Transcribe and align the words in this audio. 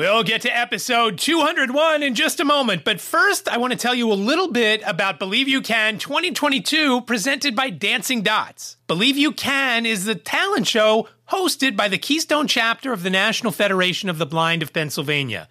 We'll 0.00 0.22
get 0.22 0.40
to 0.40 0.56
episode 0.56 1.18
201 1.18 2.02
in 2.02 2.14
just 2.14 2.40
a 2.40 2.44
moment, 2.46 2.84
but 2.84 3.02
first, 3.02 3.50
I 3.50 3.58
want 3.58 3.74
to 3.74 3.78
tell 3.78 3.94
you 3.94 4.10
a 4.10 4.14
little 4.14 4.50
bit 4.50 4.80
about 4.86 5.18
Believe 5.18 5.46
You 5.46 5.60
Can 5.60 5.98
2022 5.98 7.02
presented 7.02 7.54
by 7.54 7.68
Dancing 7.68 8.22
Dots. 8.22 8.78
Believe 8.86 9.18
You 9.18 9.30
Can 9.30 9.84
is 9.84 10.06
the 10.06 10.14
talent 10.14 10.66
show 10.66 11.06
hosted 11.28 11.76
by 11.76 11.88
the 11.88 11.98
Keystone 11.98 12.46
chapter 12.46 12.94
of 12.94 13.02
the 13.02 13.10
National 13.10 13.52
Federation 13.52 14.08
of 14.08 14.16
the 14.16 14.24
Blind 14.24 14.62
of 14.62 14.72
Pennsylvania. 14.72 15.50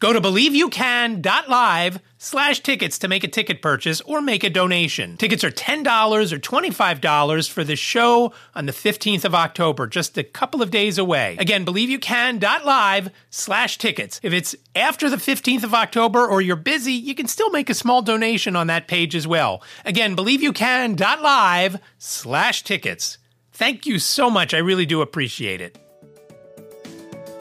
Go 0.00 0.14
to 0.14 0.20
believeyoucan.live 0.20 2.00
slash 2.16 2.60
tickets 2.60 2.98
to 2.98 3.06
make 3.06 3.22
a 3.22 3.28
ticket 3.28 3.60
purchase 3.60 4.00
or 4.00 4.22
make 4.22 4.42
a 4.42 4.48
donation. 4.48 5.18
Tickets 5.18 5.44
are 5.44 5.50
$10 5.50 6.32
or 6.32 6.38
$25 6.38 7.50
for 7.50 7.64
the 7.64 7.76
show 7.76 8.32
on 8.54 8.64
the 8.64 8.72
15th 8.72 9.26
of 9.26 9.34
October, 9.34 9.86
just 9.86 10.16
a 10.16 10.24
couple 10.24 10.62
of 10.62 10.70
days 10.70 10.96
away. 10.96 11.36
Again, 11.38 11.66
believeyoucan.live 11.66 13.10
slash 13.28 13.76
tickets. 13.76 14.20
If 14.22 14.32
it's 14.32 14.56
after 14.74 15.10
the 15.10 15.16
15th 15.16 15.64
of 15.64 15.74
October 15.74 16.26
or 16.26 16.40
you're 16.40 16.56
busy, 16.56 16.94
you 16.94 17.14
can 17.14 17.28
still 17.28 17.50
make 17.50 17.68
a 17.68 17.74
small 17.74 18.00
donation 18.00 18.56
on 18.56 18.68
that 18.68 18.88
page 18.88 19.14
as 19.14 19.26
well. 19.26 19.62
Again, 19.84 20.16
believeyoucan.live 20.16 21.78
slash 21.98 22.64
tickets. 22.64 23.18
Thank 23.52 23.84
you 23.84 23.98
so 23.98 24.30
much. 24.30 24.54
I 24.54 24.58
really 24.58 24.86
do 24.86 25.02
appreciate 25.02 25.60
it. 25.60 25.78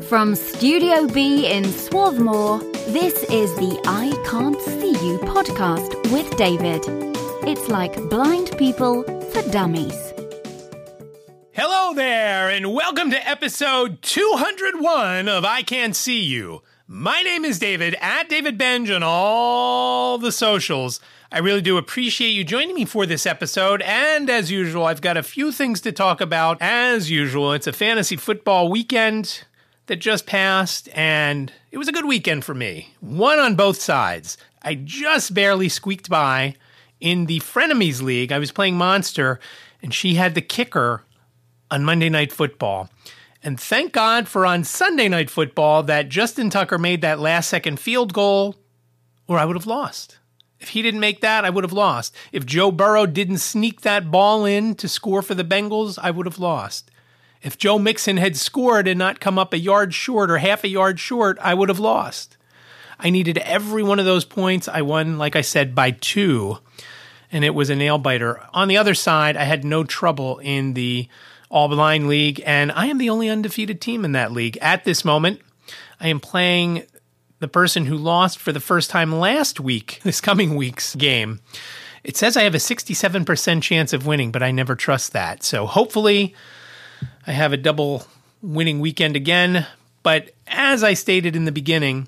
From 0.08 0.34
Studio 0.34 1.08
B 1.08 1.45
in 1.45 1.66
Swarthmore, 1.66 2.59
this 2.88 3.21
is 3.26 3.53
the 3.58 3.80
I 3.85 4.09
Can't 4.27 4.59
See 4.59 4.91
You 5.05 5.20
podcast 5.20 6.12
with 6.12 6.35
David. 6.38 6.84
It's 7.48 7.67
like 7.67 8.09
blind 8.09 8.58
people 8.58 9.03
for 9.03 9.41
dummies. 9.52 10.13
Hello 11.52 11.94
there, 11.94 12.49
and 12.49 12.73
welcome 12.73 13.12
to 13.12 13.30
episode 13.30 14.02
201 14.02 15.27
of 15.27 15.44
I 15.44 15.62
Can't 15.63 15.95
See 15.95 16.23
You. 16.23 16.63
My 16.88 17.22
name 17.22 17.45
is 17.45 17.59
David, 17.59 17.95
at 18.02 18.30
David 18.30 18.58
Benj 18.58 18.89
on 18.89 19.03
all 19.03 20.17
the 20.17 20.31
socials. 20.31 21.00
I 21.31 21.38
really 21.38 21.61
do 21.61 21.77
appreciate 21.77 22.30
you 22.30 22.44
joining 22.44 22.73
me 22.73 22.86
for 22.86 23.05
this 23.05 23.27
episode. 23.27 23.83
And 23.83 24.30
as 24.30 24.50
usual, 24.50 24.86
I've 24.86 25.02
got 25.02 25.17
a 25.17 25.23
few 25.23 25.52
things 25.52 25.81
to 25.81 25.92
talk 25.92 26.22
about. 26.22 26.58
As 26.61 27.11
usual, 27.11 27.53
it's 27.53 27.67
a 27.67 27.73
fantasy 27.73 28.16
football 28.16 28.70
weekend 28.70 29.44
that 29.90 29.98
just 29.98 30.26
passed, 30.26 30.88
and 30.94 31.52
it 31.72 31.78
was 31.78 31.88
a 31.88 31.92
good 31.92 32.06
weekend 32.06 32.45
for 32.45 32.54
me. 32.54 32.94
One 33.02 33.40
on 33.40 33.56
both 33.56 33.82
sides. 33.82 34.38
I 34.62 34.76
just 34.76 35.34
barely 35.34 35.68
squeaked 35.68 36.09
by 36.09 36.56
in 37.00 37.26
the 37.26 37.40
Frenemies 37.40 38.02
League. 38.02 38.32
I 38.32 38.40
was 38.40 38.52
playing 38.52 38.78
Monster, 38.78 39.40
and 39.82 39.94
she 39.94 40.16
had 40.16 40.36
the 40.36 40.42
kicker 40.42 41.04
on 41.70 41.84
Monday 41.84 42.10
Night 42.10 42.32
Football. 42.32 42.90
And 43.44 43.60
thank 43.60 43.92
God 43.92 44.28
for 44.28 44.45
on 44.45 44.64
Sunday 44.64 45.10
Night 45.10 45.30
Football 45.30 45.84
that 45.84 46.10
Justin 46.10 46.50
Tucker 46.50 46.78
made 46.78 47.02
that 47.02 47.20
last 47.20 47.50
second 47.50 47.80
field 47.80 48.14
goal, 48.14 48.56
or 49.28 49.38
I 49.38 49.45
would 49.45 49.56
have 49.56 49.67
lost. 49.67 50.20
If 50.60 50.70
he 50.70 50.82
didn't 50.82 51.00
make 51.00 51.22
that, 51.22 51.45
I 51.45 51.50
would 51.50 51.64
have 51.64 51.73
lost. 51.73 52.14
If 52.32 52.45
Joe 52.45 52.72
Burrow 52.72 53.06
didn't 53.06 53.38
sneak 53.38 53.82
that 53.82 54.12
ball 54.12 54.45
in 54.45 54.76
to 54.76 54.90
score 54.90 55.22
for 55.22 55.34
the 55.34 55.45
Bengals, 55.45 55.98
I 56.02 56.12
would 56.12 56.26
have 56.26 56.40
lost. 56.40 56.89
If 57.42 57.58
Joe 57.58 57.80
Mixon 57.80 58.18
had 58.18 58.36
scored 58.36 58.88
and 58.88 59.00
not 59.00 59.20
come 59.20 59.40
up 59.40 59.54
a 59.54 59.59
yard 59.59 59.94
short 59.94 60.30
or 60.30 60.40
half 60.40 60.64
a 60.64 60.68
yard 60.68 61.00
short, 61.00 61.38
I 61.42 61.54
would 61.54 61.70
have 61.70 61.80
lost. 61.80 62.38
I 63.00 63.09
needed 63.09 63.38
every 63.40 63.82
one 63.82 64.00
of 64.00 64.06
those 64.06 64.26
points. 64.26 64.68
I 64.68 64.82
won, 64.82 65.18
like 65.18 65.36
I 65.36 65.42
said, 65.42 65.73
by 65.73 65.92
two, 65.92 66.58
and 67.32 67.45
it 67.45 67.56
was 67.56 67.70
a 67.70 67.76
nail 67.76 67.98
biter. 67.98 68.45
On 68.54 68.67
the 68.67 68.78
other 68.78 68.94
side, 68.94 69.38
I 69.38 69.45
had 69.45 69.64
no 69.64 69.86
trouble 69.86 70.40
in 70.40 70.73
the 70.73 71.08
All 71.50 71.70
Blind 71.70 72.10
League, 72.10 72.44
and 72.45 72.73
I 72.73 72.88
am 72.88 72.98
the 72.98 73.10
only 73.10 73.30
undefeated 73.30 73.80
team 73.80 74.04
in 74.04 74.12
that 74.12 74.34
league. 74.34 74.58
At 74.62 74.84
this 74.84 75.06
moment, 75.06 75.40
I 76.02 76.10
am 76.10 76.20
playing 76.20 76.84
the 77.40 77.48
person 77.48 77.86
who 77.86 77.95
lost 77.95 78.38
for 78.38 78.52
the 78.52 78.60
first 78.60 78.90
time 78.90 79.17
last 79.17 79.62
week, 79.62 80.02
this 80.04 80.20
coming 80.20 80.56
week's 80.56 80.94
game. 80.95 81.40
It 82.04 82.17
says 82.17 82.36
I 82.36 82.44
have 82.44 82.56
a 82.56 82.60
67% 82.60 83.62
chance 83.62 83.94
of 83.94 84.06
winning, 84.06 84.32
but 84.32 84.44
I 84.44 84.52
never 84.52 84.76
trust 84.76 85.14
that. 85.14 85.44
So 85.44 85.66
hopefully, 85.66 86.33
I 87.30 87.34
have 87.34 87.54
a 87.54 87.58
double 87.58 88.08
winning 88.42 88.80
weekend 88.80 89.16
again. 89.16 89.67
But 90.02 90.32
as 90.48 90.84
I 90.84 90.95
stated 90.95 91.36
in 91.36 91.45
the 91.45 91.52
beginning, 91.52 92.08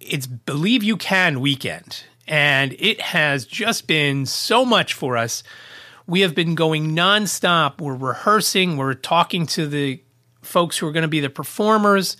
it's 0.00 0.26
Believe 0.26 0.82
You 0.82 0.96
Can 0.96 1.42
weekend. 1.42 2.04
And 2.26 2.74
it 2.78 2.98
has 2.98 3.44
just 3.44 3.86
been 3.86 4.24
so 4.24 4.64
much 4.64 4.94
for 4.94 5.18
us. 5.18 5.42
We 6.06 6.22
have 6.22 6.34
been 6.34 6.54
going 6.54 6.96
nonstop. 6.96 7.78
We're 7.78 7.94
rehearsing, 7.94 8.78
we're 8.78 8.94
talking 8.94 9.44
to 9.48 9.66
the 9.66 10.02
folks 10.40 10.78
who 10.78 10.86
are 10.86 10.92
going 10.92 11.02
to 11.02 11.08
be 11.08 11.20
the 11.20 11.28
performers. 11.28 12.16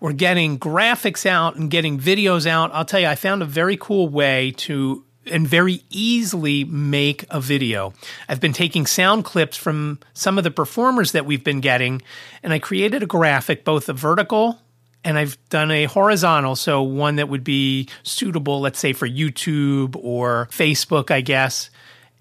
We're 0.00 0.12
getting 0.12 0.58
graphics 0.58 1.24
out 1.24 1.54
and 1.54 1.70
getting 1.70 2.00
videos 2.00 2.48
out. 2.48 2.72
I'll 2.74 2.84
tell 2.84 2.98
you, 2.98 3.06
I 3.06 3.14
found 3.14 3.42
a 3.42 3.46
very 3.46 3.76
cool 3.76 4.08
way 4.08 4.50
to 4.56 5.04
and 5.26 5.46
very 5.46 5.82
easily 5.90 6.64
make 6.64 7.24
a 7.30 7.40
video. 7.40 7.92
I've 8.28 8.40
been 8.40 8.52
taking 8.52 8.86
sound 8.86 9.24
clips 9.24 9.56
from 9.56 9.98
some 10.14 10.38
of 10.38 10.44
the 10.44 10.50
performers 10.50 11.12
that 11.12 11.26
we've 11.26 11.44
been 11.44 11.60
getting, 11.60 12.02
and 12.42 12.52
I 12.52 12.58
created 12.58 13.02
a 13.02 13.06
graphic, 13.06 13.64
both 13.64 13.88
a 13.88 13.92
vertical 13.92 14.60
and 15.06 15.16
I've 15.16 15.38
done 15.50 15.70
a 15.70 15.84
horizontal, 15.84 16.56
so 16.56 16.82
one 16.82 17.16
that 17.16 17.28
would 17.28 17.44
be 17.44 17.88
suitable, 18.02 18.60
let's 18.60 18.80
say, 18.80 18.92
for 18.92 19.08
YouTube 19.08 19.94
or 20.02 20.48
Facebook, 20.50 21.12
I 21.12 21.20
guess. 21.20 21.70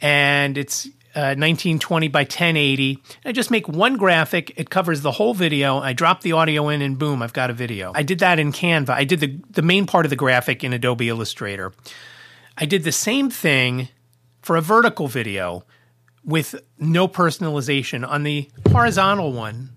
And 0.01 0.55
it's 0.55 0.85
uh, 1.16 1.33
1920 1.33 2.09
by 2.09 2.19
1080. 2.19 3.01
I 3.25 3.31
just 3.31 3.49
make 3.49 3.67
one 3.67 3.97
graphic. 3.97 4.53
It 4.55 4.69
covers 4.69 5.01
the 5.01 5.11
whole 5.11 5.33
video. 5.33 5.79
I 5.79 5.93
drop 5.93 6.22
the 6.22 6.33
audio 6.33 6.69
in, 6.69 6.83
and 6.83 6.99
boom, 6.99 7.23
I've 7.23 7.33
got 7.33 7.49
a 7.49 7.53
video. 7.53 7.91
I 7.95 8.03
did 8.03 8.19
that 8.19 8.37
in 8.37 8.51
Canva. 8.51 8.89
I 8.89 9.03
did 9.03 9.19
the 9.19 9.39
the 9.49 9.63
main 9.63 9.87
part 9.87 10.05
of 10.05 10.11
the 10.11 10.16
graphic 10.16 10.63
in 10.63 10.72
Adobe 10.72 11.09
Illustrator. 11.09 11.73
I 12.57 12.66
did 12.66 12.83
the 12.83 12.91
same 12.91 13.29
thing 13.29 13.89
for 14.41 14.55
a 14.55 14.61
vertical 14.61 15.07
video 15.07 15.63
with 16.23 16.55
no 16.79 17.07
personalization. 17.07 18.07
On 18.07 18.23
the 18.23 18.49
horizontal 18.71 19.33
one, 19.33 19.69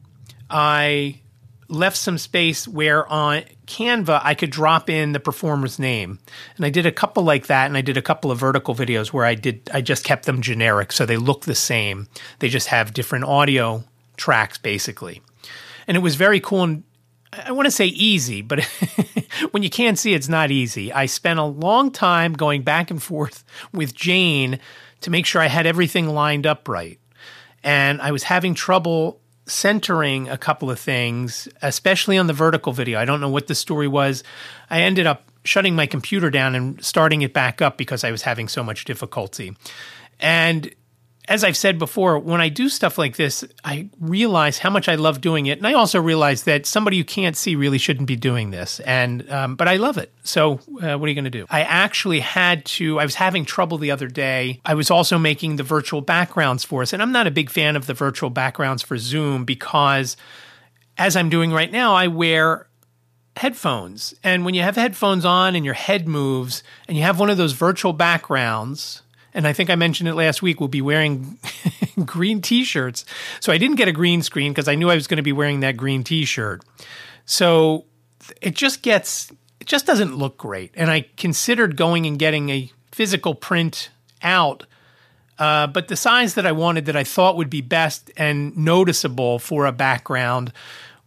I 0.48 1.20
left 1.68 1.96
some 1.96 2.16
space 2.16 2.66
where 2.66 3.06
on 3.08 3.42
Canva 3.66 4.20
I 4.24 4.34
could 4.34 4.50
drop 4.50 4.88
in 4.88 5.12
the 5.12 5.20
performer's 5.20 5.78
name. 5.78 6.18
And 6.56 6.64
I 6.64 6.70
did 6.70 6.86
a 6.86 6.92
couple 6.92 7.22
like 7.22 7.46
that 7.48 7.66
and 7.66 7.76
I 7.76 7.82
did 7.82 7.96
a 7.96 8.02
couple 8.02 8.30
of 8.30 8.38
vertical 8.38 8.74
videos 8.74 9.08
where 9.08 9.26
I 9.26 9.34
did 9.34 9.68
I 9.72 9.82
just 9.82 10.04
kept 10.04 10.24
them 10.24 10.40
generic 10.40 10.92
so 10.92 11.04
they 11.04 11.18
look 11.18 11.44
the 11.44 11.54
same. 11.54 12.08
They 12.38 12.48
just 12.48 12.68
have 12.68 12.94
different 12.94 13.26
audio 13.26 13.84
tracks 14.16 14.56
basically. 14.56 15.20
And 15.86 15.96
it 15.96 16.00
was 16.00 16.14
very 16.16 16.40
cool 16.40 16.62
and 16.62 16.84
I 17.32 17.52
want 17.52 17.66
to 17.66 17.70
say 17.70 17.86
easy, 17.86 18.42
but 18.42 18.64
when 19.50 19.62
you 19.62 19.70
can't 19.70 19.98
see, 19.98 20.14
it's 20.14 20.28
not 20.28 20.50
easy. 20.50 20.92
I 20.92 21.06
spent 21.06 21.38
a 21.38 21.44
long 21.44 21.90
time 21.90 22.32
going 22.32 22.62
back 22.62 22.90
and 22.90 23.02
forth 23.02 23.44
with 23.72 23.94
Jane 23.94 24.58
to 25.02 25.10
make 25.10 25.26
sure 25.26 25.40
I 25.40 25.48
had 25.48 25.66
everything 25.66 26.08
lined 26.08 26.46
up 26.46 26.68
right. 26.68 26.98
And 27.62 28.00
I 28.00 28.12
was 28.12 28.22
having 28.22 28.54
trouble 28.54 29.20
centering 29.46 30.28
a 30.28 30.38
couple 30.38 30.70
of 30.70 30.78
things, 30.78 31.48
especially 31.62 32.18
on 32.18 32.26
the 32.26 32.32
vertical 32.32 32.72
video. 32.72 32.98
I 32.98 33.04
don't 33.04 33.20
know 33.20 33.28
what 33.28 33.46
the 33.46 33.54
story 33.54 33.88
was. 33.88 34.22
I 34.70 34.82
ended 34.82 35.06
up 35.06 35.30
shutting 35.44 35.74
my 35.74 35.86
computer 35.86 36.30
down 36.30 36.54
and 36.54 36.82
starting 36.84 37.22
it 37.22 37.32
back 37.32 37.62
up 37.62 37.76
because 37.76 38.04
I 38.04 38.10
was 38.10 38.22
having 38.22 38.48
so 38.48 38.62
much 38.62 38.84
difficulty. 38.84 39.56
And 40.20 40.74
as 41.28 41.44
I've 41.44 41.56
said 41.56 41.78
before, 41.78 42.18
when 42.18 42.40
I 42.40 42.48
do 42.48 42.68
stuff 42.70 42.96
like 42.96 43.16
this, 43.16 43.44
I 43.62 43.90
realize 44.00 44.58
how 44.58 44.70
much 44.70 44.88
I 44.88 44.94
love 44.94 45.20
doing 45.20 45.46
it, 45.46 45.58
and 45.58 45.66
I 45.66 45.74
also 45.74 46.00
realize 46.00 46.44
that 46.44 46.64
somebody 46.64 46.96
you 46.96 47.04
can't 47.04 47.36
see 47.36 47.54
really 47.54 47.76
shouldn't 47.76 48.08
be 48.08 48.16
doing 48.16 48.50
this. 48.50 48.80
And 48.80 49.30
um, 49.30 49.54
but 49.54 49.68
I 49.68 49.76
love 49.76 49.98
it. 49.98 50.12
So 50.24 50.54
uh, 50.54 50.96
what 50.96 51.02
are 51.02 51.08
you 51.08 51.14
going 51.14 51.24
to 51.24 51.30
do? 51.30 51.46
I 51.50 51.62
actually 51.62 52.20
had 52.20 52.64
to. 52.66 52.98
I 52.98 53.04
was 53.04 53.14
having 53.14 53.44
trouble 53.44 53.76
the 53.76 53.90
other 53.90 54.08
day. 54.08 54.60
I 54.64 54.74
was 54.74 54.90
also 54.90 55.18
making 55.18 55.56
the 55.56 55.62
virtual 55.62 56.00
backgrounds 56.00 56.64
for 56.64 56.80
us, 56.80 56.94
and 56.94 57.02
I'm 57.02 57.12
not 57.12 57.26
a 57.26 57.30
big 57.30 57.50
fan 57.50 57.76
of 57.76 57.86
the 57.86 57.94
virtual 57.94 58.30
backgrounds 58.30 58.82
for 58.82 58.96
Zoom 58.96 59.44
because, 59.44 60.16
as 60.96 61.14
I'm 61.14 61.28
doing 61.28 61.52
right 61.52 61.70
now, 61.70 61.94
I 61.94 62.06
wear 62.06 62.68
headphones, 63.36 64.14
and 64.24 64.44
when 64.44 64.54
you 64.54 64.62
have 64.62 64.76
headphones 64.76 65.24
on 65.24 65.54
and 65.54 65.64
your 65.64 65.74
head 65.74 66.08
moves, 66.08 66.62
and 66.88 66.96
you 66.96 67.04
have 67.04 67.20
one 67.20 67.28
of 67.28 67.36
those 67.36 67.52
virtual 67.52 67.92
backgrounds 67.92 69.02
and 69.38 69.46
I 69.46 69.52
think 69.52 69.70
I 69.70 69.76
mentioned 69.76 70.08
it 70.08 70.14
last 70.14 70.42
week, 70.42 70.58
we'll 70.58 70.68
be 70.68 70.82
wearing 70.82 71.38
green 72.04 72.42
t 72.42 72.64
shirts. 72.64 73.04
So 73.38 73.52
I 73.52 73.58
didn't 73.58 73.76
get 73.76 73.86
a 73.86 73.92
green 73.92 74.20
screen 74.20 74.50
because 74.50 74.66
I 74.66 74.74
knew 74.74 74.90
I 74.90 74.96
was 74.96 75.06
going 75.06 75.18
to 75.18 75.22
be 75.22 75.30
wearing 75.30 75.60
that 75.60 75.76
green 75.76 76.02
t 76.02 76.24
shirt. 76.24 76.64
So 77.24 77.84
it 78.42 78.56
just 78.56 78.82
gets, 78.82 79.30
it 79.60 79.68
just 79.68 79.86
doesn't 79.86 80.16
look 80.16 80.38
great. 80.38 80.72
And 80.74 80.90
I 80.90 81.06
considered 81.16 81.76
going 81.76 82.04
and 82.04 82.18
getting 82.18 82.48
a 82.50 82.72
physical 82.90 83.32
print 83.32 83.90
out. 84.22 84.66
Uh, 85.38 85.68
but 85.68 85.86
the 85.86 85.94
size 85.94 86.34
that 86.34 86.44
I 86.44 86.50
wanted 86.50 86.86
that 86.86 86.96
I 86.96 87.04
thought 87.04 87.36
would 87.36 87.48
be 87.48 87.60
best 87.60 88.10
and 88.16 88.56
noticeable 88.56 89.38
for 89.38 89.66
a 89.66 89.72
background, 89.72 90.52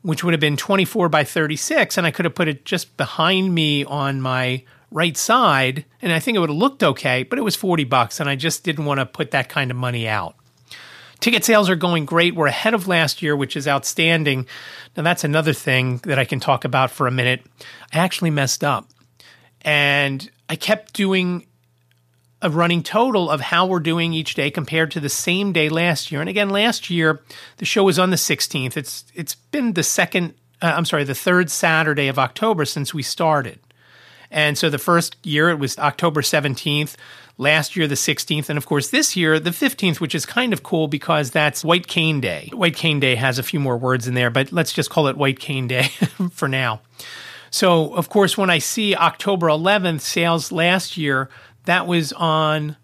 which 0.03 0.23
would 0.23 0.33
have 0.33 0.39
been 0.39 0.55
24 0.55 1.09
by 1.09 1.25
36, 1.25 1.97
and 1.97 2.07
I 2.07 2.11
could 2.11 2.23
have 2.23 2.35
put 2.35 2.47
it 2.47 2.63
just 2.63 2.95
behind 2.95 3.53
me 3.53 3.83
on 3.83 4.21
my 4.21 4.63
right 4.91 5.15
side, 5.15 5.85
and 6.01 6.11
I 6.11 6.19
think 6.19 6.35
it 6.35 6.39
would 6.39 6.49
have 6.49 6.57
looked 6.57 6.83
okay, 6.83 7.23
but 7.23 7.39
it 7.39 7.43
was 7.43 7.55
40 7.55 7.85
bucks, 7.85 8.19
and 8.19 8.29
I 8.29 8.35
just 8.35 8.63
didn't 8.63 8.85
want 8.85 8.99
to 8.99 9.05
put 9.05 9.31
that 9.31 9.49
kind 9.49 9.71
of 9.71 9.77
money 9.77 10.07
out. 10.07 10.35
Ticket 11.21 11.45
sales 11.45 11.69
are 11.69 11.75
going 11.75 12.05
great. 12.05 12.35
We're 12.35 12.47
ahead 12.47 12.73
of 12.73 12.87
last 12.87 13.21
year, 13.21 13.35
which 13.35 13.55
is 13.55 13.67
outstanding. 13.67 14.47
Now, 14.97 15.03
that's 15.03 15.23
another 15.23 15.53
thing 15.53 15.97
that 16.03 16.17
I 16.17 16.25
can 16.25 16.39
talk 16.39 16.65
about 16.65 16.89
for 16.89 17.05
a 17.07 17.11
minute. 17.11 17.45
I 17.93 17.99
actually 17.99 18.31
messed 18.31 18.63
up 18.63 18.89
and 19.61 20.29
I 20.49 20.55
kept 20.55 20.93
doing 20.93 21.45
a 22.41 22.49
running 22.49 22.81
total 22.81 23.29
of 23.29 23.39
how 23.39 23.67
we're 23.67 23.79
doing 23.79 24.13
each 24.13 24.33
day 24.33 24.49
compared 24.49 24.89
to 24.91 24.99
the 24.99 25.09
same 25.09 25.53
day 25.53 25.69
last 25.69 26.11
year. 26.11 26.21
And 26.21 26.29
again, 26.29 26.49
last 26.49 26.89
year 26.89 27.21
the 27.57 27.65
show 27.65 27.83
was 27.83 27.99
on 27.99 28.09
the 28.09 28.15
16th. 28.15 28.75
It's 28.75 29.05
it's 29.13 29.35
been 29.35 29.73
the 29.73 29.83
second 29.83 30.33
uh, 30.61 30.73
I'm 30.75 30.85
sorry, 30.85 31.03
the 31.03 31.15
third 31.15 31.49
Saturday 31.49 32.07
of 32.07 32.19
October 32.19 32.65
since 32.65 32.93
we 32.93 33.03
started. 33.03 33.59
And 34.31 34.57
so 34.57 34.69
the 34.69 34.77
first 34.77 35.17
year 35.23 35.49
it 35.49 35.59
was 35.59 35.77
October 35.77 36.21
17th, 36.21 36.95
last 37.37 37.75
year 37.75 37.87
the 37.87 37.95
16th, 37.95 38.49
and 38.49 38.57
of 38.57 38.65
course 38.65 38.89
this 38.89 39.15
year 39.15 39.39
the 39.39 39.49
15th, 39.51 39.99
which 39.99 40.15
is 40.15 40.25
kind 40.25 40.53
of 40.53 40.63
cool 40.63 40.87
because 40.87 41.31
that's 41.31 41.63
White 41.63 41.87
Cane 41.87 42.21
Day. 42.21 42.49
White 42.53 42.75
Cane 42.75 42.99
Day 42.99 43.15
has 43.15 43.37
a 43.37 43.43
few 43.43 43.59
more 43.59 43.77
words 43.77 44.07
in 44.07 44.13
there, 44.13 44.29
but 44.29 44.51
let's 44.51 44.73
just 44.73 44.89
call 44.89 45.07
it 45.07 45.17
White 45.17 45.39
Cane 45.39 45.67
Day 45.67 45.83
for 46.31 46.47
now. 46.47 46.81
So, 47.49 47.93
of 47.93 48.07
course, 48.07 48.37
when 48.37 48.49
I 48.49 48.59
see 48.59 48.95
October 48.95 49.47
11th 49.47 49.99
sales 49.99 50.53
last 50.53 50.95
year, 50.95 51.29
that 51.65 51.85
was 51.85 52.13
on 52.13 52.77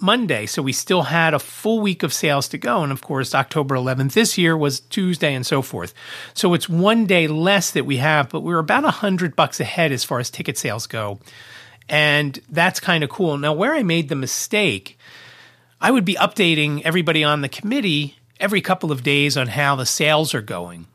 Monday. 0.00 0.46
So 0.46 0.62
we 0.62 0.72
still 0.72 1.02
had 1.02 1.34
a 1.34 1.38
full 1.38 1.80
week 1.80 2.02
of 2.02 2.12
sales 2.12 2.48
to 2.48 2.58
go. 2.58 2.82
And 2.82 2.92
of 2.92 3.02
course, 3.02 3.34
October 3.34 3.74
11th 3.74 4.12
this 4.12 4.38
year 4.38 4.56
was 4.56 4.80
Tuesday 4.80 5.34
and 5.34 5.46
so 5.46 5.62
forth. 5.62 5.94
So 6.34 6.54
it's 6.54 6.68
one 6.68 7.06
day 7.06 7.26
less 7.26 7.72
that 7.72 7.86
we 7.86 7.96
have, 7.96 8.28
but 8.28 8.40
we're 8.40 8.58
about 8.58 8.84
a 8.84 8.90
hundred 8.90 9.34
bucks 9.34 9.60
ahead 9.60 9.92
as 9.92 10.04
far 10.04 10.20
as 10.20 10.30
ticket 10.30 10.56
sales 10.56 10.86
go. 10.86 11.18
And 11.88 12.38
that's 12.50 12.80
kind 12.80 13.02
of 13.02 13.10
cool. 13.10 13.38
Now, 13.38 13.54
where 13.54 13.74
I 13.74 13.82
made 13.82 14.08
the 14.08 14.14
mistake, 14.14 14.98
I 15.80 15.90
would 15.90 16.04
be 16.04 16.14
updating 16.14 16.82
everybody 16.84 17.24
on 17.24 17.40
the 17.40 17.48
committee 17.48 18.16
every 18.38 18.60
couple 18.60 18.92
of 18.92 19.02
days 19.02 19.36
on 19.36 19.48
how 19.48 19.74
the 19.74 19.86
sales 19.86 20.34
are 20.34 20.42
going. 20.42 20.86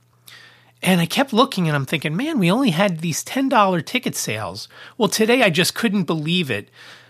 And 0.81 1.00
I 1.00 1.05
kept 1.05 1.31
looking 1.31 1.67
and 1.67 1.75
I'm 1.75 1.85
thinking, 1.85 2.15
man, 2.15 2.39
we 2.39 2.51
only 2.51 2.71
had 2.71 3.00
these 3.00 3.23
$10 3.23 3.85
ticket 3.85 4.15
sales. 4.15 4.67
Well, 4.97 5.07
today 5.07 5.41
I 5.41 5.50
just 5.50 5.73
couldn't 5.73 6.03
believe 6.03 6.51
it 6.51 6.69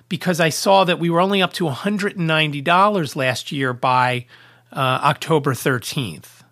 because 0.10 0.40
I 0.40 0.50
saw 0.50 0.84
that 0.84 1.00
we 1.00 1.10
were 1.10 1.22
only 1.22 1.42
up 1.42 1.54
to 1.54 1.66
$190 1.66 3.16
last 3.16 3.52
year 3.52 3.74
by 3.74 4.26
uh, 4.72 5.00
October 5.04 5.54
13th. 5.54 6.44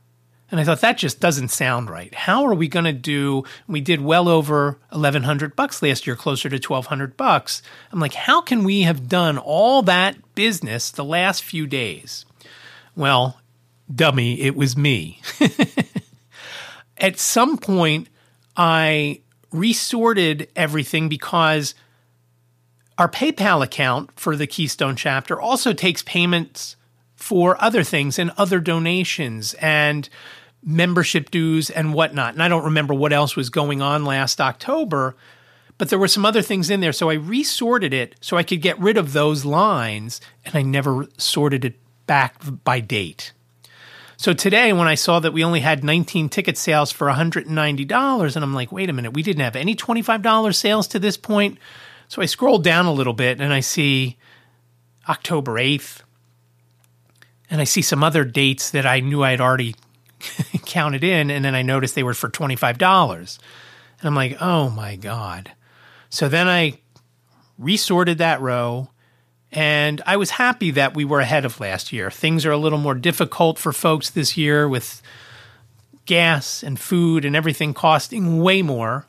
And 0.52 0.60
I 0.60 0.66
thought 0.66 0.82
that 0.82 0.98
just 0.98 1.22
doesn't 1.22 1.48
sound 1.48 1.90
right. 1.90 2.14
How 2.14 2.44
are 2.46 2.54
we 2.54 2.68
going 2.68 2.86
to 2.86 2.92
do? 2.92 3.46
We 3.68 3.80
did 3.80 4.02
well 4.02 4.28
over 4.28 4.78
1100 4.90 5.56
bucks 5.56 5.82
last 5.82 6.06
year, 6.06 6.18
closer 6.18 6.50
to 6.50 6.56
1200 6.56 7.16
bucks. 7.16 7.62
I'm 7.92 8.02
like, 8.02 8.14
how 8.14 8.42
can 8.42 8.66
we 8.66 8.82
have 8.82 9.08
done 9.08 9.38
all 9.38 9.82
that 9.84 10.18
business 10.36 10.92
the 10.92 11.06
last 11.06 11.44
few 11.44 11.68
days? 11.68 12.26
Well, 12.98 13.40
dummy, 13.94 14.42
it 14.42 14.58
was 14.58 14.76
me. 14.76 15.22
At 16.98 17.18
some 17.18 17.58
point, 17.58 18.10
I 18.58 19.22
resorted 19.52 20.50
everything 20.56 21.08
because 21.08 21.76
our 23.02 23.10
PayPal 23.10 23.64
account 23.64 24.12
for 24.16 24.36
the 24.36 24.46
Keystone 24.46 24.96
chapter 24.96 25.42
also 25.42 25.74
takes 25.74 26.04
payments 26.04 26.76
for 27.16 27.60
other 27.60 27.84
things 27.84 28.20
and 28.20 28.30
other 28.38 28.60
donations 28.60 29.56
and 29.56 30.08
membership 30.64 31.32
dues 31.32 31.72
and 31.72 31.96
whatnot. 31.96 32.36
And 32.36 32.44
I 32.44 32.48
don't 32.48 32.66
remember 32.66 32.94
what 32.94 33.12
else 33.12 33.36
was 33.36 33.50
going 33.50 33.82
on 33.82 34.06
last 34.06 34.40
October, 34.40 35.16
but 35.80 35.90
there 35.90 35.98
were 35.98 36.08
some 36.08 36.28
other 36.28 36.44
things 36.44 36.70
in 36.70 36.80
there. 36.80 36.94
So 36.94 37.10
I 37.10 37.16
resorted 37.16 37.92
it 37.92 38.16
so 38.22 38.38
I 38.38 38.44
could 38.44 38.62
get 38.62 38.78
rid 38.78 38.98
of 38.98 39.14
those 39.14 39.46
lines 39.46 40.22
and 40.46 40.56
I 40.56 40.62
never 40.62 41.08
sorted 41.18 41.66
it 41.66 41.80
back 42.06 42.36
by 42.64 42.82
date. 42.82 43.34
So 44.18 44.32
today, 44.32 44.74
when 44.74 44.88
I 44.88 44.94
saw 44.94 45.20
that 45.22 45.34
we 45.34 45.44
only 45.44 45.62
had 45.62 45.84
19 45.84 46.30
ticket 46.30 46.56
sales 46.56 46.92
for 46.92 47.08
$190, 47.08 48.36
and 48.36 48.44
I'm 48.44 48.54
like, 48.54 48.72
wait 48.72 48.92
a 48.92 48.94
minute, 48.94 49.14
we 49.14 49.24
didn't 49.24 49.42
have 49.42 49.56
any 49.56 49.76
$25 49.76 50.54
sales 50.54 50.88
to 50.90 51.00
this 51.00 51.18
point. 51.18 51.58
So 52.12 52.22
I 52.22 52.26
scroll 52.26 52.58
down 52.58 52.88
a 52.88 52.92
little 52.92 53.14
bit 53.14 53.40
and 53.40 53.54
I 53.54 53.62
see 53.62 54.18
October 55.08 55.54
8th. 55.54 56.02
And 57.50 57.62
I 57.62 57.64
see 57.64 57.82
some 57.82 58.04
other 58.04 58.26
dates 58.26 58.72
that 58.72 58.86
I 58.86 59.00
knew 59.00 59.24
I 59.24 59.32
had 59.32 59.40
already 59.40 59.76
counted 60.66 61.06
in. 61.06 61.32
And 61.32 61.46
then 61.46 61.56
I 61.56 61.62
noticed 61.62 61.96
they 61.96 62.04
were 62.04 62.14
for 62.14 62.28
$25. 62.28 63.40
And 64.00 64.08
I'm 64.08 64.14
like, 64.14 64.36
oh 64.42 64.70
my 64.70 64.98
God. 64.98 65.54
So 66.10 66.28
then 66.28 66.50
I 66.50 66.80
resorted 67.58 68.18
that 68.18 68.42
row. 68.42 68.90
And 69.50 70.02
I 70.06 70.18
was 70.18 70.32
happy 70.32 70.72
that 70.72 70.94
we 70.94 71.06
were 71.06 71.22
ahead 71.22 71.46
of 71.46 71.62
last 71.62 71.94
year. 71.94 72.12
Things 72.12 72.46
are 72.46 72.52
a 72.52 72.58
little 72.58 72.78
more 72.78 72.96
difficult 72.96 73.58
for 73.58 73.72
folks 73.72 74.10
this 74.10 74.36
year 74.36 74.68
with 74.68 75.02
gas 76.06 76.62
and 76.62 76.78
food 76.78 77.24
and 77.24 77.38
everything 77.38 77.74
costing 77.74 78.42
way 78.42 78.62
more 78.62 79.06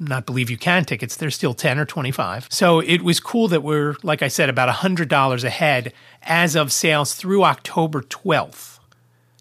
not 0.00 0.26
believe 0.26 0.50
you 0.50 0.56
can 0.56 0.84
tickets 0.84 1.16
they're 1.16 1.30
still 1.30 1.54
10 1.54 1.78
or 1.78 1.84
25 1.84 2.48
so 2.50 2.80
it 2.80 3.02
was 3.02 3.20
cool 3.20 3.48
that 3.48 3.62
we're 3.62 3.94
like 4.02 4.22
i 4.22 4.28
said 4.28 4.48
about 4.48 4.74
$100 4.74 5.44
ahead 5.44 5.92
as 6.22 6.56
of 6.56 6.72
sales 6.72 7.14
through 7.14 7.44
october 7.44 8.02
12th 8.02 8.78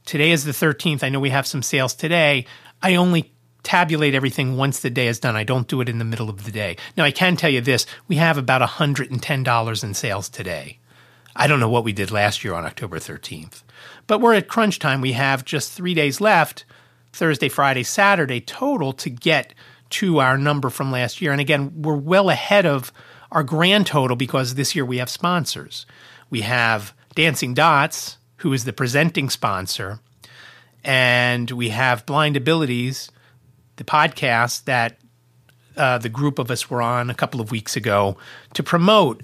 today 0.06 0.32
is 0.32 0.44
the 0.46 0.52
13th 0.52 1.04
i 1.04 1.10
know 1.10 1.20
we 1.20 1.30
have 1.32 1.48
some 1.48 1.64
sales 1.64 1.94
today. 1.94 2.46
I 2.82 2.96
only 2.96 3.32
tabulate 3.64 4.14
everything 4.14 4.58
once 4.58 4.82
the 4.82 4.90
day 4.90 5.08
is 5.08 5.22
done. 5.22 5.38
I 5.38 5.46
don't 5.46 5.70
do 5.70 5.80
it 5.80 5.88
in 5.88 5.98
the 5.98 6.04
middle 6.04 6.30
of 6.30 6.44
the 6.44 6.52
day. 6.52 6.76
Now 6.98 7.06
i 7.06 7.12
can 7.12 7.36
tell 7.36 7.50
you 7.50 7.62
this 7.62 7.86
we 8.08 8.18
have 8.18 8.38
about 8.38 8.62
$110 8.62 9.84
in 9.84 9.94
sales 9.94 10.30
today. 10.30 10.80
I 11.36 11.48
don't 11.48 11.60
know 11.60 11.70
what 11.70 11.84
we 11.84 11.94
did 11.94 12.12
last 12.12 12.44
year 12.44 12.54
on 12.54 12.66
october 12.66 13.00
13th 13.00 13.64
but 14.06 14.20
we're 14.20 14.34
at 14.34 14.48
crunch 14.50 14.80
time. 14.80 15.02
We 15.02 15.14
have 15.14 15.46
just 15.46 15.72
three 15.72 15.94
days 15.94 16.22
left 16.22 16.66
thursday 17.14 17.48
friday 17.48 17.84
saturday 17.84 18.42
total 18.42 18.92
to 18.92 19.10
get 19.10 19.54
to 19.94 20.20
our 20.20 20.38
number 20.38 20.70
from 20.70 20.92
last 20.92 21.22
year. 21.22 21.32
And 21.32 21.42
again, 21.42 21.82
we're 21.82 21.96
well 21.96 22.30
ahead 22.30 22.66
of 22.66 22.92
our 23.32 23.44
grand 23.44 23.88
total 23.88 24.16
because 24.16 24.56
this 24.56 24.76
year 24.76 24.86
we 24.86 24.98
have 24.98 25.10
sponsors. 25.10 25.86
We 26.30 26.42
have 26.42 26.94
Dancing 27.16 27.54
Dots, 27.54 28.18
who 28.38 28.54
is 28.54 28.66
the 28.66 28.74
presenting 28.74 29.30
sponsor, 29.30 30.00
and 30.84 31.50
we 31.52 31.70
have 31.70 32.06
Blind 32.06 32.36
Abilities, 32.36 33.12
the 33.76 33.84
podcast 33.84 34.66
that 34.66 34.98
uh, 35.78 35.98
the 35.98 36.10
group 36.10 36.40
of 36.40 36.52
us 36.52 36.70
were 36.70 36.82
on 36.82 37.10
a 37.10 37.16
couple 37.16 37.42
of 37.42 37.52
weeks 37.52 37.76
ago 37.76 38.18
to 38.54 38.64
promote 38.64 39.22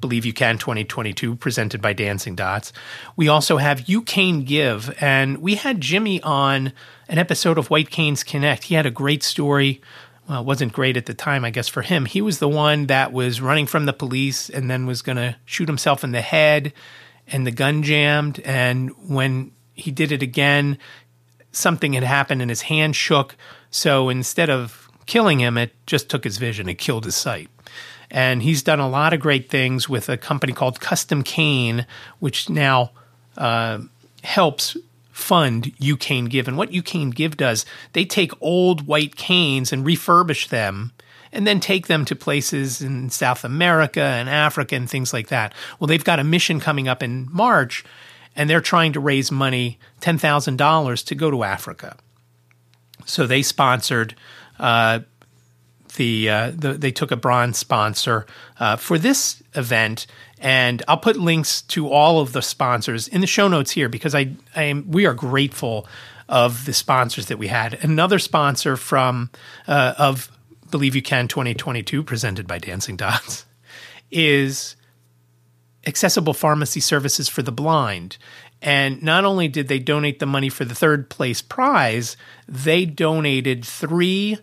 Believe 0.00 0.24
You 0.24 0.32
Can 0.32 0.58
2022, 0.58 1.36
presented 1.36 1.82
by 1.82 1.92
Dancing 1.92 2.34
Dots. 2.34 2.72
We 3.16 3.28
also 3.28 3.58
have 3.58 3.88
You 3.88 4.02
Cane 4.02 4.44
Give, 4.44 4.94
and 5.00 5.38
we 5.38 5.56
had 5.56 5.80
Jimmy 5.80 6.22
on 6.22 6.72
an 7.10 7.18
episode 7.18 7.58
of 7.58 7.70
White 7.70 7.90
Canes 7.90 8.22
Connect. 8.22 8.62
He 8.62 8.76
had 8.76 8.86
a 8.86 8.90
great 8.90 9.24
story. 9.24 9.82
Well, 10.28 10.44
wasn't 10.44 10.72
great 10.72 10.96
at 10.96 11.06
the 11.06 11.12
time, 11.12 11.44
I 11.44 11.50
guess, 11.50 11.66
for 11.66 11.82
him. 11.82 12.06
He 12.06 12.22
was 12.22 12.38
the 12.38 12.48
one 12.48 12.86
that 12.86 13.12
was 13.12 13.40
running 13.40 13.66
from 13.66 13.84
the 13.84 13.92
police 13.92 14.48
and 14.48 14.70
then 14.70 14.86
was 14.86 15.02
going 15.02 15.16
to 15.16 15.34
shoot 15.44 15.68
himself 15.68 16.04
in 16.04 16.12
the 16.12 16.20
head, 16.20 16.72
and 17.26 17.44
the 17.44 17.50
gun 17.50 17.82
jammed. 17.82 18.38
And 18.44 18.90
when 19.08 19.50
he 19.74 19.90
did 19.90 20.12
it 20.12 20.22
again, 20.22 20.78
something 21.50 21.94
had 21.94 22.04
happened 22.04 22.42
and 22.42 22.50
his 22.50 22.62
hand 22.62 22.94
shook. 22.94 23.36
So 23.70 24.08
instead 24.08 24.48
of 24.48 24.88
killing 25.06 25.40
him, 25.40 25.58
it 25.58 25.72
just 25.86 26.08
took 26.08 26.22
his 26.22 26.38
vision, 26.38 26.68
it 26.68 26.78
killed 26.78 27.04
his 27.04 27.16
sight. 27.16 27.48
And 28.08 28.40
he's 28.40 28.62
done 28.62 28.78
a 28.78 28.88
lot 28.88 29.12
of 29.12 29.18
great 29.18 29.50
things 29.50 29.88
with 29.88 30.08
a 30.08 30.16
company 30.16 30.52
called 30.52 30.78
Custom 30.78 31.24
Cane, 31.24 31.86
which 32.20 32.48
now 32.48 32.92
uh, 33.36 33.80
helps 34.22 34.76
fund 35.10 35.72
You 35.78 35.96
Cane 35.96 36.26
Give. 36.26 36.48
And 36.48 36.56
what 36.56 36.72
You 36.72 36.82
Cane 36.82 37.10
Give 37.10 37.36
does, 37.36 37.66
they 37.92 38.04
take 38.04 38.32
old 38.40 38.86
white 38.86 39.16
canes 39.16 39.72
and 39.72 39.84
refurbish 39.84 40.48
them 40.48 40.92
and 41.32 41.46
then 41.46 41.60
take 41.60 41.86
them 41.86 42.04
to 42.06 42.16
places 42.16 42.82
in 42.82 43.10
South 43.10 43.44
America 43.44 44.02
and 44.02 44.28
Africa 44.28 44.74
and 44.74 44.88
things 44.88 45.12
like 45.12 45.28
that. 45.28 45.54
Well, 45.78 45.86
they've 45.86 46.04
got 46.04 46.18
a 46.18 46.24
mission 46.24 46.60
coming 46.60 46.88
up 46.88 47.02
in 47.02 47.28
March 47.30 47.84
and 48.36 48.48
they're 48.48 48.60
trying 48.60 48.92
to 48.92 49.00
raise 49.00 49.30
money, 49.30 49.78
$10,000 50.00 51.06
to 51.06 51.14
go 51.14 51.30
to 51.30 51.44
Africa. 51.44 51.96
So 53.04 53.26
they 53.26 53.42
sponsored 53.42 54.14
uh, 54.58 55.00
the, 56.00 56.30
uh, 56.30 56.50
the, 56.56 56.72
they 56.72 56.92
took 56.92 57.10
a 57.10 57.16
bronze 57.16 57.58
sponsor 57.58 58.24
uh, 58.58 58.76
for 58.76 58.96
this 58.96 59.42
event, 59.54 60.06
and 60.38 60.82
I'll 60.88 60.96
put 60.96 61.18
links 61.18 61.60
to 61.62 61.90
all 61.90 62.20
of 62.20 62.32
the 62.32 62.40
sponsors 62.40 63.06
in 63.06 63.20
the 63.20 63.26
show 63.26 63.48
notes 63.48 63.72
here 63.72 63.90
because 63.90 64.14
I, 64.14 64.30
I 64.56 64.62
am 64.62 64.90
we 64.90 65.04
are 65.04 65.12
grateful 65.12 65.86
of 66.26 66.64
the 66.64 66.72
sponsors 66.72 67.26
that 67.26 67.36
we 67.36 67.48
had. 67.48 67.84
Another 67.84 68.18
sponsor 68.18 68.78
from 68.78 69.28
uh, 69.68 69.92
of 69.98 70.34
Believe 70.70 70.96
You 70.96 71.02
Can 71.02 71.28
2022, 71.28 72.02
presented 72.02 72.46
by 72.46 72.56
Dancing 72.56 72.96
Dots, 72.96 73.44
is 74.10 74.76
accessible 75.86 76.32
pharmacy 76.32 76.80
services 76.80 77.28
for 77.28 77.42
the 77.42 77.52
blind. 77.52 78.16
And 78.62 79.02
not 79.02 79.26
only 79.26 79.48
did 79.48 79.68
they 79.68 79.78
donate 79.78 80.18
the 80.18 80.24
money 80.24 80.48
for 80.48 80.64
the 80.64 80.74
third 80.74 81.10
place 81.10 81.42
prize, 81.42 82.16
they 82.48 82.86
donated 82.86 83.66
three 83.66 84.38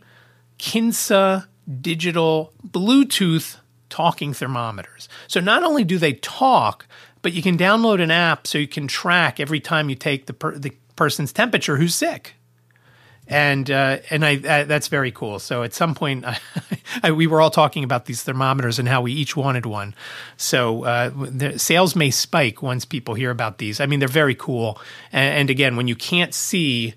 Kinsa 0.60 1.48
digital 1.82 2.54
Bluetooth 2.66 3.58
talking 3.90 4.34
thermometers. 4.34 5.08
So 5.28 5.40
not 5.40 5.64
only 5.64 5.84
do 5.84 5.98
they 5.98 6.14
talk, 6.14 6.88
but 7.22 7.34
you 7.34 7.42
can 7.42 7.58
download 7.58 8.02
an 8.02 8.12
app 8.12 8.48
so 8.48 8.58
you 8.58 8.68
can 8.68 8.88
track 8.88 9.40
every 9.40 9.60
time 9.60 9.90
you 9.90 9.96
take 9.96 10.26
the 10.26 10.34
per- 10.34 10.58
the 10.58 10.74
person's 10.96 11.32
temperature 11.32 11.78
who's 11.78 11.94
sick 11.94 12.36
and 13.28 13.70
uh, 13.70 13.98
and 14.10 14.26
I, 14.26 14.40
I, 14.48 14.64
that's 14.64 14.88
very 14.88 15.12
cool. 15.12 15.40
So 15.40 15.64
at 15.64 15.74
some 15.74 15.96
point, 15.96 16.26
I, 16.26 16.40
I, 17.04 17.12
we 17.12 17.28
were 17.28 17.42
all 17.42 17.50
talking 17.50 17.84
about 17.84 18.06
these 18.06 18.24
thermometers 18.24 18.80
and 18.80 18.88
how 18.88 19.02
we 19.02 19.12
each 19.12 19.36
wanted 19.36 19.66
one. 19.66 19.94
So 20.38 20.84
uh, 20.86 21.12
the 21.14 21.60
sales 21.60 21.96
may 21.96 22.10
spike 22.10 22.62
once 22.62 22.86
people 22.86 23.16
hear 23.16 23.32
about 23.32 23.58
these. 23.58 23.82
I 23.82 23.86
mean, 23.86 24.00
they're 24.00 24.08
very 24.08 24.36
cool. 24.36 24.80
And, 25.12 25.36
and 25.36 25.50
again, 25.50 25.76
when 25.76 25.88
you 25.88 25.96
can't 25.96 26.34
see 26.34 26.96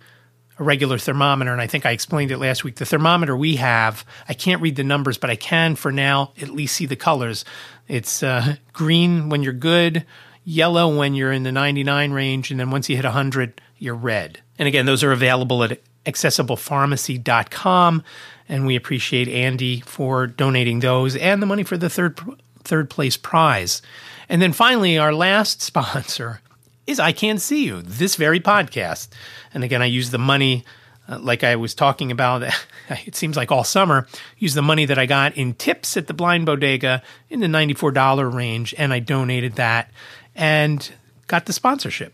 a 0.61 0.62
regular 0.62 0.99
thermometer, 0.99 1.52
and 1.52 1.61
I 1.61 1.67
think 1.67 1.85
I 1.87 1.93
explained 1.93 2.31
it 2.31 2.37
last 2.37 2.64
week, 2.64 2.76
the 2.76 2.85
thermometer 2.85 3.35
we 3.35 3.57
have, 3.57 4.05
I 4.29 4.35
can't 4.35 4.61
read 4.61 4.76
the 4.76 4.85
numbers, 4.85 5.17
but 5.17 5.31
I 5.31 5.37
can 5.37 5.75
for 5.75 5.90
now 5.90 6.33
at 6.40 6.50
least 6.50 6.76
see 6.76 6.85
the 6.85 6.97
colors. 6.97 7.47
It's 7.88 8.23
uh, 8.23 8.57
green 8.75 9.31
when 9.31 9.43
you're 9.43 9.55
good, 9.55 10.05
yellow 10.45 10.95
when 10.95 11.14
you're 11.14 11.33
in 11.33 11.45
the 11.45 11.50
99 11.50 12.12
range, 12.12 12.50
and 12.50 12.61
then 12.61 12.71
once 12.71 12.90
you 12.90 12.97
hit 12.97 13.07
100, 13.07 13.59
you're 13.79 13.95
red. 13.95 14.43
And 14.59 14.69
again, 14.69 14.85
those 14.85 15.02
are 15.02 15.12
available 15.12 15.64
at 15.64 15.81
accessiblepharmacy.com. 16.05 18.05
And 18.49 18.67
we 18.67 18.76
appreciate 18.76 19.29
Andy 19.29 19.81
for 19.81 20.26
donating 20.26 20.81
those 20.81 21.17
and 21.17 21.40
the 21.40 21.47
money 21.47 21.62
for 21.62 21.79
the 21.79 21.88
third 21.88 22.21
third 22.62 22.90
place 22.90 23.17
prize. 23.17 23.81
And 24.29 24.43
then 24.43 24.52
finally, 24.52 24.99
our 24.99 25.14
last 25.14 25.62
sponsor 25.62 26.43
is 26.91 27.01
I 27.01 27.13
Can't 27.13 27.41
See 27.41 27.65
You, 27.65 27.83
this 27.83 28.17
very 28.17 28.41
podcast. 28.41 29.09
And 29.55 29.63
again, 29.63 29.81
I 29.81 29.87
use 29.87 30.11
the 30.11 30.19
money, 30.19 30.65
uh, 31.09 31.19
like 31.21 31.45
I 31.45 31.57
was 31.57 31.75
talking 31.75 32.11
about, 32.11 32.43
it 33.07 33.15
seems 33.15 33.37
like 33.37 33.53
all 33.53 33.65
summer, 33.65 34.07
use 34.39 34.55
the 34.55 34.63
money 34.63 34.85
that 34.87 34.99
I 34.99 35.07
got 35.07 35.37
in 35.37 35.55
tips 35.55 35.97
at 35.97 36.09
the 36.09 36.15
Blind 36.15 36.47
Bodega 36.47 37.03
in 37.29 37.41
the 37.41 37.47
$94 37.47 38.35
range, 38.35 38.75
and 38.77 38.93
I 38.93 38.99
donated 38.99 39.55
that 39.55 39.91
and 40.35 40.91
got 41.29 41.47
the 41.47 41.53
sponsorship. 41.53 42.13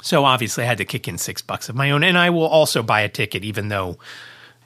So 0.00 0.24
obviously, 0.24 0.62
I 0.62 0.68
had 0.68 0.78
to 0.78 0.84
kick 0.84 1.08
in 1.08 1.18
six 1.18 1.42
bucks 1.42 1.68
of 1.68 1.74
my 1.74 1.90
own, 1.90 2.04
and 2.04 2.16
I 2.16 2.30
will 2.30 2.46
also 2.46 2.84
buy 2.84 3.00
a 3.00 3.08
ticket, 3.08 3.42
even 3.42 3.68
though, 3.68 3.98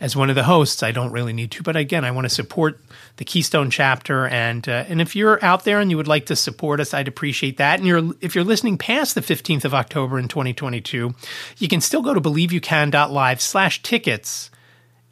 as 0.03 0.17
one 0.17 0.31
of 0.31 0.35
the 0.35 0.43
hosts, 0.43 0.83
I 0.83 0.91
don't 0.91 1.13
really 1.13 1.33
need 1.33 1.53
to. 1.53 1.63
But 1.63 1.77
again, 1.77 2.05
I 2.05 2.11
want 2.11 2.25
to 2.25 2.29
support 2.29 2.81
the 3.19 3.25
Keystone 3.25 3.71
chapter, 3.71 4.27
and 4.27 4.69
uh, 4.69 4.85
and 4.89 5.01
if 5.01 5.15
you're 5.15 5.43
out 5.45 5.65
there 5.65 5.79
and 5.79 5.93
you 5.93 5.97
would 5.97 6.09
like 6.09 6.27
to 6.27 6.35
support 6.35 6.81
us, 6.81 6.93
I'd 6.93 7.07
appreciate 7.07 7.59
that. 7.59 7.79
And 7.79 7.87
you're 7.87 8.13
if 8.21 8.35
you're 8.35 8.43
listening 8.43 8.77
past 8.77 9.15
the 9.15 9.21
15th 9.21 9.65
of 9.65 9.75
October 9.75 10.19
in 10.19 10.27
2022, 10.27 11.15
you 11.59 11.69
can 11.69 11.81
still 11.81 12.03
go 12.03 12.13
to 12.13 12.21
believeyoucan.live 12.21 13.41
slash 13.41 13.81
tickets, 13.85 14.51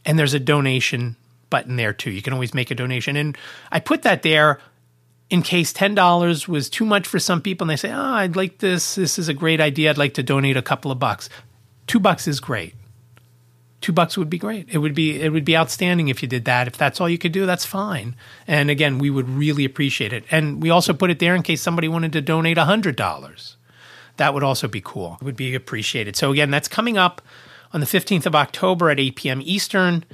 and 0.05 0.19
there's 0.19 0.35
a 0.35 0.41
donation 0.41 1.15
button 1.51 1.77
there 1.77 1.93
too. 1.93 2.11
You 2.11 2.21
can 2.21 2.33
always 2.33 2.53
make 2.53 2.73
a 2.73 2.75
donation, 2.75 3.15
and 3.15 3.39
I 3.71 3.79
put 3.79 4.03
that 4.03 4.23
there 4.23 4.59
in 5.31 5.43
case 5.43 5.73
$10 5.73 6.49
was 6.49 6.69
too 6.69 6.85
much 6.85 7.07
for 7.07 7.21
some 7.21 7.41
people 7.41 7.65
and 7.65 7.71
they 7.71 7.77
say, 7.77 7.93
oh, 7.93 8.03
I'd 8.15 8.35
like 8.35 8.59
this. 8.59 8.97
This 8.97 9.17
is 9.17 9.29
a 9.29 9.35
great 9.35 9.61
idea. 9.61 9.91
I'd 9.91 9.97
like 9.97 10.15
to 10.15 10.25
donate 10.25 10.57
a 10.57 10.63
couple 10.63 10.91
of 10.91 10.99
bucks. 10.99 11.29
Two 11.87 12.01
bucks 12.01 12.27
is 12.27 12.41
great. 12.41 12.75
Two 13.81 13.93
bucks 13.93 14.19
would 14.19 14.29
be 14.29 14.39
great. 14.39 14.69
It 14.71 14.79
would 14.79 14.95
be 14.95 15.21
it 15.21 15.33
would 15.33 15.45
be 15.45 15.57
outstanding 15.57 16.09
if 16.09 16.23
you 16.23 16.29
did 16.29 16.45
that. 16.45 16.67
If 16.67 16.77
that's 16.77 17.01
all 17.01 17.09
you 17.09 17.19
could 17.19 17.33
do, 17.33 17.47
that's 17.47 17.65
fine. 17.65 18.15
And 18.47 18.71
again, 18.71 18.99
we 18.99 19.09
would 19.09 19.29
really 19.29 19.65
appreciate 19.65 20.13
it. 20.13 20.25
And 20.31 20.63
we 20.63 20.71
also 20.71 20.93
put 20.93 21.11
it 21.11 21.19
there 21.19 21.35
in 21.35 21.43
case 21.43 21.63
somebody 21.63 21.89
wanted 21.89 22.13
to 22.13 22.21
donate 22.21 22.59
hundred 22.59 22.97
dollars. 22.97 23.57
That 24.19 24.35
would 24.35 24.43
also 24.43 24.69
be 24.69 24.83
cool. 24.83 25.17
It 25.21 25.25
would 25.25 25.37
be 25.37 25.55
appreciated. 25.55 26.15
So 26.15 26.31
again, 26.31 26.51
that's 26.51 26.69
coming 26.69 26.99
up 26.99 27.23
on 27.73 27.81
the 27.81 27.87
15th 27.87 28.27
of 28.27 28.35
October 28.35 28.91
at 28.91 29.01
8 29.01 29.17
p.m. 29.17 29.41
Eastern 29.43 30.05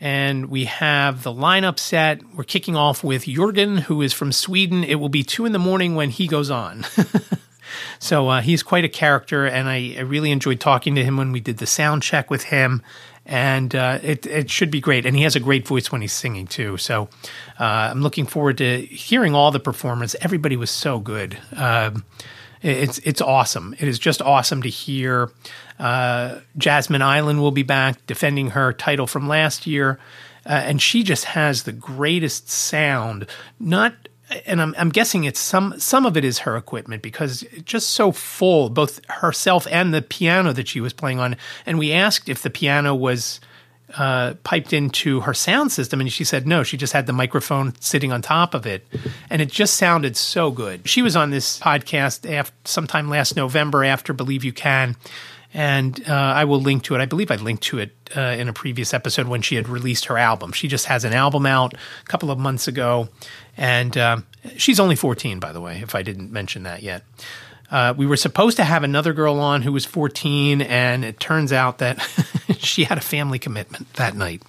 and 0.00 0.46
we 0.46 0.64
have 0.64 1.22
the 1.22 1.32
lineup 1.32 1.78
set. 1.78 2.22
We're 2.34 2.44
kicking 2.44 2.74
off 2.74 3.04
with 3.04 3.26
Jurgen, 3.26 3.76
who 3.76 4.00
is 4.00 4.14
from 4.14 4.32
Sweden. 4.32 4.82
It 4.82 4.94
will 4.94 5.10
be 5.10 5.22
two 5.22 5.44
in 5.44 5.52
the 5.52 5.58
morning 5.58 5.94
when 5.94 6.08
he 6.08 6.26
goes 6.26 6.50
on. 6.50 6.86
so 7.98 8.28
uh, 8.28 8.40
he's 8.40 8.62
quite 8.62 8.84
a 8.84 8.88
character, 8.88 9.46
and 9.46 9.68
I, 9.68 9.94
I, 9.98 10.00
really 10.00 10.30
enjoyed 10.30 10.60
talking 10.60 10.94
to 10.94 11.04
him 11.04 11.16
when 11.16 11.32
we 11.32 11.40
did 11.40 11.58
the 11.58 11.66
sound 11.66 12.02
check 12.02 12.30
with 12.30 12.44
him. 12.44 12.82
And 13.26 13.74
uh, 13.74 14.00
it, 14.02 14.26
it 14.26 14.50
should 14.50 14.70
be 14.70 14.80
great. 14.80 15.06
And 15.06 15.14
he 15.14 15.22
has 15.22 15.36
a 15.36 15.40
great 15.40 15.68
voice 15.68 15.92
when 15.92 16.00
he's 16.00 16.12
singing, 16.12 16.46
too. 16.46 16.78
So 16.78 17.08
uh, 17.60 17.90
I'm 17.90 18.00
looking 18.00 18.26
forward 18.26 18.58
to 18.58 18.80
hearing 18.80 19.34
all 19.34 19.52
the 19.52 19.60
performers. 19.60 20.16
Everybody 20.20 20.56
was 20.56 20.70
so 20.70 20.98
good. 20.98 21.38
Um, 21.54 22.04
it's 22.62 22.98
it's 22.98 23.20
awesome. 23.20 23.74
It 23.78 23.88
is 23.88 23.98
just 23.98 24.20
awesome 24.20 24.62
to 24.62 24.68
hear. 24.68 25.30
Uh, 25.78 26.40
Jasmine 26.58 27.02
Island 27.02 27.40
will 27.40 27.52
be 27.52 27.62
back 27.62 28.06
defending 28.06 28.50
her 28.50 28.72
title 28.72 29.06
from 29.06 29.28
last 29.28 29.66
year, 29.66 29.98
uh, 30.44 30.50
and 30.50 30.80
she 30.80 31.02
just 31.02 31.24
has 31.26 31.62
the 31.62 31.72
greatest 31.72 32.50
sound. 32.50 33.26
Not, 33.58 34.09
and 34.46 34.60
I'm, 34.60 34.74
I'm 34.78 34.88
guessing 34.90 35.24
it's 35.24 35.40
some 35.40 35.78
some 35.78 36.06
of 36.06 36.16
it 36.16 36.24
is 36.24 36.40
her 36.40 36.56
equipment 36.56 37.02
because 37.02 37.44
just 37.64 37.90
so 37.90 38.12
full, 38.12 38.70
both 38.70 39.04
herself 39.08 39.66
and 39.70 39.92
the 39.92 40.02
piano 40.02 40.52
that 40.52 40.68
she 40.68 40.80
was 40.80 40.92
playing 40.92 41.18
on. 41.18 41.36
And 41.66 41.78
we 41.78 41.92
asked 41.92 42.28
if 42.28 42.42
the 42.42 42.50
piano 42.50 42.94
was 42.94 43.40
uh, 43.96 44.34
piped 44.44 44.72
into 44.72 45.20
her 45.20 45.34
sound 45.34 45.72
system, 45.72 46.00
and 46.00 46.12
she 46.12 46.24
said 46.24 46.46
no. 46.46 46.62
She 46.62 46.76
just 46.76 46.92
had 46.92 47.06
the 47.06 47.12
microphone 47.12 47.74
sitting 47.80 48.12
on 48.12 48.22
top 48.22 48.54
of 48.54 48.66
it, 48.66 48.86
and 49.28 49.42
it 49.42 49.50
just 49.50 49.74
sounded 49.74 50.16
so 50.16 50.50
good. 50.50 50.88
She 50.88 51.02
was 51.02 51.16
on 51.16 51.30
this 51.30 51.58
podcast 51.58 52.50
sometime 52.64 53.08
last 53.08 53.36
November 53.36 53.84
after 53.84 54.12
Believe 54.12 54.44
You 54.44 54.52
Can, 54.52 54.96
and 55.52 56.02
uh, 56.08 56.12
I 56.12 56.44
will 56.44 56.60
link 56.60 56.84
to 56.84 56.94
it. 56.94 57.00
I 57.00 57.06
believe 57.06 57.30
I 57.30 57.36
linked 57.36 57.62
to 57.64 57.78
it 57.78 57.92
uh, 58.16 58.20
in 58.20 58.48
a 58.48 58.52
previous 58.52 58.94
episode 58.94 59.26
when 59.26 59.42
she 59.42 59.56
had 59.56 59.68
released 59.68 60.06
her 60.06 60.16
album. 60.18 60.52
She 60.52 60.68
just 60.68 60.86
has 60.86 61.04
an 61.04 61.12
album 61.12 61.46
out 61.46 61.74
a 61.74 62.06
couple 62.06 62.30
of 62.30 62.38
months 62.38 62.68
ago, 62.68 63.08
and 63.56 63.96
um, 63.96 64.26
she's 64.56 64.78
only 64.78 64.96
14, 64.96 65.40
by 65.40 65.52
the 65.52 65.60
way, 65.60 65.80
if 65.82 65.94
I 65.94 66.02
didn't 66.02 66.30
mention 66.32 66.62
that 66.64 66.82
yet. 66.82 67.02
Uh, 67.70 67.94
we 67.96 68.06
were 68.06 68.16
supposed 68.16 68.56
to 68.56 68.64
have 68.64 68.82
another 68.82 69.12
girl 69.12 69.38
on 69.38 69.62
who 69.62 69.72
was 69.72 69.84
14, 69.84 70.60
and 70.62 71.04
it 71.04 71.20
turns 71.20 71.52
out 71.52 71.78
that 71.78 72.00
she 72.58 72.84
had 72.84 72.98
a 72.98 73.02
family 73.02 73.38
commitment 73.38 73.92
that 73.94 74.16
night. 74.16 74.42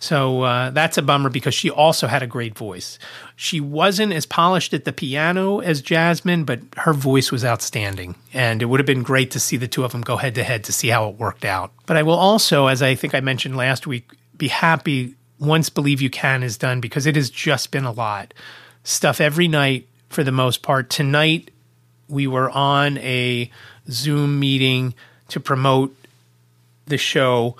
So 0.00 0.42
uh, 0.42 0.70
that's 0.70 0.96
a 0.96 1.02
bummer 1.02 1.28
because 1.28 1.54
she 1.54 1.68
also 1.68 2.06
had 2.06 2.22
a 2.22 2.26
great 2.26 2.56
voice. 2.56 2.98
She 3.36 3.60
wasn't 3.60 4.14
as 4.14 4.24
polished 4.24 4.72
at 4.72 4.86
the 4.86 4.94
piano 4.94 5.60
as 5.60 5.82
Jasmine, 5.82 6.44
but 6.44 6.60
her 6.78 6.94
voice 6.94 7.30
was 7.30 7.44
outstanding. 7.44 8.14
And 8.32 8.62
it 8.62 8.64
would 8.64 8.80
have 8.80 8.86
been 8.86 9.02
great 9.02 9.30
to 9.32 9.40
see 9.40 9.58
the 9.58 9.68
two 9.68 9.84
of 9.84 9.92
them 9.92 10.00
go 10.00 10.16
head 10.16 10.34
to 10.36 10.42
head 10.42 10.64
to 10.64 10.72
see 10.72 10.88
how 10.88 11.10
it 11.10 11.16
worked 11.16 11.44
out. 11.44 11.70
But 11.84 11.98
I 11.98 12.02
will 12.02 12.14
also, 12.14 12.66
as 12.66 12.80
I 12.82 12.94
think 12.94 13.14
I 13.14 13.20
mentioned 13.20 13.58
last 13.58 13.86
week, 13.86 14.10
be 14.38 14.48
happy 14.48 15.16
once 15.38 15.68
Believe 15.68 16.00
You 16.00 16.08
Can 16.08 16.42
is 16.42 16.56
done 16.56 16.80
because 16.80 17.04
it 17.04 17.14
has 17.14 17.28
just 17.28 17.70
been 17.70 17.84
a 17.84 17.92
lot. 17.92 18.32
Stuff 18.84 19.20
every 19.20 19.48
night 19.48 19.86
for 20.08 20.24
the 20.24 20.32
most 20.32 20.62
part. 20.62 20.88
Tonight, 20.88 21.50
we 22.08 22.26
were 22.26 22.50
on 22.50 22.96
a 22.98 23.50
Zoom 23.90 24.40
meeting 24.40 24.94
to 25.28 25.40
promote 25.40 25.94
the 26.86 26.98
show 26.98 27.56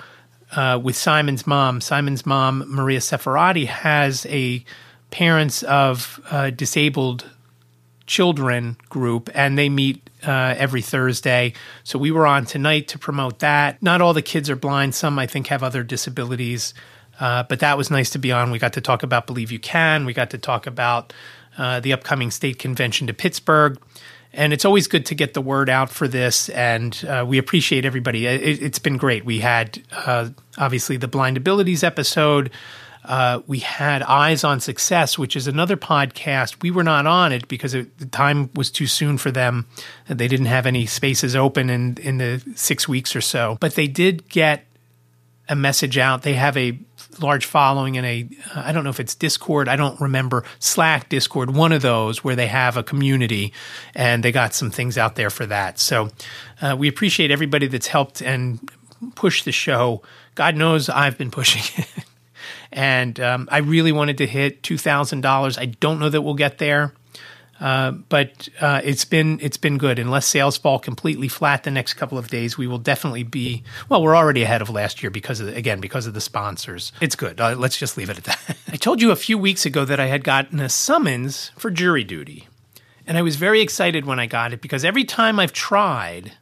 uh, 0.52 0.78
with 0.82 0.96
Simon's 0.96 1.46
mom. 1.46 1.80
Simon's 1.80 2.26
mom, 2.26 2.64
Maria 2.68 2.98
Seferati, 2.98 3.66
has 3.66 4.26
a 4.26 4.64
parents 5.10 5.62
of 5.64 6.20
uh, 6.30 6.50
disabled 6.50 7.28
children 8.06 8.76
group, 8.88 9.30
and 9.34 9.56
they 9.56 9.68
meet 9.68 10.10
uh, 10.26 10.54
every 10.58 10.82
Thursday. 10.82 11.52
So 11.84 11.98
we 11.98 12.10
were 12.10 12.26
on 12.26 12.44
tonight 12.44 12.88
to 12.88 12.98
promote 12.98 13.38
that. 13.38 13.82
Not 13.82 14.00
all 14.00 14.12
the 14.12 14.22
kids 14.22 14.50
are 14.50 14.56
blind. 14.56 14.94
Some, 14.94 15.18
I 15.18 15.26
think, 15.26 15.46
have 15.46 15.62
other 15.62 15.82
disabilities. 15.82 16.74
Uh, 17.18 17.42
but 17.44 17.60
that 17.60 17.76
was 17.76 17.90
nice 17.90 18.10
to 18.10 18.18
be 18.18 18.32
on. 18.32 18.50
We 18.50 18.58
got 18.58 18.72
to 18.72 18.80
talk 18.80 19.02
about 19.02 19.26
Believe 19.26 19.52
You 19.52 19.58
Can. 19.58 20.06
We 20.06 20.14
got 20.14 20.30
to 20.30 20.38
talk 20.38 20.66
about 20.66 21.12
uh, 21.58 21.80
the 21.80 21.92
upcoming 21.92 22.30
state 22.30 22.58
convention 22.58 23.06
to 23.06 23.14
Pittsburgh. 23.14 23.78
And 24.32 24.52
it's 24.52 24.64
always 24.64 24.86
good 24.86 25.06
to 25.06 25.14
get 25.14 25.34
the 25.34 25.40
word 25.40 25.68
out 25.68 25.90
for 25.90 26.06
this, 26.06 26.48
and 26.50 27.04
uh, 27.08 27.24
we 27.26 27.38
appreciate 27.38 27.84
everybody. 27.84 28.26
It, 28.26 28.60
has 28.60 28.78
been 28.78 28.96
great. 28.96 29.24
We 29.24 29.40
had 29.40 29.82
uh, 29.92 30.30
obviously 30.56 30.96
the 30.96 31.08
Blind 31.08 31.36
Abilities 31.36 31.82
episode. 31.82 32.50
Uh, 33.04 33.40
we 33.46 33.58
had 33.60 34.02
Eyes 34.02 34.44
on 34.44 34.60
Success, 34.60 35.18
which 35.18 35.34
is 35.34 35.46
another 35.46 35.76
podcast. 35.76 36.62
We 36.62 36.70
were 36.70 36.84
not 36.84 37.06
on 37.06 37.32
it 37.32 37.48
because 37.48 37.74
it, 37.74 37.98
the 37.98 38.06
time 38.06 38.50
was 38.54 38.70
too 38.70 38.86
soon 38.86 39.18
for 39.18 39.30
them. 39.30 39.66
They 40.06 40.28
didn't 40.28 40.46
have 40.46 40.66
any 40.66 40.86
spaces 40.86 41.34
open 41.34 41.70
in, 41.70 41.96
in 42.00 42.18
the 42.18 42.42
six 42.54 42.86
weeks 42.86 43.16
or 43.16 43.20
so. 43.20 43.56
But 43.58 43.74
they 43.74 43.86
did 43.86 44.28
get 44.28 44.66
a 45.48 45.56
message 45.56 45.98
out. 45.98 46.22
They 46.22 46.34
have 46.34 46.56
a 46.56 46.78
large 47.18 47.46
following 47.46 47.96
in 47.96 48.04
a 48.04 48.28
uh, 48.54 48.72
don't 48.72 48.84
know 48.84 48.90
if 48.90 49.00
it's 49.00 49.14
Discord, 49.14 49.68
I 49.68 49.76
don't 49.76 50.00
remember 50.00 50.44
Slack, 50.58 51.08
Discord, 51.08 51.54
one 51.54 51.72
of 51.72 51.82
those 51.82 52.22
where 52.22 52.36
they 52.36 52.46
have 52.46 52.76
a 52.76 52.82
community 52.82 53.52
and 53.94 54.22
they 54.22 54.32
got 54.32 54.54
some 54.54 54.70
things 54.70 54.96
out 54.96 55.16
there 55.16 55.30
for 55.30 55.46
that. 55.46 55.78
So 55.78 56.10
uh, 56.62 56.76
we 56.78 56.88
appreciate 56.88 57.30
everybody 57.30 57.66
that's 57.66 57.88
helped 57.88 58.20
and 58.22 58.70
pushed 59.14 59.44
the 59.44 59.52
show. 59.52 60.02
God 60.34 60.56
knows 60.56 60.88
I've 60.88 61.18
been 61.18 61.30
pushing 61.40 61.62
it. 61.82 62.04
and 62.72 63.18
um, 63.20 63.48
I 63.50 63.58
really 63.58 63.92
wanted 63.92 64.18
to 64.18 64.26
hit 64.26 64.62
two 64.62 64.78
thousand 64.78 65.22
dollars. 65.22 65.58
I 65.58 65.66
don't 65.66 65.98
know 65.98 66.08
that 66.08 66.22
we'll 66.22 66.34
get 66.34 66.58
there. 66.58 66.94
Uh, 67.60 67.90
but 67.90 68.48
uh, 68.60 68.80
it's 68.82 69.04
been 69.04 69.38
it's 69.42 69.58
been 69.58 69.76
good. 69.76 69.98
Unless 69.98 70.26
sales 70.26 70.56
fall 70.56 70.78
completely 70.78 71.28
flat 71.28 71.62
the 71.62 71.70
next 71.70 71.94
couple 71.94 72.16
of 72.16 72.28
days, 72.28 72.56
we 72.56 72.66
will 72.66 72.78
definitely 72.78 73.22
be 73.22 73.62
well. 73.90 74.02
We're 74.02 74.16
already 74.16 74.42
ahead 74.42 74.62
of 74.62 74.70
last 74.70 75.02
year 75.02 75.10
because 75.10 75.40
of 75.40 75.48
again 75.48 75.80
because 75.80 76.06
of 76.06 76.14
the 76.14 76.22
sponsors. 76.22 76.90
It's 77.02 77.14
good. 77.14 77.38
Uh, 77.38 77.54
let's 77.56 77.76
just 77.76 77.98
leave 77.98 78.08
it 78.08 78.16
at 78.16 78.24
that. 78.24 78.56
I 78.72 78.76
told 78.76 79.02
you 79.02 79.10
a 79.10 79.16
few 79.16 79.36
weeks 79.36 79.66
ago 79.66 79.84
that 79.84 80.00
I 80.00 80.06
had 80.06 80.24
gotten 80.24 80.58
a 80.58 80.70
summons 80.70 81.52
for 81.58 81.70
jury 81.70 82.02
duty, 82.02 82.48
And 83.06 83.18
I 83.18 83.22
was 83.22 83.36
very 83.36 83.60
excited 83.60 84.06
when 84.06 84.18
I 84.18 84.26
got 84.26 84.54
it 84.54 84.62
because 84.62 84.82
every 84.82 85.04
time 85.04 85.38
I've 85.38 85.52
tried, 85.52 86.32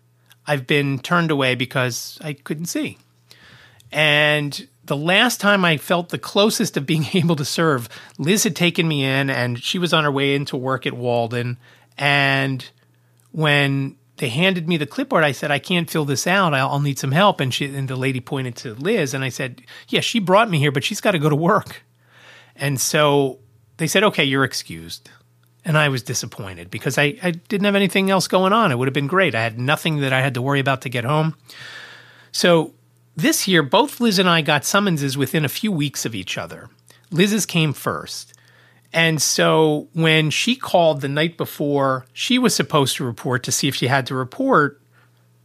I've 0.46 0.68
been 0.68 1.00
turned 1.00 1.32
away 1.32 1.56
because 1.56 2.16
I 2.20 2.34
couldn't 2.34 2.66
see. 2.66 2.96
And 3.90 4.68
the 4.88 4.97
last 4.97 5.40
time 5.40 5.64
I 5.64 5.76
felt 5.76 6.09
the 6.09 6.18
closest 6.18 6.76
of 6.76 6.87
being 6.87 7.07
able 7.14 7.37
to 7.37 7.45
serve, 7.45 7.88
Liz 8.18 8.45
had 8.45 8.57
taken 8.57 8.88
me 8.88 9.04
in 9.04 9.30
and 9.30 9.62
she 9.62 9.78
was 9.78 9.92
on 9.92 10.04
her 10.04 10.11
way 10.11 10.35
into 10.35 10.57
work 10.57 10.87
at 10.87 10.95
Walden. 10.95 11.59
And 11.97 12.68
when 13.30 13.97
they 14.16 14.28
handed 14.28 14.68
me 14.68 14.76
the 14.76 14.87
clipboard, 14.87 15.25
I 15.25 15.33
said, 15.33 15.50
I 15.50 15.59
can't 15.59 15.88
fill 15.88 16.04
this 16.04 16.26
out. 16.26 16.54
I'll, 16.54 16.71
I'll 16.71 16.80
need 16.80 16.99
some 16.99 17.12
help. 17.12 17.40
And, 17.40 17.54
she, 17.54 17.66
and 17.66 17.88
the 17.88 17.97
lady 17.97 18.21
pointed 18.21 18.57
to 18.57 18.75
Liz 18.75 19.14
and 19.14 19.25
I 19.25 19.28
said, 19.28 19.62
Yeah, 19.88 20.00
she 20.00 20.18
brought 20.18 20.50
me 20.50 20.59
here, 20.59 20.73
but 20.73 20.85
she's 20.85 21.00
got 21.00 21.12
to 21.12 21.18
go 21.18 21.28
to 21.28 21.37
work. 21.37 21.83
And 22.57 22.80
so 22.80 23.38
they 23.76 23.87
said, 23.87 24.02
Okay, 24.04 24.25
you're 24.25 24.45
excused. 24.45 25.11
And 25.64 25.76
I 25.76 25.88
was 25.88 26.02
disappointed 26.02 26.71
because 26.71 26.97
I, 26.97 27.18
I 27.23 27.33
didn't 27.33 27.66
have 27.66 27.75
anything 27.75 28.11
else 28.11 28.26
going 28.26 28.52
on. 28.52 28.73
It 28.73 28.78
would 28.78 28.88
have 28.88 28.95
been 28.95 29.07
great. 29.07 29.35
I 29.35 29.42
had 29.42 29.59
nothing 29.59 30.00
that 30.00 30.12
I 30.14 30.23
had 30.23 30.35
to 30.35 30.42
worry 30.42 30.61
about 30.61 30.83
to 30.83 30.88
get 30.88 31.04
home. 31.04 31.35
So 32.33 32.73
this 33.18 33.48
year, 33.48 33.64
both 33.64 34.00
Liz 34.00 34.20
and 34.20 34.28
I 34.28 34.42
got 34.42 34.64
summonses 34.64 35.18
within 35.18 35.44
a 35.44 35.48
few 35.48 35.72
weeks 35.72 36.04
of 36.04 36.14
each 36.14 36.38
other. 36.38 36.70
Liz's 37.10 37.46
came 37.46 37.72
first. 37.72 38.32
And 38.92 39.20
so 39.20 39.88
when 39.92 40.30
she 40.30 40.54
called 40.54 41.00
the 41.00 41.08
night 41.08 41.37
before 41.37 42.06
she 42.12 42.38
was 42.38 42.54
supposed 42.54 42.96
to 42.96 43.04
report 43.04 43.42
to 43.42 43.52
see 43.52 43.66
if 43.66 43.75
she 43.75 43.88
had 43.88 44.06
to 44.06 44.14
report, 44.14 44.80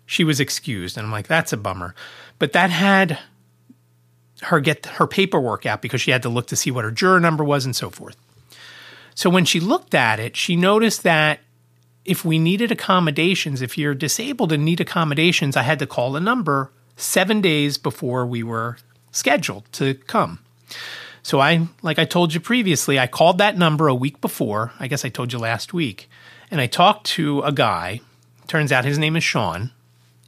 she 0.05 0.23
was 0.23 0.39
excused. 0.39 0.97
And 0.97 1.07
I'm 1.07 1.11
like, 1.11 1.27
that's 1.27 1.51
a 1.51 1.57
bummer. 1.57 1.95
But 2.37 2.53
that 2.53 2.69
had 2.69 3.17
her 4.43 4.59
get 4.59 4.85
her 4.85 5.07
paperwork 5.07 5.65
out 5.65 5.81
because 5.81 5.99
she 5.99 6.11
had 6.11 6.21
to 6.23 6.29
look 6.29 6.47
to 6.47 6.55
see 6.55 6.69
what 6.69 6.85
her 6.85 6.91
juror 6.91 7.19
number 7.19 7.43
was 7.43 7.65
and 7.65 7.75
so 7.75 7.89
forth. 7.89 8.15
So 9.15 9.31
when 9.31 9.45
she 9.45 9.59
looked 9.59 9.95
at 9.95 10.19
it, 10.19 10.35
she 10.35 10.55
noticed 10.55 11.01
that 11.03 11.39
if 12.05 12.23
we 12.23 12.37
needed 12.37 12.71
accommodations, 12.71 13.61
if 13.63 13.77
you're 13.79 13.95
disabled 13.95 14.51
and 14.51 14.63
need 14.63 14.79
accommodations, 14.79 15.57
I 15.57 15.63
had 15.63 15.79
to 15.79 15.87
call 15.87 16.15
a 16.15 16.19
number 16.19 16.71
seven 16.95 17.41
days 17.41 17.77
before 17.77 18.25
we 18.25 18.43
were 18.43 18.77
scheduled 19.11 19.71
to 19.73 19.93
come. 19.93 20.39
So 21.21 21.39
I, 21.39 21.67
like 21.81 21.99
I 21.99 22.05
told 22.05 22.33
you 22.33 22.39
previously, 22.39 22.99
I 22.99 23.07
called 23.07 23.37
that 23.37 23.57
number 23.57 23.87
a 23.87 23.95
week 23.95 24.19
before. 24.19 24.73
I 24.79 24.87
guess 24.87 25.05
I 25.05 25.09
told 25.09 25.31
you 25.31 25.39
last 25.39 25.73
week. 25.73 26.09
And 26.51 26.59
I 26.59 26.67
talked 26.67 27.07
to 27.07 27.41
a 27.41 27.51
guy. 27.51 28.01
Turns 28.47 28.71
out 28.71 28.85
his 28.85 28.99
name 28.99 29.15
is 29.15 29.23
Sean. 29.23 29.71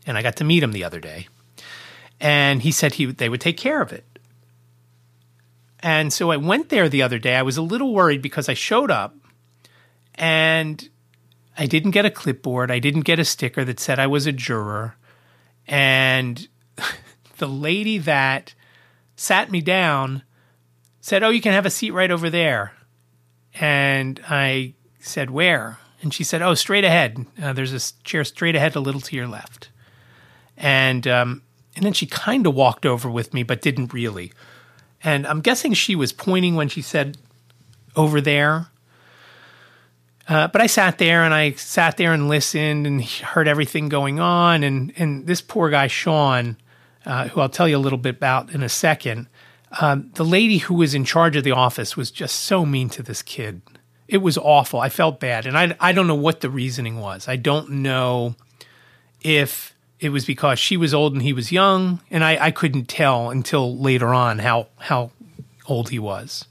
And 0.08 0.18
I 0.18 0.22
got 0.22 0.38
to 0.38 0.44
meet 0.44 0.64
him 0.64 0.72
the 0.72 0.84
other 0.84 1.00
day. 1.00 1.28
And 2.20 2.62
he 2.62 2.72
said 2.72 2.94
he 2.94 3.06
they 3.06 3.28
would 3.28 3.42
take 3.42 3.58
care 3.58 3.82
of 3.82 3.92
it. 3.92 4.06
And 5.82 6.12
so 6.14 6.32
I 6.32 6.38
went 6.38 6.70
there 6.70 6.90
the 6.90 7.02
other 7.02 7.20
day. 7.20 7.36
I 7.36 7.42
was 7.42 7.58
a 7.58 7.62
little 7.62 7.94
worried 7.94 8.22
because 8.22 8.50
I 8.50 8.54
showed 8.54 8.90
up 8.90 9.16
and 10.16 10.90
I 11.58 11.66
didn't 11.66 11.92
get 11.92 12.06
a 12.06 12.12
clipboard. 12.12 12.72
I 12.72 12.80
didn't 12.80 13.02
get 13.02 13.20
a 13.20 13.26
sticker 13.26 13.64
that 13.66 13.80
said 13.80 14.00
I 14.00 14.08
was 14.08 14.26
a 14.26 14.32
juror. 14.32 14.96
And 15.68 16.48
the 17.38 17.48
lady 17.48 17.98
that 18.00 18.54
sat 19.16 19.52
me 19.52 19.62
down 19.62 20.24
said, 21.02 21.24
Oh, 21.24 21.30
you 21.30 21.42
can 21.42 21.54
have 21.54 21.66
a 21.66 21.70
seat 21.70 21.92
right 21.92 22.12
over 22.12 22.30
there. 22.30 22.74
And 23.54 24.20
I 24.28 24.74
said, 25.00 25.30
Where? 25.30 25.80
And 26.02 26.14
she 26.14 26.24
said, 26.24 26.42
Oh, 26.42 26.54
straight 26.54 26.84
ahead. 26.84 27.26
Uh, 27.42 27.54
there's 27.54 27.74
a 27.74 27.94
chair 28.04 28.24
straight 28.24 28.56
ahead, 28.56 28.76
a 28.76 28.80
little 28.80 29.02
to 29.02 29.16
your 29.16 29.28
left. 29.28 29.70
And, 30.58 31.08
um, 31.08 31.42
and 31.76 31.86
then 31.86 31.94
she 31.94 32.06
kind 32.06 32.48
of 32.48 32.56
walked 32.56 32.86
over 32.86 33.10
with 33.10 33.34
me, 33.34 33.44
but 33.44 33.62
didn't 33.62 33.94
really. 33.94 34.32
And 35.04 35.28
I'm 35.28 35.42
guessing 35.42 35.74
she 35.74 35.96
was 35.96 36.14
pointing 36.14 36.56
when 36.56 36.70
she 36.70 36.82
said 36.82 37.18
over 37.96 38.22
there. 38.22 38.68
Uh, 40.28 40.48
but 40.48 40.62
I 40.62 40.68
sat 40.68 40.98
there 40.98 41.24
and 41.24 41.34
I 41.34 41.52
sat 41.52 41.98
there 41.98 42.14
and 42.14 42.28
listened 42.28 42.88
and 42.88 43.04
heard 43.04 43.48
everything 43.48 43.90
going 43.90 44.20
on. 44.20 44.64
And, 44.64 44.92
and 44.98 45.28
this 45.28 45.42
poor 45.42 45.70
guy, 45.70 45.88
Sean, 45.88 46.58
uh, 47.06 47.28
who 47.30 47.42
I'll 47.42 47.50
tell 47.50 47.68
you 47.68 47.78
a 47.78 47.80
little 47.80 47.98
bit 47.98 48.16
about 48.16 48.52
in 48.52 48.64
a 48.64 48.70
second, 48.70 49.28
um, 49.80 50.12
the 50.16 50.26
lady 50.26 50.60
who 50.60 50.74
was 50.76 50.94
in 50.94 51.06
charge 51.06 51.36
of 51.36 51.44
the 51.44 51.52
office 51.52 51.98
was 51.98 52.12
just 52.12 52.36
so 52.36 52.66
mean 52.66 52.90
to 52.90 53.04
this 53.04 53.22
kid. 53.22 53.62
It 54.08 54.18
was 54.18 54.38
awful. 54.38 54.80
I 54.80 54.90
felt 54.90 55.20
bad. 55.20 55.46
And 55.46 55.58
I, 55.58 55.76
I 55.80 55.92
don't 55.92 56.08
know 56.08 56.16
what 56.16 56.42
the 56.42 56.50
reasoning 56.50 57.00
was. 57.00 57.28
I 57.28 57.36
don't 57.36 57.70
know 57.70 58.36
if 59.22 59.76
it 60.00 60.10
was 60.10 60.26
because 60.26 60.60
she 60.60 60.78
was 60.78 60.94
old 60.94 61.14
and 61.14 61.24
he 61.24 61.34
was 61.34 61.52
young. 61.52 62.02
And 62.12 62.24
I, 62.24 62.38
I 62.46 62.52
couldn't 62.52 62.86
tell 62.86 63.30
until 63.30 63.78
later 63.78 64.14
on 64.14 64.40
how, 64.40 64.68
how 64.78 65.12
old 65.68 65.90
he 65.90 66.00
was. 66.00 66.46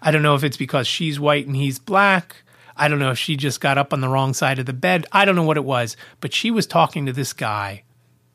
I 0.00 0.10
don't 0.10 0.22
know 0.22 0.36
if 0.36 0.44
it's 0.44 0.56
because 0.56 0.86
she's 0.86 1.18
white 1.18 1.46
and 1.46 1.56
he's 1.56 1.78
black. 1.78 2.36
I 2.76 2.88
don't 2.88 3.00
know 3.00 3.10
if 3.10 3.18
she 3.18 3.36
just 3.36 3.60
got 3.60 3.76
up 3.76 3.92
on 3.92 4.00
the 4.00 4.08
wrong 4.08 4.32
side 4.32 4.58
of 4.58 4.66
the 4.66 4.72
bed. 4.72 5.06
I 5.12 5.24
don't 5.24 5.34
know 5.34 5.42
what 5.42 5.56
it 5.56 5.64
was, 5.64 5.96
but 6.20 6.32
she 6.32 6.50
was 6.50 6.66
talking 6.66 7.04
to 7.06 7.12
this 7.12 7.32
guy 7.32 7.82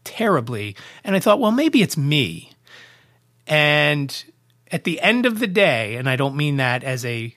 terribly. 0.06 0.76
And 1.04 1.16
I 1.16 1.20
thought, 1.20 1.40
well, 1.40 1.52
maybe 1.52 1.82
it's 1.82 1.98
me. 1.98 2.52
And 3.48 4.24
at 4.72 4.86
the 4.86 5.02
end 5.02 5.26
of 5.26 5.40
the 5.40 5.48
day, 5.48 5.96
and 5.96 6.10
I 6.10 6.16
don't 6.16 6.36
mean 6.36 6.58
that 6.58 6.84
as 6.84 7.04
a 7.06 7.36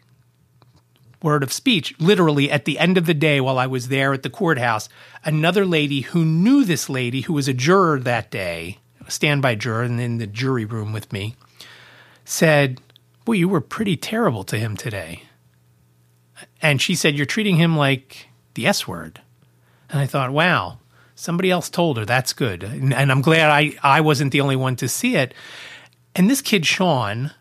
word 1.23 1.43
of 1.43 1.53
speech, 1.53 1.95
literally 1.99 2.51
at 2.51 2.65
the 2.65 2.79
end 2.79 2.97
of 2.97 3.07
the 3.07 3.15
day 3.15 3.41
while 3.41 3.59
I 3.59 3.67
was 3.67 3.89
there 3.89 4.13
at 4.13 4.23
the 4.23 4.31
courthouse, 4.31 4.89
another 5.25 5.67
lady 5.67 6.03
who 6.03 6.25
knew 6.25 6.65
this 6.65 6.89
lady 6.89 7.23
who 7.23 7.33
was 7.33 7.49
a 7.49 7.55
juror 7.55 7.99
that 8.01 8.31
day, 8.31 8.79
a 9.07 9.11
standby 9.11 9.57
juror, 9.57 9.83
and 9.83 10.01
in 10.01 10.19
the 10.19 10.27
jury 10.27 10.65
room 10.65 10.93
with 10.93 11.13
me, 11.13 11.35
said, 12.25 12.81
Boy, 13.25 13.33
you 13.33 13.49
were 13.49 13.61
pretty 13.61 13.97
terrible 13.97 14.45
to 14.45 14.59
him 14.59 14.77
today. 14.77 15.25
And 16.63 16.81
she 16.81 16.95
said, 16.95 17.17
You're 17.17 17.27
treating 17.27 17.57
him 17.57 17.77
like 17.77 18.29
the 18.55 18.67
S 18.67 18.87
word. 18.87 19.21
And 19.91 20.01
I 20.01 20.07
thought, 20.07 20.31
wow, 20.31 20.79
somebody 21.19 21.51
else 21.51 21.69
told 21.69 21.97
her. 21.97 22.05
That's 22.05 22.33
good. 22.33 22.63
And, 22.63 22.95
and 22.95 23.11
I'm 23.11 23.23
glad 23.23 23.51
I, 23.51 23.77
I 23.83 24.01
wasn't 24.01 24.33
the 24.33 24.41
only 24.41 24.57
one 24.57 24.77
to 24.77 24.89
see 24.89 25.17
it. 25.17 25.35
And 26.15 26.31
this 26.31 26.41
kid, 26.41 26.65
Sean, 26.65 27.33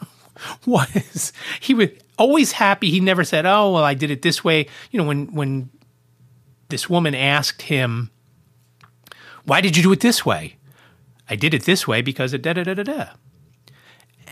was, 0.66 1.32
he 1.60 1.72
was 1.72 1.88
always 2.18 2.52
happy. 2.52 2.90
He 2.90 3.00
never 3.00 3.24
said, 3.24 3.46
Oh, 3.46 3.72
well, 3.72 3.84
I 3.84 3.94
did 3.94 4.10
it 4.10 4.22
this 4.22 4.42
way. 4.42 4.66
You 4.90 4.98
know, 4.98 5.06
when, 5.06 5.32
when 5.32 5.70
this 6.68 6.90
woman 6.90 7.14
asked 7.14 7.62
him, 7.62 8.10
Why 9.44 9.60
did 9.60 9.76
you 9.76 9.82
do 9.82 9.92
it 9.92 10.00
this 10.00 10.26
way? 10.26 10.56
I 11.30 11.36
did 11.36 11.54
it 11.54 11.64
this 11.64 11.86
way 11.86 12.02
because 12.02 12.34
of 12.34 12.42
da 12.42 12.52
da 12.52 12.64
da 12.64 12.74
da 12.74 12.82
da. 12.82 13.06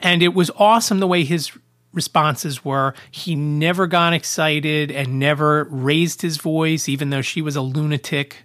And 0.03 0.23
it 0.23 0.35
was 0.35 0.51
awesome 0.57 0.99
the 0.99 1.07
way 1.07 1.25
his 1.25 1.53
responses 1.93 2.65
were. 2.65 2.95
He 3.11 3.37
never 3.37 3.87
got 3.87 4.13
excited 4.13 4.91
and 4.91 5.19
never 5.19 5.65
raised 5.65 6.23
his 6.23 6.39
voice, 6.39 6.89
even 6.89 7.11
though 7.11 7.23
she 7.23 7.41
was 7.41 7.57
a 7.57 7.63
lunatic. 7.63 8.45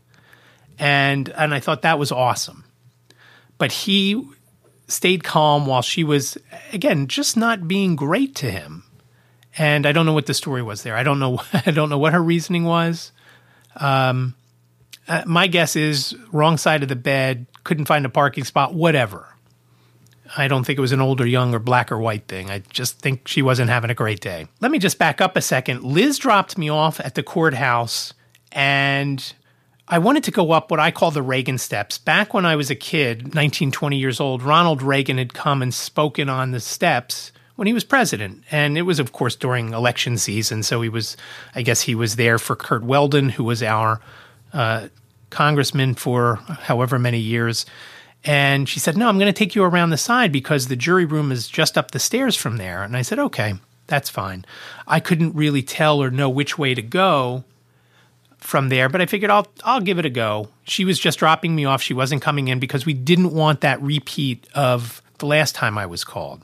And 0.77 1.29
and 1.29 1.53
I 1.53 1.59
thought 1.59 1.83
that 1.83 1.99
was 1.99 2.11
awesome. 2.11 2.65
But 3.57 3.71
he 3.71 4.21
stayed 4.87 5.23
calm 5.23 5.65
while 5.65 5.81
she 5.81 6.03
was 6.03 6.37
again 6.71 7.07
just 7.07 7.37
not 7.37 7.67
being 7.67 7.95
great 7.95 8.35
to 8.35 8.51
him. 8.51 8.83
And 9.57 9.85
I 9.85 9.93
don't 9.93 10.05
know 10.05 10.13
what 10.13 10.25
the 10.25 10.33
story 10.33 10.61
was 10.61 10.83
there. 10.83 10.95
I 10.95 11.03
don't 11.03 11.19
know. 11.19 11.41
I 11.53 11.71
don't 11.71 11.89
know 11.89 11.97
what 11.97 12.13
her 12.13 12.21
reasoning 12.21 12.65
was. 12.65 13.11
Um, 13.77 14.35
uh, 15.07 15.23
my 15.25 15.47
guess 15.47 15.75
is 15.75 16.15
wrong 16.31 16.57
side 16.57 16.83
of 16.83 16.89
the 16.89 16.95
bed, 16.95 17.45
couldn't 17.63 17.85
find 17.85 18.05
a 18.05 18.09
parking 18.09 18.43
spot, 18.43 18.73
whatever. 18.73 19.27
I 20.35 20.47
don't 20.47 20.63
think 20.63 20.79
it 20.79 20.81
was 20.81 20.91
an 20.91 21.01
old 21.01 21.21
or 21.21 21.27
young 21.27 21.53
or 21.53 21.59
black 21.59 21.91
or 21.91 21.99
white 21.99 22.27
thing. 22.27 22.49
I 22.49 22.59
just 22.69 22.99
think 22.99 23.27
she 23.27 23.41
wasn't 23.41 23.69
having 23.69 23.91
a 23.91 23.93
great 23.95 24.21
day. 24.21 24.47
Let 24.59 24.71
me 24.71 24.79
just 24.79 24.97
back 24.97 25.21
up 25.21 25.35
a 25.35 25.41
second. 25.41 25.83
Liz 25.83 26.17
dropped 26.17 26.57
me 26.57 26.69
off 26.69 26.99
at 26.99 27.13
the 27.15 27.21
courthouse 27.21 28.13
and 28.51 29.33
I 29.87 29.99
wanted 29.99 30.23
to 30.23 30.31
go 30.31 30.51
up 30.51 30.71
what 30.71 30.79
I 30.79 30.89
call 30.89 31.11
the 31.11 31.21
Reagan 31.21 31.59
steps. 31.59 31.99
Back 31.99 32.33
when 32.33 32.45
I 32.45 32.55
was 32.55 32.71
a 32.71 32.75
kid, 32.75 33.35
19, 33.35 33.71
20 33.71 33.97
years 33.97 34.19
old, 34.19 34.41
Ronald 34.41 34.81
Reagan 34.81 35.19
had 35.19 35.35
come 35.35 35.61
and 35.61 35.73
spoken 35.73 36.27
on 36.27 36.51
the 36.51 36.59
steps 36.59 37.31
when 37.55 37.67
he 37.67 37.73
was 37.73 37.83
president. 37.83 38.43
And 38.49 38.79
it 38.79 38.81
was, 38.81 38.99
of 38.99 39.11
course, 39.11 39.35
during 39.35 39.73
election 39.73 40.17
season. 40.17 40.63
So 40.63 40.81
he 40.81 40.89
was, 40.89 41.15
I 41.53 41.61
guess 41.61 41.81
he 41.81 41.93
was 41.93 42.15
there 42.15 42.39
for 42.39 42.55
Curt 42.55 42.83
Weldon, 42.83 43.29
who 43.29 43.43
was 43.43 43.61
our 43.61 44.01
uh, 44.53 44.87
congressman 45.29 45.93
for 45.93 46.37
however 46.37 46.97
many 46.97 47.19
years. 47.19 47.67
And 48.23 48.67
she 48.67 48.79
said, 48.79 48.97
No, 48.97 49.07
I'm 49.07 49.19
going 49.19 49.31
to 49.31 49.37
take 49.37 49.53
you 49.53 49.63
around 49.63 49.91
the 49.91 49.97
side 49.97 50.31
because 50.31 50.67
the 50.67 50.75
jury 50.75 51.05
room 51.05 51.31
is 51.31 51.47
just 51.47 51.77
up 51.77 51.91
the 51.91 51.99
stairs 51.99 52.35
from 52.35 52.57
there. 52.57 52.81
And 52.81 52.97
I 52.97 53.03
said, 53.03 53.19
Okay, 53.19 53.53
that's 53.85 54.09
fine. 54.09 54.45
I 54.87 54.99
couldn't 54.99 55.35
really 55.35 55.61
tell 55.61 56.01
or 56.01 56.09
know 56.09 56.29
which 56.29 56.57
way 56.57 56.73
to 56.73 56.81
go 56.81 57.43
from 58.45 58.69
there, 58.69 58.89
but 58.89 59.01
I 59.01 59.05
figured 59.05 59.31
I'll 59.31 59.47
I'll 59.63 59.81
give 59.81 59.99
it 59.99 60.05
a 60.05 60.09
go. 60.09 60.49
She 60.65 60.85
was 60.85 60.99
just 60.99 61.19
dropping 61.19 61.55
me 61.55 61.65
off. 61.65 61.81
She 61.81 61.93
wasn't 61.93 62.21
coming 62.21 62.47
in 62.47 62.59
because 62.59 62.85
we 62.85 62.93
didn't 62.93 63.33
want 63.33 63.61
that 63.61 63.81
repeat 63.81 64.47
of 64.53 65.01
the 65.17 65.25
last 65.25 65.55
time 65.55 65.77
I 65.77 65.85
was 65.85 66.03
called. 66.03 66.41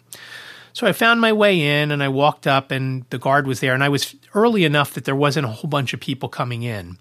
So 0.74 0.88
I 0.88 0.94
found 0.94 1.20
my 1.20 1.34
way 1.34 1.82
in 1.82 1.92
and 1.92 2.02
I 2.02 2.08
walked 2.08 2.48
up 2.48 2.72
and 2.72 3.06
the 3.10 3.18
guard 3.18 3.46
was 3.46 3.60
there 3.60 3.74
and 3.74 3.84
I 3.84 3.90
was 3.90 4.16
early 4.34 4.64
enough 4.64 4.94
that 4.94 5.04
there 5.04 5.16
wasn't 5.16 5.46
a 5.46 5.50
whole 5.50 5.70
bunch 5.70 5.94
of 5.94 6.00
people 6.00 6.30
coming 6.30 6.64
in. 6.64 6.98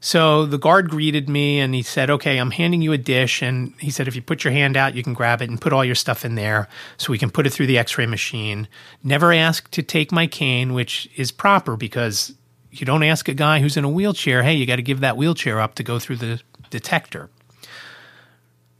So 0.00 0.44
the 0.44 0.58
guard 0.58 0.90
greeted 0.90 1.28
me 1.28 1.58
and 1.58 1.74
he 1.74 1.82
said, 1.82 2.10
Okay, 2.10 2.36
I'm 2.38 2.50
handing 2.50 2.82
you 2.82 2.92
a 2.92 2.98
dish. 2.98 3.42
And 3.42 3.72
he 3.80 3.90
said, 3.90 4.08
If 4.08 4.16
you 4.16 4.22
put 4.22 4.44
your 4.44 4.52
hand 4.52 4.76
out, 4.76 4.94
you 4.94 5.02
can 5.02 5.14
grab 5.14 5.40
it 5.40 5.48
and 5.48 5.60
put 5.60 5.72
all 5.72 5.84
your 5.84 5.94
stuff 5.94 6.24
in 6.24 6.34
there 6.34 6.68
so 6.96 7.10
we 7.10 7.18
can 7.18 7.30
put 7.30 7.46
it 7.46 7.50
through 7.50 7.66
the 7.66 7.78
x 7.78 7.96
ray 7.96 8.06
machine. 8.06 8.68
Never 9.02 9.32
asked 9.32 9.72
to 9.72 9.82
take 9.82 10.12
my 10.12 10.26
cane, 10.26 10.74
which 10.74 11.08
is 11.16 11.30
proper 11.32 11.76
because 11.76 12.34
you 12.80 12.86
don't 12.86 13.02
ask 13.02 13.28
a 13.28 13.34
guy 13.34 13.60
who's 13.60 13.76
in 13.76 13.84
a 13.84 13.88
wheelchair, 13.88 14.42
hey, 14.42 14.54
you 14.54 14.66
got 14.66 14.76
to 14.76 14.82
give 14.82 15.00
that 15.00 15.16
wheelchair 15.16 15.60
up 15.60 15.74
to 15.76 15.82
go 15.82 15.98
through 15.98 16.16
the 16.16 16.40
detector. 16.70 17.30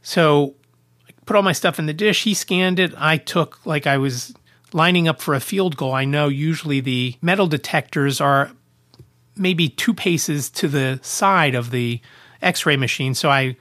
So 0.01 0.55
I 1.07 1.11
put 1.25 1.35
all 1.35 1.43
my 1.43 1.51
stuff 1.51 1.79
in 1.79 1.85
the 1.85 1.93
dish. 1.93 2.23
He 2.23 2.33
scanned 2.33 2.79
it. 2.79 2.93
I 2.97 3.17
took, 3.17 3.65
like 3.65 3.87
I 3.87 3.97
was 3.97 4.33
lining 4.73 5.07
up 5.07 5.21
for 5.21 5.33
a 5.33 5.39
field 5.39 5.77
goal. 5.77 5.93
I 5.93 6.05
know 6.05 6.27
usually 6.27 6.79
the 6.79 7.15
metal 7.21 7.47
detectors 7.47 8.21
are 8.21 8.51
maybe 9.35 9.69
two 9.69 9.93
paces 9.93 10.49
to 10.49 10.67
the 10.67 10.99
side 11.01 11.55
of 11.55 11.71
the 11.71 12.01
x 12.41 12.65
ray 12.65 12.77
machine. 12.77 13.13
So 13.13 13.29
I 13.29 13.57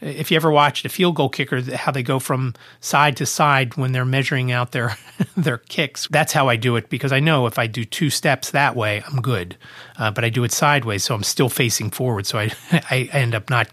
if 0.00 0.30
you 0.30 0.36
ever 0.36 0.50
watched 0.50 0.84
a 0.84 0.88
field 0.88 1.16
goal 1.16 1.28
kicker, 1.28 1.60
how 1.76 1.92
they 1.92 2.02
go 2.02 2.18
from 2.18 2.54
side 2.80 3.16
to 3.18 3.26
side 3.26 3.76
when 3.76 3.92
they're 3.92 4.04
measuring 4.04 4.50
out 4.50 4.72
their 4.72 4.96
their 5.36 5.58
kicks. 5.58 6.08
That's 6.10 6.32
how 6.32 6.48
I 6.48 6.56
do 6.56 6.76
it 6.76 6.88
because 6.88 7.12
I 7.12 7.20
know 7.20 7.46
if 7.46 7.58
I 7.58 7.66
do 7.66 7.84
two 7.84 8.10
steps 8.10 8.50
that 8.50 8.76
way, 8.76 9.02
I'm 9.06 9.20
good. 9.20 9.56
Uh, 9.98 10.10
but 10.10 10.24
I 10.24 10.30
do 10.30 10.44
it 10.44 10.52
sideways, 10.52 11.04
so 11.04 11.14
I'm 11.14 11.22
still 11.22 11.48
facing 11.48 11.90
forward. 11.90 12.26
So 12.26 12.38
I 12.38 12.50
I 12.90 13.08
end 13.12 13.34
up 13.34 13.50
not 13.50 13.68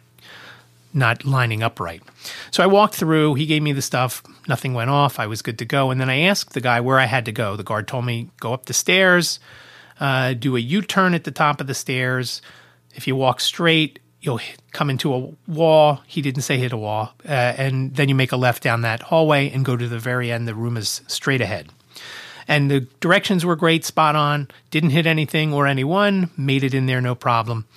not 0.93 1.23
lining 1.25 1.63
up 1.63 1.79
right. 1.79 2.01
So 2.51 2.63
I 2.63 2.67
walked 2.67 2.95
through. 2.95 3.35
He 3.35 3.45
gave 3.45 3.61
me 3.61 3.71
the 3.71 3.81
stuff. 3.81 4.23
Nothing 4.47 4.73
went 4.73 4.89
off. 4.89 5.19
I 5.19 5.27
was 5.27 5.41
good 5.41 5.59
to 5.59 5.65
go. 5.65 5.91
And 5.91 6.01
then 6.01 6.09
I 6.09 6.21
asked 6.21 6.53
the 6.53 6.61
guy 6.61 6.81
where 6.81 6.99
I 6.99 7.05
had 7.05 7.25
to 7.25 7.31
go. 7.31 7.55
The 7.55 7.63
guard 7.63 7.87
told 7.87 8.05
me 8.05 8.29
go 8.39 8.53
up 8.53 8.65
the 8.65 8.73
stairs, 8.73 9.39
uh, 9.99 10.33
do 10.33 10.55
a 10.55 10.59
U 10.59 10.81
turn 10.81 11.13
at 11.13 11.23
the 11.23 11.31
top 11.31 11.61
of 11.61 11.67
the 11.67 11.73
stairs. 11.73 12.41
If 12.95 13.07
you 13.07 13.15
walk 13.15 13.39
straight, 13.39 13.99
you'll 14.21 14.41
come 14.71 14.89
into 14.89 15.13
a 15.13 15.31
wall. 15.47 16.01
He 16.07 16.21
didn't 16.21 16.41
say 16.41 16.57
hit 16.57 16.73
a 16.73 16.77
wall. 16.77 17.13
Uh, 17.25 17.31
and 17.31 17.95
then 17.95 18.09
you 18.09 18.15
make 18.15 18.31
a 18.31 18.37
left 18.37 18.63
down 18.63 18.81
that 18.81 19.03
hallway 19.03 19.49
and 19.49 19.63
go 19.63 19.77
to 19.77 19.87
the 19.87 19.99
very 19.99 20.31
end. 20.31 20.47
The 20.47 20.55
room 20.55 20.77
is 20.77 21.01
straight 21.07 21.41
ahead. 21.41 21.69
And 22.47 22.71
the 22.71 22.81
directions 23.01 23.45
were 23.45 23.55
great, 23.55 23.83
spot 23.83 24.15
on. 24.15 24.47
Didn't 24.71 24.91
hit 24.91 25.05
anything 25.05 25.53
or 25.53 25.67
anyone. 25.67 26.31
Made 26.37 26.63
it 26.63 26.73
in 26.73 26.85
there, 26.85 27.01
no 27.01 27.13
problem. 27.13 27.67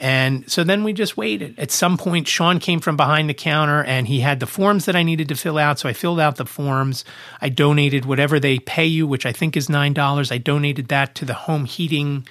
And 0.00 0.48
so 0.50 0.62
then 0.62 0.84
we 0.84 0.92
just 0.92 1.16
waited. 1.16 1.58
At 1.58 1.72
some 1.72 1.96
point, 1.96 2.28
Sean 2.28 2.60
came 2.60 2.78
from 2.80 2.96
behind 2.96 3.28
the 3.28 3.34
counter 3.34 3.82
and 3.82 4.06
he 4.06 4.20
had 4.20 4.38
the 4.38 4.46
forms 4.46 4.84
that 4.84 4.94
I 4.94 5.02
needed 5.02 5.28
to 5.28 5.34
fill 5.34 5.58
out. 5.58 5.80
So 5.80 5.88
I 5.88 5.92
filled 5.92 6.20
out 6.20 6.36
the 6.36 6.46
forms. 6.46 7.04
I 7.40 7.48
donated 7.48 8.04
whatever 8.04 8.38
they 8.38 8.60
pay 8.60 8.86
you, 8.86 9.06
which 9.06 9.26
I 9.26 9.32
think 9.32 9.56
is 9.56 9.66
$9. 9.66 10.32
I 10.32 10.38
donated 10.38 10.88
that 10.88 11.14
to 11.16 11.24
the 11.24 11.34
home 11.34 11.64
heating 11.64 12.26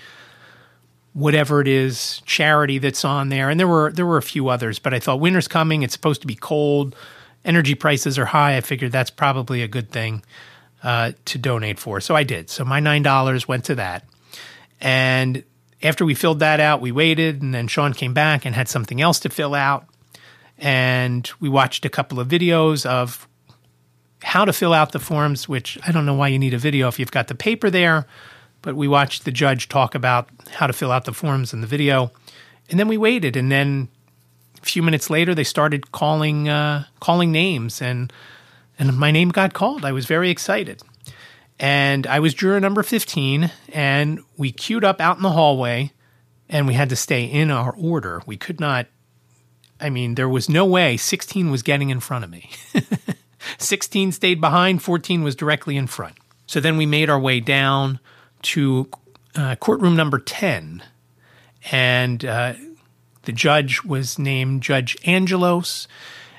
whatever 1.17 1.59
it 1.59 1.67
is 1.67 2.21
charity 2.27 2.77
that's 2.77 3.03
on 3.03 3.29
there. 3.29 3.49
And 3.49 3.59
there 3.59 3.67
were 3.67 3.91
there 3.91 4.05
were 4.05 4.17
a 4.17 4.21
few 4.21 4.49
others 4.49 4.77
but 4.77 4.93
i 4.93 4.99
thought 4.99 5.19
winter's 5.19 5.47
coming. 5.47 5.81
It's 5.81 5.93
supposed 5.93 6.21
to 6.21 6.27
be 6.27 6.35
cold. 6.35 6.95
Energy 7.43 7.73
prices 7.73 8.19
are 8.19 8.25
high. 8.25 8.55
I 8.55 8.61
figured 8.61 8.91
that's 8.91 9.09
probably 9.09 9.63
a 9.63 9.67
good 9.67 9.89
thing 9.89 10.23
uh, 10.83 11.13
to 11.25 11.39
donate 11.39 11.79
for. 11.79 11.99
So 12.01 12.15
i 12.15 12.23
did. 12.23 12.51
So 12.51 12.63
my 12.63 12.79
nine 12.79 13.01
dollars 13.01 13.47
went 13.47 13.65
to 13.65 13.75
that. 13.75 14.05
And 14.79 15.43
after 15.81 16.05
we 16.05 16.13
filled 16.13 16.39
that 16.39 16.59
out 16.59 16.81
we 16.81 16.91
waited 16.91 17.41
and 17.41 17.51
then 17.51 17.67
sean 17.67 17.93
came 17.93 18.13
back 18.13 18.45
and 18.45 18.53
had 18.53 18.67
something 18.67 19.01
else 19.01 19.19
to 19.21 19.29
fill 19.29 19.55
out. 19.55 19.87
And 20.59 21.27
we 21.39 21.49
watched 21.49 21.83
a 21.83 21.89
couple 21.89 22.19
of 22.19 22.27
videos 22.27 22.85
of 22.85 23.27
how 24.21 24.45
to 24.45 24.53
fill 24.53 24.73
out 24.73 24.91
the 24.91 24.99
forms 24.99 25.49
which 25.49 25.79
i 25.85 25.91
don't 25.91 26.05
know 26.05 26.13
why 26.13 26.27
you 26.27 26.39
need 26.39 26.53
a 26.53 26.57
video 26.57 26.87
if 26.87 26.99
you've 26.99 27.11
got 27.11 27.27
the 27.27 27.35
paper 27.35 27.69
there 27.69 28.07
but 28.67 28.75
we 28.75 28.85
watched 28.85 29.23
the 29.23 29.31
judge 29.31 29.69
talk 29.69 29.95
about 29.95 30.27
how 30.51 30.67
to 30.67 30.73
fill 30.73 30.91
out 30.91 31.05
the 31.05 31.13
forms 31.13 31.53
in 31.53 31.61
the 31.61 31.67
video, 31.67 32.11
and 32.69 32.77
then 32.77 32.89
we 32.89 32.97
waited. 32.97 33.37
And 33.37 33.49
then 33.49 33.87
a 34.61 34.65
few 34.65 34.83
minutes 34.83 35.09
later, 35.09 35.33
they 35.33 35.45
started 35.45 35.93
calling 35.93 36.49
uh, 36.49 36.83
calling 36.99 37.31
names, 37.31 37.81
and 37.81 38.11
and 38.77 38.97
my 38.97 39.09
name 39.09 39.29
got 39.29 39.53
called. 39.53 39.85
I 39.85 39.93
was 39.93 40.05
very 40.05 40.29
excited, 40.29 40.81
and 41.57 42.05
I 42.07 42.19
was 42.19 42.33
juror 42.33 42.59
number 42.59 42.83
fifteen, 42.83 43.51
and 43.71 44.19
we 44.35 44.51
queued 44.51 44.83
up 44.83 44.99
out 44.99 45.15
in 45.15 45.23
the 45.23 45.31
hallway, 45.31 45.93
and 46.49 46.67
we 46.67 46.73
had 46.73 46.89
to 46.89 46.97
stay 46.97 47.23
in 47.23 47.49
our 47.49 47.73
order. 47.73 48.21
We 48.25 48.35
could 48.35 48.59
not. 48.59 48.87
I 49.79 49.89
mean, 49.89 50.15
there 50.15 50.27
was 50.27 50.49
no 50.49 50.65
way 50.65 50.97
16 50.97 51.51
was 51.51 51.63
getting 51.63 51.89
in 51.89 52.01
front 52.01 52.25
of 52.25 52.31
me. 52.31 52.49
16 53.59 54.11
stayed 54.11 54.41
behind, 54.41 54.83
14 54.83 55.23
was 55.23 55.37
directly 55.37 55.77
in 55.77 55.87
front. 55.87 56.15
So 56.47 56.59
then 56.59 56.75
we 56.75 56.85
made 56.85 57.09
our 57.09 57.19
way 57.19 57.39
down 57.39 57.99
to 58.43 58.89
uh, 59.35 59.55
courtroom 59.55 59.95
number 59.95 60.19
10. 60.19 60.83
And 61.71 62.23
uh, 62.25 62.53
the 63.23 63.31
judge 63.31 63.83
was 63.83 64.17
named 64.17 64.63
Judge 64.63 64.97
Angelos. 65.05 65.87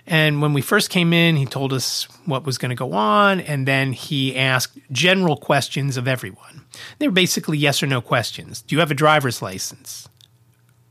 And 0.06 0.40
when 0.40 0.54
we 0.54 0.62
first 0.62 0.88
came 0.88 1.12
in, 1.12 1.36
he 1.36 1.44
told 1.44 1.72
us 1.72 2.04
what 2.24 2.46
was 2.46 2.56
going 2.56 2.70
to 2.70 2.74
go 2.74 2.94
on. 2.94 3.40
And 3.40 3.68
then 3.68 3.92
he 3.92 4.36
asked 4.36 4.78
general 4.90 5.36
questions 5.36 5.96
of 5.96 6.08
everyone. 6.08 6.64
They 6.98 7.08
were 7.08 7.12
basically 7.12 7.58
yes 7.58 7.82
or 7.82 7.86
no 7.86 8.00
questions. 8.00 8.62
Do 8.62 8.74
you 8.74 8.80
have 8.80 8.90
a 8.90 8.94
driver's 8.94 9.42
license? 9.42 10.08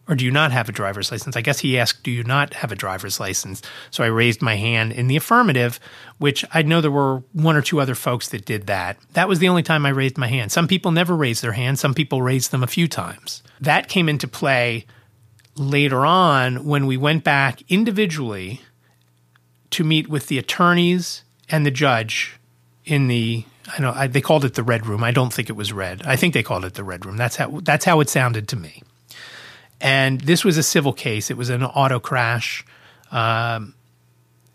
Or 0.08 0.16
do 0.16 0.26
you 0.26 0.32
not 0.32 0.52
have 0.52 0.70
a 0.70 0.72
driver's 0.72 1.12
license? 1.12 1.36
I 1.36 1.42
guess 1.42 1.60
he 1.60 1.78
asked, 1.78 2.04
do 2.04 2.12
you 2.12 2.24
not 2.24 2.54
have 2.56 2.72
a 2.72 2.76
driver's 2.76 3.20
license? 3.20 3.62
So 3.92 4.04
I 4.04 4.08
raised 4.08 4.42
my 4.42 4.56
hand 4.56 4.94
in 4.94 5.08
the 5.08 5.18
affirmative, 5.18 5.80
which 6.18 6.46
I 6.54 6.62
know 6.62 6.82
there 6.82 6.92
were 6.92 7.24
one 7.34 7.56
or 7.56 7.62
two 7.62 7.82
other 7.82 7.96
folks 7.96 8.30
that 8.30 8.46
did 8.46 8.68
that. 8.68 8.98
That 9.14 9.28
was 9.28 9.40
the 9.40 9.50
only 9.50 9.64
time 9.64 9.86
I 9.86 9.90
raised 9.90 10.18
my 10.18 10.28
hand. 10.28 10.52
Some 10.52 10.68
people 10.68 10.92
never 10.92 11.16
raise 11.16 11.42
their 11.42 11.52
hand, 11.52 11.80
some 11.80 11.94
people 11.94 12.22
raised 12.22 12.52
them 12.52 12.64
a 12.64 12.68
few 12.68 12.88
times. 12.88 13.44
That 13.60 13.90
came 13.90 14.08
into 14.08 14.28
play 14.28 14.86
later 15.56 16.06
on 16.06 16.66
when 16.66 16.86
we 16.86 16.98
went 16.98 17.24
back 17.24 17.62
individually 17.68 18.62
to 19.72 19.84
meet 19.84 20.08
with 20.08 20.28
the 20.28 20.38
attorneys 20.38 21.24
and 21.50 21.66
the 21.66 21.72
judge 21.72 22.40
in 22.86 23.08
the 23.08 23.46
I 23.68 23.82
know 23.82 23.92
I, 23.94 24.08
they 24.08 24.22
called 24.22 24.46
it 24.46 24.54
the 24.54 24.64
red 24.64 24.86
room. 24.86 25.04
I 25.04 25.12
don't 25.12 25.34
think 25.34 25.50
it 25.50 25.56
was 25.58 25.74
red. 25.74 26.02
I 26.06 26.16
think 26.16 26.34
they 26.34 26.44
called 26.44 26.64
it 26.64 26.76
the 26.76 26.86
red 26.86 27.06
room. 27.06 27.18
That's 27.18 27.36
how 27.36 27.60
that's 27.64 27.84
how 27.84 28.00
it 28.00 28.10
sounded 28.10 28.48
to 28.50 28.56
me. 28.56 28.82
And 29.80 30.22
this 30.22 30.44
was 30.44 30.58
a 30.58 30.64
civil 30.64 30.94
case. 30.94 31.30
It 31.30 31.38
was 31.38 31.50
an 31.50 31.64
auto 31.64 32.00
crash. 32.00 32.66
Um, 33.12 33.76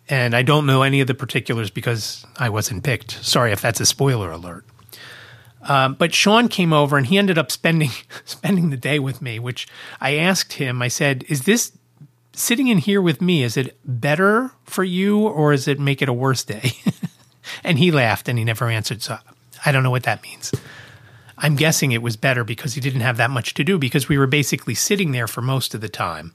and 0.09 0.35
I 0.35 0.43
don't 0.43 0.67
know 0.67 0.83
any 0.83 1.01
of 1.01 1.07
the 1.07 1.15
particulars 1.15 1.71
because 1.71 2.27
I 2.37 2.49
wasn't 2.49 2.85
picked. 2.85 3.25
Sorry 3.25 3.53
if 3.53 3.61
that's 3.61 3.81
a 3.81 3.87
spoiler 3.87 4.31
alert. 4.31 4.65
Um, 5.63 5.95
but 5.95 6.13
Sean 6.13 6.49
came 6.49 6.73
over 6.73 6.97
and 6.97 7.07
he 7.07 7.19
ended 7.19 7.39
up 7.39 7.51
spending 7.53 7.91
spending 8.25 8.71
the 8.71 8.77
day 8.77 8.99
with 8.99 9.23
me. 9.23 9.39
Which 9.39 9.69
I 10.01 10.17
asked 10.17 10.55
him. 10.55 10.83
I 10.83 10.89
said, 10.89 11.25
"Is 11.29 11.43
this 11.45 11.73
sitting 12.33 12.69
in 12.69 12.79
here 12.79 13.01
with 13.01 13.21
me? 13.21 13.43
Is 13.45 13.57
it 13.57 13.79
better 13.85 14.51
for 14.65 14.83
you, 14.83 15.21
or 15.21 15.53
is 15.53 15.69
it 15.69 15.79
make 15.79 16.03
it 16.03 16.09
a 16.09 16.13
worse 16.13 16.43
day?" 16.43 16.73
and 17.65 17.79
he 17.79 17.93
laughed 17.93 18.29
and 18.29 18.39
he 18.39 18.45
never 18.45 18.69
answered. 18.69 19.03
So 19.03 19.19
I 19.65 19.71
don't 19.71 19.85
know 19.85 19.91
what 19.91 20.03
that 20.03 20.23
means. 20.23 20.53
I'm 21.43 21.57
guessing 21.57 21.91
it 21.91 22.03
was 22.03 22.17
better 22.17 22.45
because 22.45 22.75
he 22.75 22.81
didn't 22.81 23.01
have 23.01 23.17
that 23.17 23.31
much 23.31 23.55
to 23.55 23.65
do 23.65 23.77
because 23.77 24.09
we 24.09 24.17
were 24.17 24.29
basically 24.29 24.75
sitting 24.75 25.11
there 25.11 25.27
for 25.27 25.43
most 25.43 25.75
of 25.75 25.81
the 25.81 25.89
time. 25.89 26.35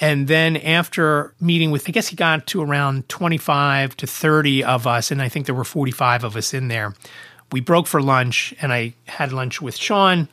And 0.00 0.28
then 0.28 0.56
after 0.58 1.32
meeting 1.40 1.70
with, 1.70 1.88
I 1.88 1.92
guess 1.92 2.08
he 2.08 2.16
got 2.16 2.46
to 2.48 2.62
around 2.62 3.08
25 3.08 3.96
to 3.96 4.06
30 4.06 4.64
of 4.64 4.86
us, 4.86 5.10
and 5.10 5.22
I 5.22 5.28
think 5.28 5.46
there 5.46 5.54
were 5.54 5.64
45 5.64 6.24
of 6.24 6.36
us 6.36 6.52
in 6.52 6.68
there. 6.68 6.94
We 7.52 7.60
broke 7.60 7.86
for 7.86 8.02
lunch, 8.02 8.52
and 8.60 8.72
I 8.72 8.94
had 9.06 9.32
lunch 9.32 9.62
with 9.62 9.76
Sean 9.76 10.28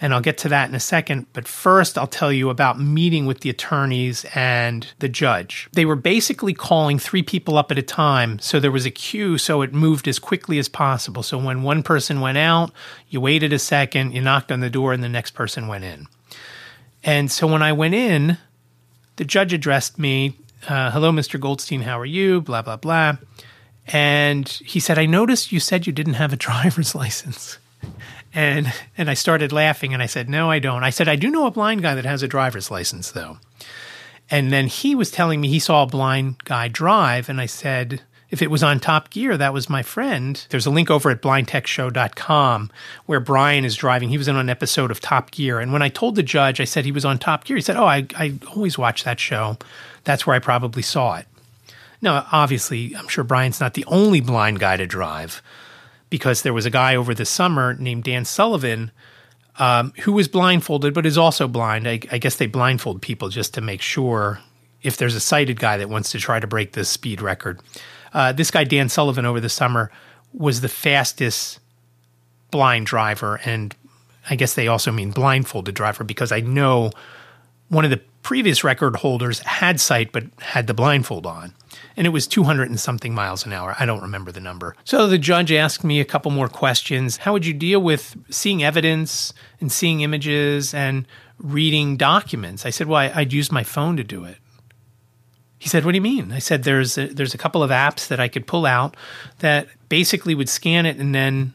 and 0.00 0.12
I'll 0.12 0.20
get 0.20 0.36
to 0.38 0.48
that 0.50 0.68
in 0.68 0.74
a 0.74 0.80
second. 0.80 1.26
But 1.32 1.48
first, 1.48 1.96
I'll 1.96 2.06
tell 2.06 2.32
you 2.32 2.50
about 2.50 2.78
meeting 2.78 3.24
with 3.24 3.40
the 3.40 3.50
attorneys 3.50 4.26
and 4.34 4.86
the 4.98 5.08
judge. 5.08 5.68
They 5.72 5.86
were 5.86 5.96
basically 5.96 6.52
calling 6.52 6.98
three 6.98 7.22
people 7.22 7.56
up 7.56 7.70
at 7.70 7.78
a 7.78 7.82
time, 7.82 8.38
so 8.38 8.60
there 8.60 8.70
was 8.70 8.84
a 8.84 8.90
queue, 8.90 9.38
so 9.38 9.62
it 9.62 9.72
moved 9.72 10.06
as 10.06 10.18
quickly 10.18 10.58
as 10.58 10.68
possible. 10.68 11.22
So 11.22 11.38
when 11.38 11.62
one 11.62 11.82
person 11.82 12.20
went 12.20 12.38
out, 12.38 12.72
you 13.08 13.20
waited 13.20 13.52
a 13.52 13.58
second, 13.58 14.12
you 14.12 14.20
knocked 14.20 14.52
on 14.52 14.60
the 14.60 14.70
door, 14.70 14.92
and 14.92 15.02
the 15.02 15.08
next 15.08 15.30
person 15.32 15.66
went 15.66 15.84
in. 15.84 16.06
And 17.02 17.30
so 17.30 17.46
when 17.46 17.62
I 17.62 17.72
went 17.72 17.94
in, 17.94 18.36
the 19.16 19.24
judge 19.24 19.52
addressed 19.52 19.98
me, 19.98 20.36
uh, 20.68 20.90
"Hello, 20.90 21.10
Mr. 21.10 21.40
Goldstein, 21.40 21.82
how 21.82 21.98
are 21.98 22.06
you?" 22.06 22.40
Blah 22.42 22.62
blah 22.62 22.76
blah. 22.76 23.16
And 23.86 24.48
he 24.48 24.80
said, 24.80 24.98
"I 24.98 25.06
noticed 25.06 25.52
you 25.52 25.60
said 25.60 25.86
you 25.86 25.92
didn't 25.92 26.14
have 26.14 26.32
a 26.32 26.36
driver's 26.48 26.94
license." 26.94 27.58
And 28.34 28.72
and 28.98 29.08
I 29.08 29.14
started 29.14 29.52
laughing 29.52 29.94
and 29.94 30.02
I 30.02 30.06
said, 30.06 30.28
"No, 30.28 30.50
I 30.50 30.58
don't." 30.58 30.84
I 30.84 30.90
said, 30.90 31.08
"I 31.08 31.16
do 31.16 31.30
know 31.30 31.46
a 31.46 31.50
blind 31.50 31.82
guy 31.82 31.94
that 31.94 32.04
has 32.04 32.22
a 32.22 32.28
driver's 32.28 32.70
license 32.70 33.10
though." 33.10 33.38
And 34.30 34.52
then 34.52 34.66
he 34.66 34.94
was 34.94 35.10
telling 35.10 35.40
me 35.40 35.48
he 35.48 35.58
saw 35.58 35.84
a 35.84 35.86
blind 35.86 36.44
guy 36.44 36.68
drive 36.68 37.28
and 37.28 37.40
I 37.40 37.46
said, 37.46 38.02
if 38.28 38.42
it 38.42 38.50
was 38.50 38.62
on 38.62 38.80
Top 38.80 39.10
Gear, 39.10 39.36
that 39.36 39.52
was 39.52 39.70
my 39.70 39.82
friend. 39.82 40.44
There's 40.50 40.66
a 40.66 40.70
link 40.70 40.90
over 40.90 41.10
at 41.10 41.22
blindtechshow.com 41.22 42.70
where 43.06 43.20
Brian 43.20 43.64
is 43.64 43.76
driving. 43.76 44.08
He 44.08 44.18
was 44.18 44.26
in 44.26 44.36
an 44.36 44.50
episode 44.50 44.90
of 44.90 45.00
Top 45.00 45.30
Gear. 45.30 45.60
And 45.60 45.72
when 45.72 45.82
I 45.82 45.88
told 45.88 46.16
the 46.16 46.22
judge, 46.22 46.60
I 46.60 46.64
said 46.64 46.84
he 46.84 46.92
was 46.92 47.04
on 47.04 47.18
Top 47.18 47.44
Gear, 47.44 47.56
he 47.56 47.62
said, 47.62 47.76
Oh, 47.76 47.86
I, 47.86 48.06
I 48.16 48.34
always 48.54 48.76
watch 48.76 49.04
that 49.04 49.20
show. 49.20 49.58
That's 50.04 50.26
where 50.26 50.34
I 50.34 50.40
probably 50.40 50.82
saw 50.82 51.16
it. 51.16 51.26
Now, 52.02 52.26
obviously, 52.32 52.94
I'm 52.96 53.08
sure 53.08 53.24
Brian's 53.24 53.60
not 53.60 53.74
the 53.74 53.84
only 53.86 54.20
blind 54.20 54.58
guy 54.58 54.76
to 54.76 54.86
drive, 54.86 55.40
because 56.10 56.42
there 56.42 56.52
was 56.52 56.66
a 56.66 56.70
guy 56.70 56.94
over 56.94 57.14
the 57.14 57.24
summer 57.24 57.74
named 57.74 58.04
Dan 58.04 58.24
Sullivan 58.24 58.90
um, 59.58 59.92
who 60.00 60.12
was 60.12 60.28
blindfolded, 60.28 60.94
but 60.94 61.06
is 61.06 61.18
also 61.18 61.48
blind. 61.48 61.88
I, 61.88 62.00
I, 62.12 62.18
guess 62.18 62.36
they 62.36 62.46
blindfold 62.46 63.00
people 63.00 63.30
just 63.30 63.54
to 63.54 63.60
make 63.60 63.80
sure 63.80 64.40
if 64.82 64.98
there's 64.98 65.14
a 65.14 65.20
sighted 65.20 65.58
guy 65.58 65.78
that 65.78 65.88
wants 65.88 66.10
to 66.12 66.18
try 66.18 66.38
to 66.38 66.46
break 66.46 66.72
this 66.72 66.90
speed 66.90 67.22
record. 67.22 67.60
Uh, 68.12 68.32
this 68.32 68.50
guy, 68.50 68.64
Dan 68.64 68.88
Sullivan, 68.88 69.24
over 69.24 69.40
the 69.40 69.48
summer 69.48 69.90
was 70.32 70.60
the 70.60 70.68
fastest 70.68 71.58
blind 72.50 72.86
driver. 72.86 73.40
And 73.44 73.74
I 74.28 74.36
guess 74.36 74.54
they 74.54 74.68
also 74.68 74.92
mean 74.92 75.10
blindfolded 75.10 75.74
driver 75.74 76.04
because 76.04 76.32
I 76.32 76.40
know 76.40 76.90
one 77.68 77.84
of 77.84 77.90
the 77.90 78.00
previous 78.22 78.62
record 78.62 78.96
holders 78.96 79.40
had 79.40 79.80
sight 79.80 80.12
but 80.12 80.24
had 80.40 80.66
the 80.66 80.74
blindfold 80.74 81.26
on. 81.26 81.54
And 81.96 82.06
it 82.06 82.10
was 82.10 82.26
200 82.26 82.68
and 82.68 82.78
something 82.78 83.14
miles 83.14 83.46
an 83.46 83.52
hour. 83.52 83.74
I 83.78 83.86
don't 83.86 84.02
remember 84.02 84.30
the 84.30 84.40
number. 84.40 84.76
So 84.84 85.06
the 85.06 85.16
judge 85.18 85.50
asked 85.50 85.82
me 85.82 85.98
a 85.98 86.04
couple 86.04 86.30
more 86.30 86.48
questions. 86.48 87.18
How 87.18 87.32
would 87.32 87.46
you 87.46 87.54
deal 87.54 87.80
with 87.80 88.16
seeing 88.30 88.62
evidence 88.62 89.32
and 89.60 89.72
seeing 89.72 90.02
images 90.02 90.74
and 90.74 91.06
reading 91.38 91.96
documents? 91.96 92.66
I 92.66 92.70
said, 92.70 92.86
Well, 92.86 93.10
I'd 93.14 93.32
use 93.32 93.50
my 93.50 93.62
phone 93.62 93.96
to 93.96 94.04
do 94.04 94.24
it. 94.24 94.36
He 95.58 95.68
said, 95.68 95.84
"What 95.84 95.90
do 95.92 95.96
you 95.96 96.02
mean?" 96.02 96.30
I 96.30 96.38
said, 96.38 96.62
"There's 96.62 96.96
a, 96.96 97.08
there's 97.08 97.34
a 97.34 97.38
couple 97.38 97.60
of 97.60 97.72
apps 97.72 98.06
that 98.06 98.20
I 98.20 98.28
could 98.28 98.46
pull 98.46 98.66
out 98.66 98.96
that 99.40 99.66
basically 99.88 100.32
would 100.32 100.48
scan 100.48 100.86
it 100.86 100.96
and 100.98 101.12
then 101.12 101.54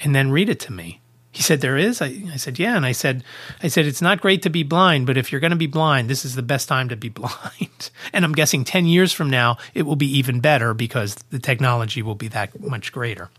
and 0.00 0.14
then 0.14 0.30
read 0.30 0.48
it 0.48 0.58
to 0.60 0.72
me." 0.72 1.01
He 1.32 1.42
said, 1.42 1.62
"There 1.62 1.78
is." 1.78 2.02
I, 2.02 2.22
I 2.32 2.36
said, 2.36 2.58
"Yeah." 2.58 2.76
And 2.76 2.84
I 2.84 2.92
said, 2.92 3.24
"I 3.62 3.68
said 3.68 3.86
it's 3.86 4.02
not 4.02 4.20
great 4.20 4.42
to 4.42 4.50
be 4.50 4.62
blind, 4.62 5.06
but 5.06 5.16
if 5.16 5.32
you're 5.32 5.40
going 5.40 5.50
to 5.50 5.56
be 5.56 5.66
blind, 5.66 6.08
this 6.08 6.24
is 6.26 6.34
the 6.34 6.42
best 6.42 6.68
time 6.68 6.88
to 6.90 6.96
be 6.96 7.08
blind." 7.20 7.90
and 8.12 8.24
I'm 8.24 8.34
guessing 8.34 8.64
ten 8.64 8.86
years 8.86 9.12
from 9.12 9.30
now 9.30 9.56
it 9.74 9.82
will 9.82 9.96
be 9.96 10.18
even 10.18 10.40
better 10.40 10.74
because 10.74 11.14
the 11.30 11.38
technology 11.38 12.02
will 12.02 12.14
be 12.14 12.28
that 12.28 12.60
much 12.60 12.92
greater. 12.92 13.30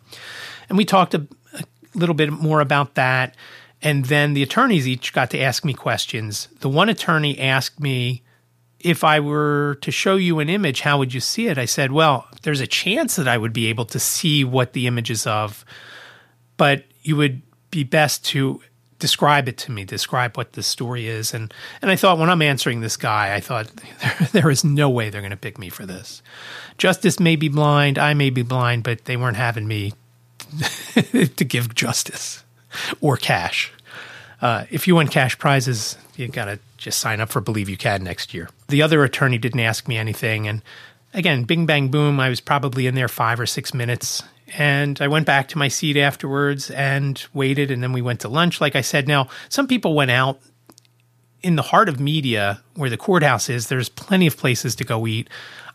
And 0.69 0.77
we 0.77 0.85
talked 0.85 1.13
a, 1.13 1.27
a 1.53 1.63
little 1.93 2.15
bit 2.15 2.31
more 2.31 2.61
about 2.61 2.95
that. 2.95 3.35
And 3.81 4.05
then 4.05 4.33
the 4.33 4.43
attorneys 4.43 4.87
each 4.87 5.11
got 5.11 5.29
to 5.31 5.39
ask 5.39 5.65
me 5.65 5.73
questions. 5.73 6.47
The 6.61 6.69
one 6.69 6.87
attorney 6.87 7.37
asked 7.37 7.81
me 7.81 8.23
if 8.79 9.03
I 9.03 9.19
were 9.19 9.77
to 9.81 9.91
show 9.91 10.15
you 10.15 10.39
an 10.39 10.49
image, 10.49 10.81
how 10.81 10.97
would 10.97 11.13
you 11.13 11.19
see 11.19 11.47
it? 11.47 11.57
I 11.57 11.65
said, 11.65 11.91
well, 11.91 12.27
there's 12.43 12.59
a 12.59 12.67
chance 12.67 13.15
that 13.17 13.27
I 13.27 13.37
would 13.37 13.53
be 13.53 13.67
able 13.67 13.85
to 13.85 13.99
see 13.99 14.43
what 14.43 14.73
the 14.73 14.87
image 14.87 15.09
is 15.09 15.27
of, 15.27 15.65
but 16.57 16.83
you 17.01 17.15
would 17.15 17.41
be 17.73 17.83
best 17.83 18.23
to 18.23 18.61
describe 18.99 19.49
it 19.49 19.57
to 19.57 19.71
me, 19.71 19.83
describe 19.83 20.37
what 20.37 20.53
the 20.53 20.61
story 20.61 21.07
is. 21.07 21.33
And 21.33 21.51
and 21.81 21.89
I 21.89 21.95
thought 21.95 22.19
when 22.19 22.29
I'm 22.29 22.41
answering 22.41 22.81
this 22.81 22.95
guy, 22.95 23.33
I 23.33 23.39
thought 23.39 23.67
there, 23.75 24.27
there 24.31 24.49
is 24.51 24.63
no 24.63 24.89
way 24.89 25.09
they're 25.09 25.21
going 25.21 25.31
to 25.31 25.37
pick 25.37 25.57
me 25.57 25.69
for 25.69 25.85
this. 25.85 26.21
Justice 26.77 27.19
may 27.19 27.35
be 27.35 27.49
blind, 27.49 27.97
I 27.97 28.13
may 28.13 28.29
be 28.29 28.43
blind, 28.43 28.83
but 28.83 29.05
they 29.05 29.17
weren't 29.17 29.37
having 29.37 29.67
me 29.67 29.93
to 30.93 31.43
give 31.43 31.73
justice 31.73 32.43
or 33.01 33.17
cash. 33.17 33.73
Uh, 34.39 34.65
if 34.69 34.87
you 34.87 34.95
want 34.95 35.09
cash 35.09 35.37
prizes, 35.39 35.97
you 36.15 36.27
got 36.27 36.45
to 36.45 36.59
just 36.77 36.99
sign 36.99 37.19
up 37.21 37.29
for 37.29 37.41
Believe 37.41 37.69
You 37.69 37.77
Can 37.77 38.03
next 38.03 38.33
year. 38.33 38.49
The 38.67 38.81
other 38.81 39.03
attorney 39.03 39.37
didn't 39.37 39.61
ask 39.61 39.87
me 39.87 39.97
anything. 39.97 40.47
And 40.47 40.61
again, 41.13 41.43
bing, 41.43 41.65
bang, 41.65 41.89
boom, 41.89 42.19
I 42.19 42.29
was 42.29 42.41
probably 42.41 42.85
in 42.85 42.93
there 42.93 43.07
five 43.07 43.39
or 43.39 43.45
six 43.45 43.73
minutes. 43.73 44.21
And 44.55 45.01
I 45.01 45.07
went 45.07 45.25
back 45.25 45.47
to 45.49 45.57
my 45.57 45.67
seat 45.67 45.97
afterwards 45.97 46.69
and 46.69 47.23
waited. 47.33 47.71
And 47.71 47.81
then 47.81 47.93
we 47.93 48.01
went 48.01 48.21
to 48.21 48.27
lunch, 48.27 48.61
like 48.61 48.75
I 48.75 48.81
said. 48.81 49.07
Now, 49.07 49.27
some 49.49 49.67
people 49.67 49.95
went 49.95 50.11
out 50.11 50.39
in 51.41 51.55
the 51.55 51.61
heart 51.61 51.89
of 51.89 51.99
media 51.99 52.61
where 52.75 52.89
the 52.89 52.97
courthouse 52.97 53.49
is. 53.49 53.67
There's 53.67 53.89
plenty 53.89 54.27
of 54.27 54.37
places 54.37 54.75
to 54.75 54.83
go 54.83 55.07
eat. 55.07 55.29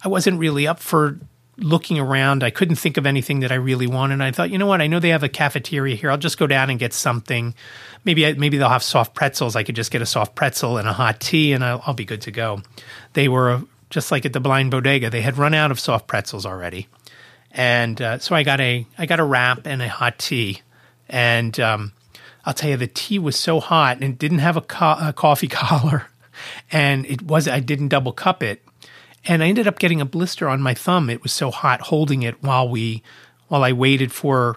I 0.04 0.08
wasn't 0.08 0.38
really 0.38 0.66
up 0.66 0.80
for 0.80 1.18
looking 1.58 1.98
around. 1.98 2.44
I 2.44 2.50
couldn't 2.50 2.76
think 2.76 2.96
of 2.96 3.06
anything 3.06 3.40
that 3.40 3.52
I 3.52 3.56
really 3.56 3.86
wanted. 3.86 4.20
I 4.20 4.30
thought, 4.30 4.50
you 4.50 4.58
know 4.58 4.66
what? 4.66 4.80
I 4.80 4.86
know 4.86 5.00
they 5.00 5.08
have 5.08 5.24
a 5.24 5.28
cafeteria 5.28 5.96
here. 5.96 6.10
I'll 6.10 6.16
just 6.16 6.38
go 6.38 6.46
down 6.46 6.70
and 6.70 6.78
get 6.78 6.92
something. 6.92 7.54
Maybe 8.04 8.26
I, 8.26 8.34
maybe 8.34 8.58
they'll 8.58 8.68
have 8.68 8.82
soft 8.82 9.14
pretzels. 9.14 9.56
I 9.56 9.64
could 9.64 9.76
just 9.76 9.90
get 9.90 10.00
a 10.00 10.06
soft 10.06 10.34
pretzel 10.34 10.78
and 10.78 10.88
a 10.88 10.92
hot 10.92 11.20
tea, 11.20 11.52
and 11.52 11.64
I'll, 11.64 11.82
I'll 11.84 11.94
be 11.94 12.04
good 12.04 12.22
to 12.22 12.30
go. 12.30 12.62
They 13.14 13.28
were 13.28 13.62
just 13.90 14.12
like 14.12 14.24
at 14.24 14.32
the 14.32 14.40
Blind 14.40 14.70
Bodega. 14.70 15.10
They 15.10 15.22
had 15.22 15.36
run 15.36 15.54
out 15.54 15.70
of 15.70 15.80
soft 15.80 16.06
pretzels 16.06 16.46
already, 16.46 16.86
and 17.50 18.00
uh, 18.00 18.18
so 18.18 18.34
I 18.34 18.42
got 18.42 18.60
a 18.60 18.86
I 18.96 19.06
got 19.06 19.20
a 19.20 19.24
wrap 19.24 19.66
and 19.66 19.82
a 19.82 19.88
hot 19.88 20.18
tea, 20.18 20.62
and 21.08 21.58
um, 21.60 21.92
I'll 22.44 22.54
tell 22.54 22.70
you 22.70 22.76
the 22.76 22.86
tea 22.86 23.18
was 23.18 23.36
so 23.36 23.60
hot 23.60 23.96
and 23.96 24.04
it 24.04 24.18
didn't 24.18 24.38
have 24.38 24.56
a, 24.56 24.60
co- 24.60 24.96
a 25.00 25.12
coffee 25.12 25.48
collar, 25.48 26.08
and 26.72 27.06
it 27.06 27.22
was 27.22 27.48
I 27.48 27.60
didn't 27.60 27.88
double 27.88 28.12
cup 28.12 28.42
it 28.42 28.62
and 29.28 29.42
I 29.42 29.48
ended 29.48 29.66
up 29.66 29.78
getting 29.78 30.00
a 30.00 30.06
blister 30.06 30.48
on 30.48 30.62
my 30.62 30.74
thumb. 30.74 31.10
It 31.10 31.22
was 31.22 31.32
so 31.32 31.50
hot 31.50 31.82
holding 31.82 32.22
it 32.22 32.42
while 32.42 32.68
we 32.68 33.02
while 33.48 33.64
I 33.64 33.72
waited 33.72 34.12
for 34.12 34.56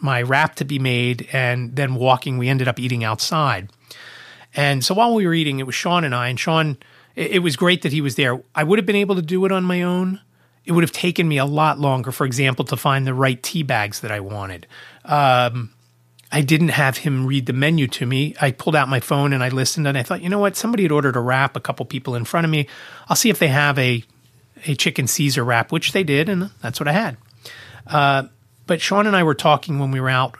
my 0.00 0.22
wrap 0.22 0.54
to 0.56 0.64
be 0.64 0.78
made 0.78 1.28
and 1.32 1.74
then 1.74 1.94
walking 1.94 2.38
we 2.38 2.48
ended 2.48 2.68
up 2.68 2.78
eating 2.78 3.04
outside. 3.04 3.70
And 4.54 4.84
so 4.84 4.94
while 4.94 5.14
we 5.14 5.26
were 5.26 5.34
eating 5.34 5.58
it 5.58 5.66
was 5.66 5.74
Sean 5.74 6.04
and 6.04 6.14
I 6.14 6.28
and 6.28 6.38
Sean 6.38 6.76
it, 7.14 7.32
it 7.32 7.38
was 7.40 7.56
great 7.56 7.82
that 7.82 7.92
he 7.92 8.00
was 8.00 8.16
there. 8.16 8.40
I 8.54 8.64
would 8.64 8.78
have 8.78 8.86
been 8.86 8.96
able 8.96 9.14
to 9.16 9.22
do 9.22 9.44
it 9.44 9.52
on 9.52 9.64
my 9.64 9.82
own. 9.82 10.20
It 10.66 10.72
would 10.72 10.82
have 10.82 10.92
taken 10.92 11.26
me 11.26 11.38
a 11.38 11.46
lot 11.46 11.78
longer, 11.78 12.12
for 12.12 12.26
example, 12.26 12.64
to 12.66 12.76
find 12.76 13.06
the 13.06 13.14
right 13.14 13.42
tea 13.42 13.62
bags 13.62 14.00
that 14.00 14.10
I 14.10 14.20
wanted. 14.20 14.66
Um, 15.04 15.72
I 16.32 16.42
didn't 16.42 16.68
have 16.68 16.98
him 16.98 17.24
read 17.24 17.46
the 17.46 17.52
menu 17.52 17.86
to 17.88 18.04
me. 18.04 18.34
I 18.40 18.50
pulled 18.50 18.74
out 18.74 18.88
my 18.88 19.00
phone 19.00 19.32
and 19.32 19.44
I 19.44 19.48
listened 19.48 19.86
and 19.86 19.96
I 19.96 20.02
thought, 20.02 20.22
you 20.22 20.28
know 20.28 20.40
what? 20.40 20.56
Somebody 20.56 20.82
had 20.82 20.92
ordered 20.92 21.16
a 21.16 21.20
wrap, 21.20 21.56
a 21.56 21.60
couple 21.60 21.86
people 21.86 22.16
in 22.16 22.24
front 22.24 22.44
of 22.44 22.50
me. 22.50 22.66
I'll 23.08 23.16
see 23.16 23.30
if 23.30 23.38
they 23.38 23.48
have 23.48 23.78
a 23.78 24.04
a 24.64 24.74
chicken 24.74 25.06
Caesar 25.06 25.44
wrap, 25.44 25.70
which 25.70 25.92
they 25.92 26.02
did, 26.02 26.28
and 26.28 26.50
that's 26.62 26.80
what 26.80 26.88
I 26.88 26.92
had. 26.92 27.16
Uh, 27.86 28.24
but 28.66 28.80
Sean 28.80 29.06
and 29.06 29.14
I 29.14 29.22
were 29.22 29.34
talking 29.34 29.78
when 29.78 29.90
we 29.90 30.00
were 30.00 30.10
out 30.10 30.36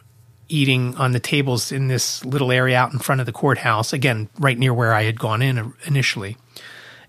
eating 0.48 0.94
on 0.96 1.12
the 1.12 1.20
tables 1.20 1.72
in 1.72 1.88
this 1.88 2.24
little 2.24 2.52
area 2.52 2.76
out 2.76 2.92
in 2.92 2.98
front 2.98 3.20
of 3.20 3.26
the 3.26 3.32
courthouse, 3.32 3.92
again, 3.92 4.28
right 4.38 4.58
near 4.58 4.72
where 4.72 4.94
I 4.94 5.02
had 5.02 5.18
gone 5.18 5.42
in 5.42 5.74
initially. 5.84 6.36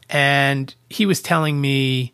And 0.10 0.74
he 0.90 1.06
was 1.06 1.22
telling 1.22 1.60
me 1.60 2.14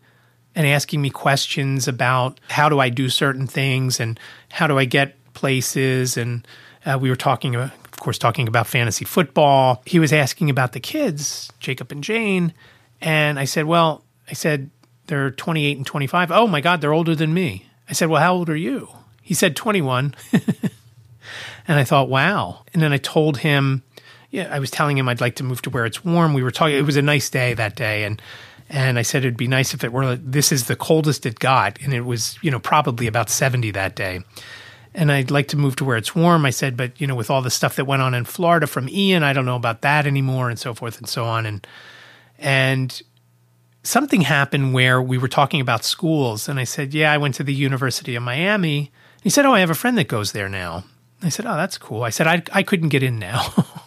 and 0.56 0.68
asking 0.68 1.02
me 1.02 1.10
questions 1.10 1.88
about 1.88 2.40
how 2.50 2.70
do 2.70 2.80
I 2.80 2.90
do 2.90 3.10
certain 3.10 3.48
things 3.48 4.00
and 4.00 4.20
how 4.52 4.68
do 4.68 4.78
I 4.78 4.86
get 4.86 5.16
places. 5.34 6.18
And 6.18 6.48
uh, 6.86 6.98
we 7.00 7.10
were 7.10 7.16
talking, 7.16 7.56
of 7.56 7.72
course, 8.00 8.18
talking 8.18 8.48
about 8.48 8.68
fantasy 8.68 9.06
football. 9.06 9.82
He 9.86 10.00
was 10.00 10.14
asking 10.14 10.50
about 10.50 10.74
the 10.74 10.80
kids, 10.80 11.52
Jacob 11.60 11.92
and 11.92 12.04
Jane. 12.04 12.54
And 13.02 13.40
I 13.40 13.46
said, 13.46 13.66
Well, 13.66 14.04
I 14.30 14.34
said, 14.34 14.70
they're 15.08 15.32
28 15.32 15.78
and 15.78 15.86
25. 15.86 16.32
Oh 16.32 16.48
my 16.48 16.62
God, 16.62 16.82
they're 16.82 16.94
older 16.94 17.16
than 17.16 17.34
me. 17.34 17.68
I 17.90 17.94
said, 17.94 18.10
Well, 18.10 18.22
how 18.22 18.34
old 18.34 18.50
are 18.50 18.56
you? 18.56 18.90
He 19.22 19.34
said, 19.34 19.56
21. 19.56 20.16
and 21.68 21.80
I 21.80 21.84
thought, 21.84 22.10
Wow. 22.10 22.64
And 22.74 22.82
then 22.82 22.94
I 22.94 22.98
told 22.98 23.40
him, 23.40 23.84
yeah, 24.34 24.48
I 24.50 24.58
was 24.58 24.72
telling 24.72 24.98
him 24.98 25.08
I'd 25.08 25.22
like 25.22 25.36
to 25.36 25.44
move 25.44 25.62
to 25.62 25.70
where 25.70 25.86
it's 25.86 26.04
warm. 26.04 26.34
We 26.34 26.42
were 26.42 26.50
talking, 26.50 26.76
it 26.76 26.86
was 26.86 26.98
a 26.98 27.04
nice 27.04 27.30
day 27.30 27.54
that 27.54 27.76
day. 27.76 28.04
And 28.04 28.20
and 28.74 29.00
I 29.00 29.04
said 29.04 29.24
it'd 29.24 29.38
be 29.38 29.48
nice 29.48 29.74
if 29.74 29.86
it 29.86 29.94
were. 29.94 30.18
This 30.18 30.52
is 30.52 30.68
the 30.68 30.76
coldest 30.76 31.26
it 31.26 31.40
got, 31.40 31.80
and 31.82 31.94
it 31.94 32.02
was 32.02 32.38
you 32.42 32.52
know 32.52 32.60
probably 32.60 33.08
about 33.08 33.30
seventy 33.30 33.72
that 33.72 33.96
day 33.96 34.22
and 34.96 35.12
I'd 35.12 35.32
like 35.32 35.48
to 35.50 35.58
move 35.58 35.76
to 35.78 35.86
where 35.86 35.98
it's 35.98 36.16
warm. 36.16 36.46
I 36.46 36.52
said, 36.52 36.78
but 36.78 37.00
you 37.02 37.08
know, 37.08 37.16
with 37.16 37.30
all 37.30 37.42
the 37.42 37.50
stuff 37.50 37.76
that 37.78 37.86
went 37.86 38.02
on 38.02 38.14
in 38.14 38.26
Florida 38.26 38.68
from 38.68 38.88
Ian, 38.90 39.24
I 39.24 39.34
don't 39.34 39.46
know 39.46 39.56
about 39.56 39.82
that 39.82 40.06
anymore, 40.06 40.50
and 40.50 40.60
so 40.60 40.74
forth 40.74 40.98
and 40.98 41.08
so 41.08 41.26
on. 41.26 41.46
And 41.46 41.68
and 42.38 43.02
something 43.84 44.22
happened 44.22 44.74
where 44.74 45.02
we 45.02 45.18
were 45.18 45.28
talking 45.28 45.62
about 45.62 45.84
schools, 45.84 46.48
and 46.48 46.60
I 46.60 46.64
said, 46.64 46.94
yeah, 46.94 47.12
I 47.12 47.18
went 47.18 47.36
to 47.36 47.44
the 47.44 47.54
University 47.54 48.16
of 48.16 48.24
Miami. 48.24 48.92
He 49.24 49.30
said, 49.30 49.46
oh, 49.46 49.54
I 49.54 49.62
have 49.62 49.70
a 49.70 49.76
friend 49.76 49.98
that 49.98 50.08
goes 50.08 50.32
there 50.32 50.50
now. 50.50 50.84
I 51.22 51.30
said, 51.30 51.46
oh, 51.46 51.56
that's 51.56 51.78
cool. 51.78 52.04
I 52.04 52.10
said, 52.10 52.28
I 52.28 52.44
I 52.52 52.64
couldn't 52.64 52.90
get 52.90 53.04
in 53.04 53.20
now. 53.20 53.52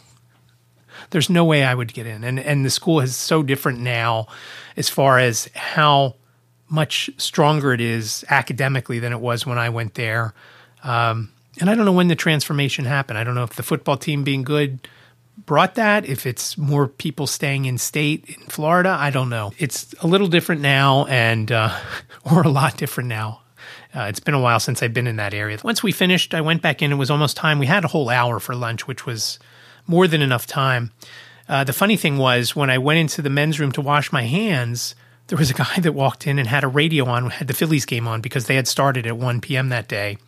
There's 1.11 1.31
no 1.31 1.45
way 1.45 1.64
I 1.64 1.75
would 1.75 1.92
get 1.92 2.07
in, 2.07 2.25
and 2.25 2.38
and 2.38 2.64
the 2.64 2.71
school 2.71 3.01
is 3.01 3.16
so 3.16 3.42
different 3.42 3.81
now, 3.81 4.27
as 4.77 4.88
far 4.88 5.19
as 5.19 5.49
how 5.55 6.14
much 6.69 7.11
stronger 7.16 7.73
it 7.73 7.81
is 7.81 8.25
academically 8.29 8.99
than 8.99 9.12
it 9.12 9.21
was 9.21 9.47
when 9.47 9.59
I 9.59 9.69
went 9.69 9.95
there. 9.95 10.35
Um, 10.83 11.33
and 11.61 11.71
I 11.71 11.75
don't 11.75 11.85
know 11.85 11.92
when 11.92 12.09
the 12.09 12.16
transformation 12.16 12.85
happened. 12.85 13.19
I 13.19 13.25
don't 13.25 13.35
know 13.35 13.45
if 13.45 13.55
the 13.55 13.62
football 13.62 13.97
team 13.97 14.25
being 14.25 14.42
good 14.42 14.88
brought 15.37 15.75
that, 15.77 16.07
if 16.07 16.27
it's 16.27 16.57
more 16.57 16.88
people 16.88 17.27
staying 17.27 17.66
in 17.66 17.79
state 17.79 18.25
in 18.27 18.47
Florida. 18.49 18.97
I 18.99 19.11
don't 19.11 19.29
know. 19.29 19.53
It's 19.59 19.95
a 20.01 20.07
little 20.07 20.29
different 20.29 20.61
now, 20.61 21.07
and 21.07 21.51
uh, 21.53 21.77
or 22.25 22.42
a 22.42 22.49
lot 22.49 22.77
different 22.77 23.09
now. 23.09 23.42
Uh, 23.95 24.03
it's 24.03 24.21
been 24.21 24.35
a 24.35 24.40
while 24.40 24.61
since 24.61 24.83
I've 24.83 24.92
been 24.92 25.07
in 25.07 25.16
that 25.16 25.33
area. 25.33 25.59
Once 25.64 25.83
we 25.83 25.92
finished, 25.92 26.35
I 26.35 26.42
went 26.42 26.61
back 26.61 26.83
in. 26.83 26.92
It 26.92 26.97
was 26.97 27.11
almost 27.11 27.37
time. 27.37 27.59
We 27.59 27.66
had 27.66 27.85
a 27.85 27.88
whole 27.88 28.11
hour 28.11 28.38
for 28.40 28.55
lunch, 28.55 28.87
which 28.87 29.07
was 29.07 29.38
more 29.87 30.07
than 30.07 30.22
enough 30.22 30.46
time. 30.46 30.92
Uh, 31.49 31.64
the 31.64 31.72
funny 31.72 31.96
thing 31.96 32.18
was, 32.18 32.57
when 32.57 32.70
I 32.70 32.79
went 32.79 32.99
into 32.99 33.22
the 33.22 33.31
men's 33.31 33.61
room 33.61 33.72
to 33.72 33.81
wash 33.81 34.12
my 34.12 34.22
hands, 34.22 34.94
there 35.29 35.38
was 35.38 35.51
a 35.51 35.55
guy 35.55 35.79
that 35.81 35.92
walked 35.92 36.27
in 36.27 36.38
and 36.38 36.49
had 36.49 36.64
a 36.64 36.68
radio 36.68 37.07
on, 37.07 37.31
had 37.31 37.49
the 37.49 37.55
Phillies 37.55 37.87
game 37.87 38.09
on 38.09 38.20
because 38.20 38.46
they 38.46 38.57
had 38.57 38.66
started 38.66 39.07
at 39.07 39.16
1 39.16 39.40
p.m. 39.40 39.68
that 39.68 39.88
day 39.88 40.18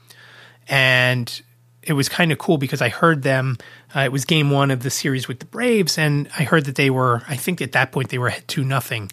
and 0.68 1.40
it 1.82 1.94
was 1.94 2.08
kind 2.08 2.30
of 2.30 2.38
cool 2.38 2.58
because 2.58 2.82
I 2.82 2.90
heard 2.90 3.22
them. 3.22 3.56
Uh, 3.94 4.00
it 4.00 4.12
was 4.12 4.24
game 4.24 4.50
one 4.50 4.70
of 4.70 4.82
the 4.82 4.90
series 4.90 5.26
with 5.26 5.38
the 5.38 5.46
Braves, 5.46 5.96
and 5.96 6.28
I 6.38 6.42
heard 6.42 6.66
that 6.66 6.74
they 6.74 6.90
were. 6.90 7.22
I 7.28 7.36
think 7.36 7.62
at 7.62 7.72
that 7.72 7.92
point 7.92 8.10
they 8.10 8.18
were 8.18 8.32
two 8.46 8.64
nothing, 8.64 9.10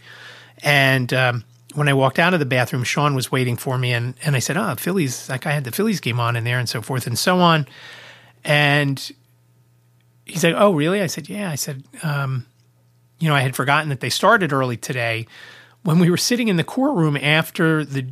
and 0.61 1.13
um, 1.13 1.43
when 1.73 1.87
I 1.87 1.93
walked 1.93 2.19
out 2.19 2.33
of 2.33 2.39
the 2.39 2.45
bathroom, 2.45 2.83
Sean 2.83 3.15
was 3.15 3.31
waiting 3.31 3.55
for 3.55 3.77
me, 3.77 3.93
and 3.93 4.15
and 4.23 4.35
I 4.35 4.39
said, 4.39 4.57
"Oh, 4.57 4.75
Phillies! 4.75 5.29
Like 5.29 5.45
I 5.45 5.51
had 5.51 5.63
the 5.63 5.71
Phillies 5.71 6.01
game 6.01 6.19
on 6.19 6.35
in 6.35 6.43
there, 6.43 6.59
and 6.59 6.67
so 6.67 6.81
forth 6.81 7.07
and 7.07 7.17
so 7.17 7.39
on." 7.39 7.65
And 8.43 9.11
he 10.25 10.37
said, 10.37 10.53
"Oh, 10.57 10.73
really?" 10.73 11.01
I 11.01 11.07
said, 11.07 11.29
"Yeah." 11.29 11.49
I 11.49 11.55
said, 11.55 11.83
um, 12.03 12.45
"You 13.19 13.29
know, 13.29 13.35
I 13.35 13.41
had 13.41 13.55
forgotten 13.55 13.89
that 13.89 13.99
they 13.99 14.09
started 14.09 14.51
early 14.51 14.77
today." 14.77 15.27
When 15.83 15.99
we 15.99 16.09
were 16.09 16.17
sitting 16.17 16.47
in 16.47 16.57
the 16.57 16.63
courtroom 16.63 17.15
after 17.15 17.85
the 17.85 18.07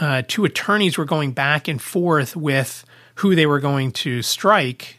uh, 0.00 0.22
two 0.26 0.44
attorneys 0.44 0.98
were 0.98 1.04
going 1.04 1.32
back 1.32 1.68
and 1.68 1.80
forth 1.80 2.36
with 2.36 2.84
who 3.16 3.34
they 3.34 3.46
were 3.46 3.60
going 3.60 3.92
to 3.92 4.22
strike. 4.22 4.98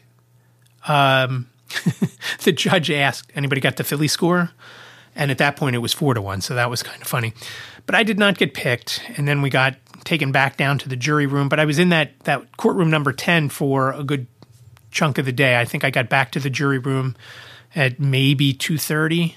um, 0.86 1.48
the 2.44 2.52
judge 2.52 2.90
asked, 2.90 3.30
anybody 3.34 3.60
got 3.60 3.76
the 3.76 3.84
Philly 3.84 4.08
score? 4.08 4.50
And 5.16 5.30
at 5.30 5.38
that 5.38 5.56
point, 5.56 5.76
it 5.76 5.80
was 5.80 5.92
four 5.92 6.14
to 6.14 6.22
one. 6.22 6.40
So 6.40 6.54
that 6.54 6.70
was 6.70 6.82
kind 6.82 7.00
of 7.00 7.08
funny. 7.08 7.32
But 7.86 7.94
I 7.94 8.02
did 8.02 8.18
not 8.18 8.38
get 8.38 8.54
picked. 8.54 9.02
And 9.16 9.26
then 9.26 9.42
we 9.42 9.50
got 9.50 9.76
taken 10.04 10.32
back 10.32 10.56
down 10.56 10.78
to 10.78 10.88
the 10.88 10.96
jury 10.96 11.26
room. 11.26 11.48
But 11.48 11.60
I 11.60 11.64
was 11.64 11.78
in 11.78 11.88
that, 11.90 12.18
that 12.24 12.56
courtroom 12.56 12.90
number 12.90 13.12
10 13.12 13.48
for 13.48 13.92
a 13.92 14.02
good 14.04 14.26
chunk 14.94 15.18
of 15.18 15.26
the 15.26 15.32
day. 15.32 15.60
I 15.60 15.66
think 15.66 15.84
I 15.84 15.90
got 15.90 16.08
back 16.08 16.32
to 16.32 16.40
the 16.40 16.48
jury 16.48 16.78
room 16.78 17.16
at 17.74 18.00
maybe 18.00 18.54
2.30, 18.54 19.34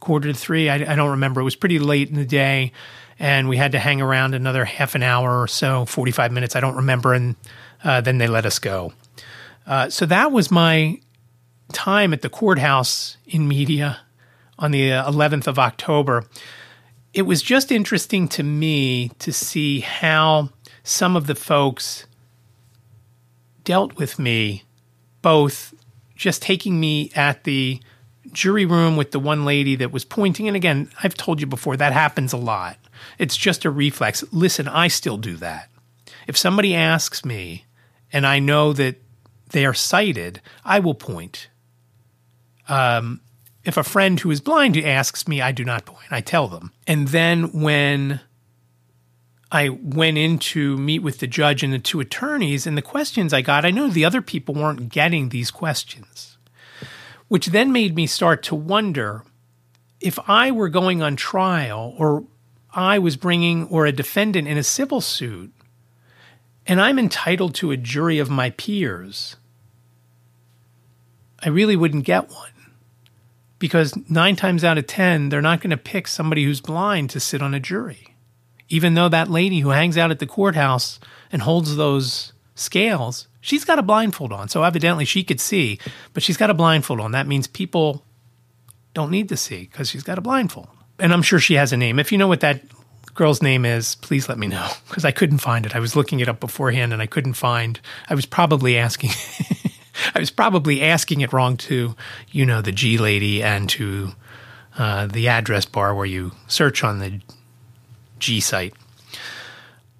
quarter 0.00 0.32
to 0.32 0.38
three. 0.38 0.70
I, 0.70 0.76
I 0.76 0.94
don't 0.94 1.10
remember. 1.10 1.40
It 1.40 1.44
was 1.44 1.56
pretty 1.56 1.78
late 1.78 2.08
in 2.08 2.14
the 2.14 2.24
day. 2.24 2.72
And 3.18 3.48
we 3.48 3.56
had 3.56 3.72
to 3.72 3.78
hang 3.78 4.00
around 4.00 4.34
another 4.34 4.64
half 4.64 4.94
an 4.94 5.02
hour 5.02 5.42
or 5.42 5.48
so, 5.48 5.84
45 5.84 6.32
minutes. 6.32 6.54
I 6.54 6.60
don't 6.60 6.76
remember. 6.76 7.12
And 7.12 7.36
uh, 7.82 8.00
then 8.00 8.18
they 8.18 8.28
let 8.28 8.46
us 8.46 8.58
go. 8.58 8.92
Uh, 9.66 9.90
so 9.90 10.06
that 10.06 10.32
was 10.32 10.50
my 10.50 11.00
time 11.72 12.12
at 12.12 12.22
the 12.22 12.28
courthouse 12.28 13.16
in 13.26 13.48
Media 13.48 14.00
on 14.58 14.70
the 14.70 14.90
11th 14.90 15.46
of 15.48 15.58
October. 15.58 16.24
It 17.12 17.22
was 17.22 17.42
just 17.42 17.72
interesting 17.72 18.28
to 18.28 18.42
me 18.42 19.08
to 19.18 19.32
see 19.32 19.80
how 19.80 20.50
some 20.84 21.16
of 21.16 21.26
the 21.26 21.34
folks 21.34 22.06
dealt 23.66 23.96
with 23.96 24.18
me, 24.18 24.62
both 25.20 25.74
just 26.14 26.40
taking 26.40 26.80
me 26.80 27.10
at 27.14 27.44
the 27.44 27.78
jury 28.32 28.64
room 28.64 28.96
with 28.96 29.10
the 29.10 29.20
one 29.20 29.44
lady 29.44 29.76
that 29.76 29.92
was 29.92 30.04
pointing. 30.04 30.46
And 30.46 30.56
again, 30.56 30.90
I've 31.02 31.14
told 31.14 31.40
you 31.40 31.46
before, 31.46 31.76
that 31.76 31.92
happens 31.92 32.32
a 32.32 32.38
lot. 32.38 32.78
It's 33.18 33.36
just 33.36 33.66
a 33.66 33.70
reflex. 33.70 34.24
Listen, 34.32 34.68
I 34.68 34.88
still 34.88 35.18
do 35.18 35.36
that. 35.36 35.68
If 36.26 36.38
somebody 36.38 36.74
asks 36.74 37.24
me 37.24 37.66
and 38.12 38.26
I 38.26 38.38
know 38.38 38.72
that 38.72 39.02
they 39.50 39.66
are 39.66 39.74
sighted, 39.74 40.40
I 40.64 40.78
will 40.78 40.94
point. 40.94 41.48
Um, 42.68 43.20
if 43.64 43.76
a 43.76 43.84
friend 43.84 44.18
who 44.18 44.30
is 44.30 44.40
blind 44.40 44.76
asks 44.76 45.26
me, 45.26 45.40
I 45.40 45.52
do 45.52 45.64
not 45.64 45.86
point. 45.86 46.12
I 46.12 46.20
tell 46.20 46.48
them. 46.48 46.72
And 46.86 47.08
then 47.08 47.60
when 47.60 48.20
I 49.50 49.68
went 49.68 50.18
in 50.18 50.38
to 50.40 50.76
meet 50.76 51.00
with 51.00 51.18
the 51.18 51.26
judge 51.26 51.62
and 51.62 51.72
the 51.72 51.78
two 51.78 52.00
attorneys, 52.00 52.66
and 52.66 52.76
the 52.76 52.82
questions 52.82 53.32
I 53.32 53.42
got, 53.42 53.64
I 53.64 53.70
know 53.70 53.88
the 53.88 54.04
other 54.04 54.22
people 54.22 54.54
weren't 54.54 54.88
getting 54.88 55.28
these 55.28 55.50
questions, 55.50 56.36
which 57.28 57.46
then 57.46 57.72
made 57.72 57.94
me 57.94 58.06
start 58.06 58.42
to 58.44 58.54
wonder 58.54 59.22
if 60.00 60.18
I 60.28 60.50
were 60.50 60.68
going 60.68 61.02
on 61.02 61.16
trial 61.16 61.94
or 61.96 62.24
I 62.72 62.98
was 62.98 63.16
bringing 63.16 63.68
or 63.68 63.86
a 63.86 63.92
defendant 63.92 64.48
in 64.48 64.58
a 64.58 64.62
civil 64.62 65.00
suit, 65.00 65.52
and 66.66 66.80
I'm 66.80 66.98
entitled 66.98 67.54
to 67.56 67.70
a 67.70 67.76
jury 67.76 68.18
of 68.18 68.28
my 68.28 68.50
peers, 68.50 69.36
I 71.42 71.48
really 71.48 71.76
wouldn't 71.76 72.04
get 72.04 72.30
one. 72.30 72.50
Because 73.58 73.96
nine 74.10 74.36
times 74.36 74.64
out 74.64 74.76
of 74.76 74.86
10, 74.86 75.28
they're 75.28 75.40
not 75.40 75.60
going 75.60 75.70
to 75.70 75.76
pick 75.76 76.08
somebody 76.08 76.44
who's 76.44 76.60
blind 76.60 77.08
to 77.10 77.20
sit 77.20 77.40
on 77.40 77.54
a 77.54 77.60
jury. 77.60 78.15
Even 78.68 78.94
though 78.94 79.08
that 79.08 79.30
lady 79.30 79.60
who 79.60 79.70
hangs 79.70 79.96
out 79.96 80.10
at 80.10 80.18
the 80.18 80.26
courthouse 80.26 80.98
and 81.30 81.42
holds 81.42 81.76
those 81.76 82.32
scales, 82.54 83.28
she's 83.40 83.64
got 83.64 83.78
a 83.78 83.82
blindfold 83.82 84.32
on. 84.32 84.48
So 84.48 84.62
evidently 84.62 85.04
she 85.04 85.22
could 85.22 85.40
see, 85.40 85.78
but 86.12 86.22
she's 86.22 86.36
got 86.36 86.50
a 86.50 86.54
blindfold 86.54 87.00
on. 87.00 87.12
That 87.12 87.26
means 87.26 87.46
people 87.46 88.04
don't 88.94 89.10
need 89.10 89.28
to 89.28 89.36
see 89.36 89.68
because 89.70 89.90
she's 89.90 90.02
got 90.02 90.18
a 90.18 90.22
blindfold. 90.22 90.68
And 90.98 91.12
I'm 91.12 91.22
sure 91.22 91.38
she 91.38 91.54
has 91.54 91.72
a 91.72 91.76
name. 91.76 91.98
If 91.98 92.10
you 92.10 92.18
know 92.18 92.28
what 92.28 92.40
that 92.40 92.62
girl's 93.14 93.42
name 93.42 93.64
is, 93.64 93.94
please 93.96 94.28
let 94.28 94.38
me 94.38 94.46
know 94.46 94.68
because 94.88 95.04
I 95.04 95.10
couldn't 95.10 95.38
find 95.38 95.66
it. 95.66 95.76
I 95.76 95.80
was 95.80 95.94
looking 95.94 96.20
it 96.20 96.28
up 96.28 96.40
beforehand 96.40 96.92
and 96.92 97.02
I 97.02 97.06
couldn't 97.06 97.34
find. 97.34 97.78
I 98.08 98.14
was 98.14 98.26
probably 98.26 98.78
asking 98.78 99.10
I 100.14 100.18
was 100.18 100.30
probably 100.30 100.82
asking 100.82 101.20
it 101.20 101.32
wrong 101.32 101.56
to, 101.58 101.96
you 102.30 102.46
know, 102.46 102.60
the 102.60 102.72
G 102.72 102.98
lady 102.98 103.42
and 103.42 103.68
to 103.70 104.12
uh, 104.78 105.06
the 105.06 105.28
address 105.28 105.64
bar 105.64 105.94
where 105.94 106.06
you 106.06 106.32
search 106.46 106.84
on 106.84 106.98
the 106.98 107.20
G 108.18 108.40
site. 108.40 108.74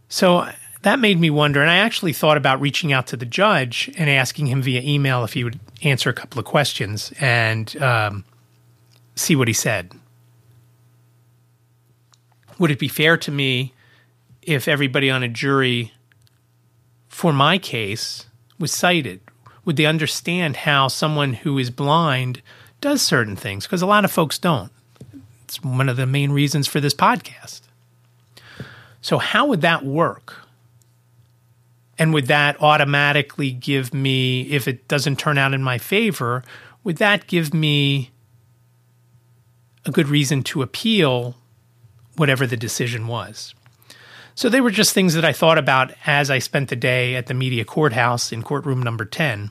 So 0.08 0.48
that 0.82 0.98
made 0.98 1.18
me 1.18 1.30
wonder. 1.30 1.60
And 1.60 1.70
I 1.70 1.76
actually 1.76 2.12
thought 2.12 2.36
about 2.36 2.60
reaching 2.60 2.92
out 2.92 3.06
to 3.08 3.16
the 3.16 3.26
judge 3.26 3.90
and 3.96 4.08
asking 4.08 4.46
him 4.46 4.62
via 4.62 4.80
email 4.82 5.24
if 5.24 5.32
he 5.32 5.44
would 5.44 5.58
answer 5.82 6.10
a 6.10 6.14
couple 6.14 6.38
of 6.38 6.44
questions 6.44 7.12
and 7.20 7.76
um, 7.82 8.24
see 9.14 9.36
what 9.36 9.48
he 9.48 9.54
said. 9.54 9.92
Would 12.58 12.70
it 12.70 12.78
be 12.78 12.88
fair 12.88 13.16
to 13.18 13.30
me 13.30 13.74
if 14.42 14.68
everybody 14.68 15.10
on 15.10 15.22
a 15.22 15.28
jury 15.28 15.92
for 17.08 17.32
my 17.32 17.58
case 17.58 18.26
was 18.58 18.72
sighted? 18.72 19.20
would 19.66 19.76
they 19.76 19.84
understand 19.84 20.56
how 20.56 20.88
someone 20.88 21.34
who 21.34 21.58
is 21.58 21.68
blind 21.68 22.40
does 22.80 23.02
certain 23.02 23.36
things? 23.36 23.66
Because 23.66 23.82
a 23.82 23.86
lot 23.86 24.06
of 24.06 24.12
folks 24.12 24.38
don't. 24.38 24.70
It's 25.44 25.62
one 25.62 25.88
of 25.90 25.98
the 25.98 26.06
main 26.06 26.30
reasons 26.30 26.66
for 26.66 26.80
this 26.80 26.94
podcast. 26.94 27.62
So, 29.00 29.18
how 29.18 29.46
would 29.46 29.60
that 29.60 29.84
work? 29.84 30.46
And 31.98 32.12
would 32.12 32.26
that 32.26 32.60
automatically 32.60 33.50
give 33.50 33.94
me, 33.94 34.42
if 34.42 34.68
it 34.68 34.86
doesn't 34.86 35.18
turn 35.18 35.38
out 35.38 35.54
in 35.54 35.62
my 35.62 35.78
favor, 35.78 36.44
would 36.84 36.98
that 36.98 37.26
give 37.26 37.54
me 37.54 38.10
a 39.86 39.90
good 39.90 40.08
reason 40.08 40.42
to 40.44 40.62
appeal 40.62 41.36
whatever 42.16 42.46
the 42.46 42.56
decision 42.56 43.06
was? 43.06 43.54
So 44.34 44.50
they 44.50 44.60
were 44.60 44.70
just 44.70 44.92
things 44.92 45.14
that 45.14 45.24
I 45.24 45.32
thought 45.32 45.56
about 45.56 45.92
as 46.04 46.30
I 46.30 46.40
spent 46.40 46.68
the 46.68 46.76
day 46.76 47.14
at 47.14 47.26
the 47.26 47.32
Media 47.32 47.64
courthouse 47.64 48.32
in 48.32 48.42
courtroom 48.42 48.82
number 48.82 49.06
10. 49.06 49.50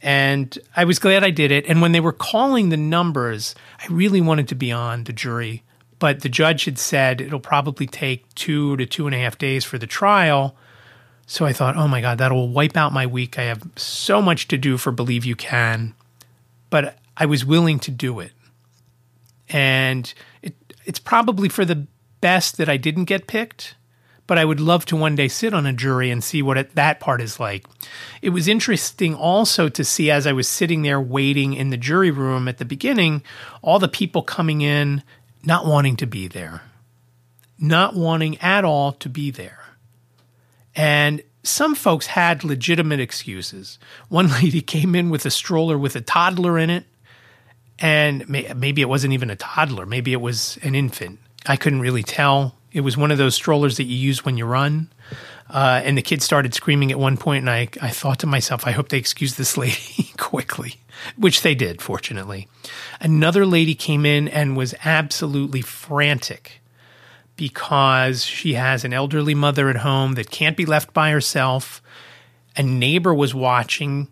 And 0.00 0.58
I 0.74 0.84
was 0.84 0.98
glad 0.98 1.22
I 1.22 1.30
did 1.30 1.50
it. 1.50 1.66
And 1.66 1.82
when 1.82 1.92
they 1.92 2.00
were 2.00 2.12
calling 2.12 2.70
the 2.70 2.78
numbers, 2.78 3.54
I 3.78 3.86
really 3.92 4.22
wanted 4.22 4.48
to 4.48 4.54
be 4.54 4.72
on 4.72 5.04
the 5.04 5.12
jury. 5.12 5.64
But 5.98 6.20
the 6.20 6.28
judge 6.28 6.64
had 6.66 6.78
said 6.78 7.20
it'll 7.20 7.40
probably 7.40 7.86
take 7.86 8.32
two 8.34 8.76
to 8.76 8.86
two 8.86 9.06
and 9.06 9.14
a 9.14 9.18
half 9.18 9.38
days 9.38 9.64
for 9.64 9.78
the 9.78 9.86
trial. 9.86 10.56
So 11.26 11.44
I 11.44 11.52
thought, 11.52 11.76
oh 11.76 11.88
my 11.88 12.00
God, 12.00 12.18
that'll 12.18 12.48
wipe 12.48 12.76
out 12.76 12.92
my 12.92 13.06
week. 13.06 13.38
I 13.38 13.44
have 13.44 13.62
so 13.76 14.20
much 14.20 14.48
to 14.48 14.58
do 14.58 14.76
for 14.76 14.92
Believe 14.92 15.24
You 15.24 15.36
Can. 15.36 15.94
But 16.70 16.98
I 17.16 17.26
was 17.26 17.44
willing 17.44 17.78
to 17.80 17.90
do 17.90 18.20
it. 18.20 18.32
And 19.48 20.12
it, 20.42 20.54
it's 20.84 20.98
probably 20.98 21.48
for 21.48 21.64
the 21.64 21.86
best 22.20 22.58
that 22.58 22.68
I 22.68 22.76
didn't 22.76 23.04
get 23.04 23.26
picked 23.26 23.74
but 24.26 24.38
I 24.38 24.44
would 24.44 24.60
love 24.60 24.84
to 24.86 24.96
one 24.96 25.14
day 25.14 25.28
sit 25.28 25.54
on 25.54 25.66
a 25.66 25.72
jury 25.72 26.10
and 26.10 26.22
see 26.22 26.42
what 26.42 26.58
it, 26.58 26.74
that 26.74 27.00
part 27.00 27.20
is 27.20 27.38
like. 27.38 27.66
It 28.22 28.30
was 28.30 28.48
interesting 28.48 29.14
also 29.14 29.68
to 29.68 29.84
see 29.84 30.10
as 30.10 30.26
I 30.26 30.32
was 30.32 30.48
sitting 30.48 30.82
there 30.82 31.00
waiting 31.00 31.54
in 31.54 31.70
the 31.70 31.76
jury 31.76 32.10
room 32.10 32.48
at 32.48 32.58
the 32.58 32.64
beginning, 32.64 33.22
all 33.62 33.78
the 33.78 33.88
people 33.88 34.22
coming 34.22 34.60
in 34.60 35.02
not 35.46 35.64
wanting 35.64 35.96
to 35.96 36.06
be 36.06 36.28
there, 36.28 36.62
not 37.58 37.94
wanting 37.94 38.36
at 38.38 38.64
all 38.64 38.92
to 38.92 39.08
be 39.08 39.30
there. 39.30 39.60
And 40.74 41.22
some 41.42 41.74
folks 41.74 42.06
had 42.06 42.44
legitimate 42.44 43.00
excuses. 43.00 43.78
One 44.08 44.28
lady 44.42 44.60
came 44.60 44.94
in 44.94 45.08
with 45.08 45.24
a 45.24 45.30
stroller 45.30 45.78
with 45.78 45.96
a 45.96 46.00
toddler 46.00 46.58
in 46.58 46.68
it, 46.68 46.84
and 47.78 48.28
maybe 48.28 48.82
it 48.82 48.88
wasn't 48.88 49.12
even 49.12 49.30
a 49.30 49.36
toddler, 49.36 49.86
maybe 49.86 50.12
it 50.12 50.20
was 50.20 50.58
an 50.62 50.74
infant. 50.74 51.20
I 51.46 51.56
couldn't 51.56 51.80
really 51.80 52.02
tell 52.02 52.56
it 52.72 52.80
was 52.80 52.96
one 52.96 53.10
of 53.10 53.18
those 53.18 53.34
strollers 53.34 53.76
that 53.76 53.84
you 53.84 53.96
use 53.96 54.24
when 54.24 54.36
you 54.36 54.44
run. 54.44 54.90
Uh, 55.48 55.80
and 55.84 55.96
the 55.96 56.02
kids 56.02 56.24
started 56.24 56.54
screaming 56.54 56.90
at 56.90 56.98
one 56.98 57.16
point, 57.16 57.42
and 57.42 57.50
I, 57.50 57.68
I 57.80 57.90
thought 57.90 58.18
to 58.20 58.26
myself, 58.26 58.66
I 58.66 58.72
hope 58.72 58.88
they 58.88 58.98
excuse 58.98 59.36
this 59.36 59.56
lady 59.56 60.10
quickly, 60.16 60.76
which 61.16 61.42
they 61.42 61.54
did, 61.54 61.80
fortunately. 61.80 62.48
Another 63.00 63.46
lady 63.46 63.74
came 63.74 64.04
in 64.04 64.28
and 64.28 64.56
was 64.56 64.74
absolutely 64.84 65.62
frantic 65.62 66.60
because 67.36 68.24
she 68.24 68.54
has 68.54 68.84
an 68.84 68.92
elderly 68.92 69.34
mother 69.34 69.68
at 69.68 69.76
home 69.76 70.14
that 70.14 70.30
can't 70.30 70.56
be 70.56 70.66
left 70.66 70.92
by 70.92 71.10
herself. 71.10 71.82
A 72.56 72.62
neighbor 72.62 73.14
was 73.14 73.34
watching 73.34 74.08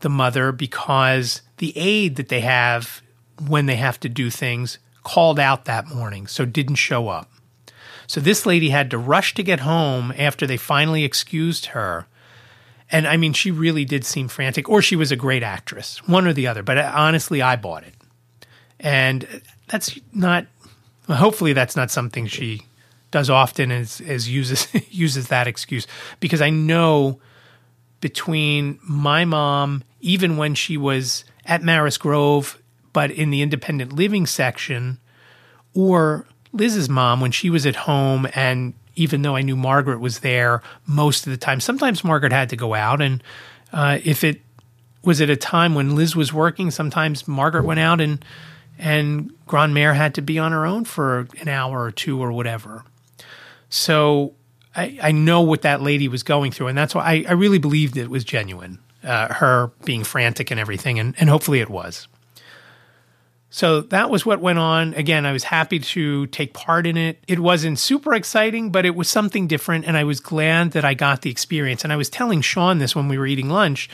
the 0.00 0.08
mother 0.08 0.52
because 0.52 1.42
the 1.58 1.76
aide 1.76 2.16
that 2.16 2.28
they 2.28 2.40
have 2.40 3.02
when 3.46 3.66
they 3.66 3.76
have 3.76 4.00
to 4.00 4.08
do 4.08 4.30
things 4.30 4.78
called 5.04 5.38
out 5.38 5.66
that 5.66 5.86
morning, 5.86 6.26
so 6.26 6.44
didn't 6.44 6.74
show 6.74 7.08
up. 7.08 7.30
So 8.06 8.20
this 8.20 8.46
lady 8.46 8.70
had 8.70 8.90
to 8.90 8.98
rush 8.98 9.34
to 9.34 9.42
get 9.42 9.60
home 9.60 10.12
after 10.16 10.46
they 10.46 10.56
finally 10.56 11.04
excused 11.04 11.66
her. 11.66 12.06
And 12.90 13.06
I 13.06 13.16
mean, 13.16 13.32
she 13.32 13.50
really 13.50 13.84
did 13.84 14.04
seem 14.04 14.28
frantic, 14.28 14.68
or 14.68 14.80
she 14.80 14.96
was 14.96 15.10
a 15.10 15.16
great 15.16 15.42
actress, 15.42 16.06
one 16.06 16.26
or 16.26 16.32
the 16.32 16.46
other. 16.46 16.62
But 16.62 16.78
uh, 16.78 16.92
honestly, 16.94 17.42
I 17.42 17.56
bought 17.56 17.82
it. 17.82 17.94
And 18.78 19.42
that's 19.68 19.98
not, 20.12 20.46
hopefully, 21.08 21.52
that's 21.52 21.74
not 21.74 21.90
something 21.90 22.26
she 22.26 22.62
does 23.10 23.28
often 23.28 23.72
as, 23.72 24.00
as 24.02 24.28
uses, 24.28 24.68
uses 24.90 25.28
that 25.28 25.48
excuse. 25.48 25.86
Because 26.20 26.40
I 26.40 26.50
know 26.50 27.20
between 28.00 28.78
my 28.82 29.24
mom, 29.24 29.82
even 30.00 30.36
when 30.36 30.54
she 30.54 30.76
was 30.76 31.24
at 31.44 31.62
Maris 31.62 31.98
Grove, 31.98 32.62
but 32.92 33.10
in 33.10 33.30
the 33.30 33.42
independent 33.42 33.92
living 33.92 34.26
section, 34.26 34.98
or 35.74 36.26
Liz's 36.56 36.88
mom, 36.88 37.20
when 37.20 37.32
she 37.32 37.50
was 37.50 37.66
at 37.66 37.76
home, 37.76 38.26
and 38.34 38.74
even 38.94 39.22
though 39.22 39.36
I 39.36 39.42
knew 39.42 39.56
Margaret 39.56 40.00
was 40.00 40.20
there 40.20 40.62
most 40.86 41.26
of 41.26 41.30
the 41.30 41.36
time, 41.36 41.60
sometimes 41.60 42.02
Margaret 42.02 42.32
had 42.32 42.48
to 42.50 42.56
go 42.56 42.74
out. 42.74 43.00
And 43.00 43.22
uh, 43.72 43.98
if 44.04 44.24
it 44.24 44.40
was 45.06 45.20
at 45.20 45.30
a 45.30 45.36
time 45.36 45.74
when 45.74 45.94
Liz 45.94 46.14
was 46.16 46.32
working. 46.32 46.70
Sometimes 46.70 47.26
Margaret 47.26 47.64
went 47.64 47.80
out 47.80 48.00
and 48.00 48.22
and 48.78 49.32
Grand 49.46 49.74
Mère 49.74 49.94
had 49.94 50.14
to 50.16 50.20
be 50.20 50.38
on 50.38 50.52
her 50.52 50.66
own 50.66 50.84
for 50.84 51.28
an 51.40 51.48
hour 51.48 51.82
or 51.82 51.90
two 51.90 52.20
or 52.20 52.30
whatever. 52.30 52.84
So 53.70 54.34
I, 54.74 54.98
I 55.02 55.12
know 55.12 55.40
what 55.40 55.62
that 55.62 55.80
lady 55.80 56.08
was 56.08 56.22
going 56.22 56.52
through, 56.52 56.66
and 56.66 56.76
that's 56.76 56.94
why 56.94 57.02
I, 57.04 57.24
I 57.30 57.32
really 57.32 57.56
believed 57.56 57.96
it 57.96 58.10
was 58.10 58.22
genuine. 58.22 58.80
Uh, 59.02 59.32
her 59.32 59.70
being 59.84 60.02
frantic 60.04 60.50
and 60.50 60.58
everything, 60.58 60.98
and, 60.98 61.14
and 61.18 61.30
hopefully 61.30 61.60
it 61.60 61.70
was. 61.70 62.08
So 63.48 63.80
that 63.80 64.10
was 64.10 64.26
what 64.26 64.40
went 64.40 64.58
on. 64.58 64.92
Again, 64.94 65.24
I 65.24 65.32
was 65.32 65.44
happy 65.44 65.78
to 65.78 66.26
take 66.26 66.52
part 66.52 66.86
in 66.86 66.96
it. 66.96 67.22
It 67.28 67.38
wasn't 67.38 67.78
super 67.78 68.12
exciting, 68.14 68.70
but 68.70 68.84
it 68.84 68.96
was 68.96 69.08
something 69.08 69.46
different. 69.46 69.86
And 69.86 69.96
I 69.96 70.04
was 70.04 70.20
glad 70.20 70.72
that 70.72 70.84
I 70.84 70.94
got 70.94 71.22
the 71.22 71.30
experience. 71.30 71.84
And 71.84 71.92
I 71.92 71.96
was 71.96 72.10
telling 72.10 72.40
Sean 72.40 72.78
this 72.78 72.96
when 72.96 73.08
we 73.08 73.18
were 73.18 73.26
eating 73.26 73.48
lunch. 73.48 73.88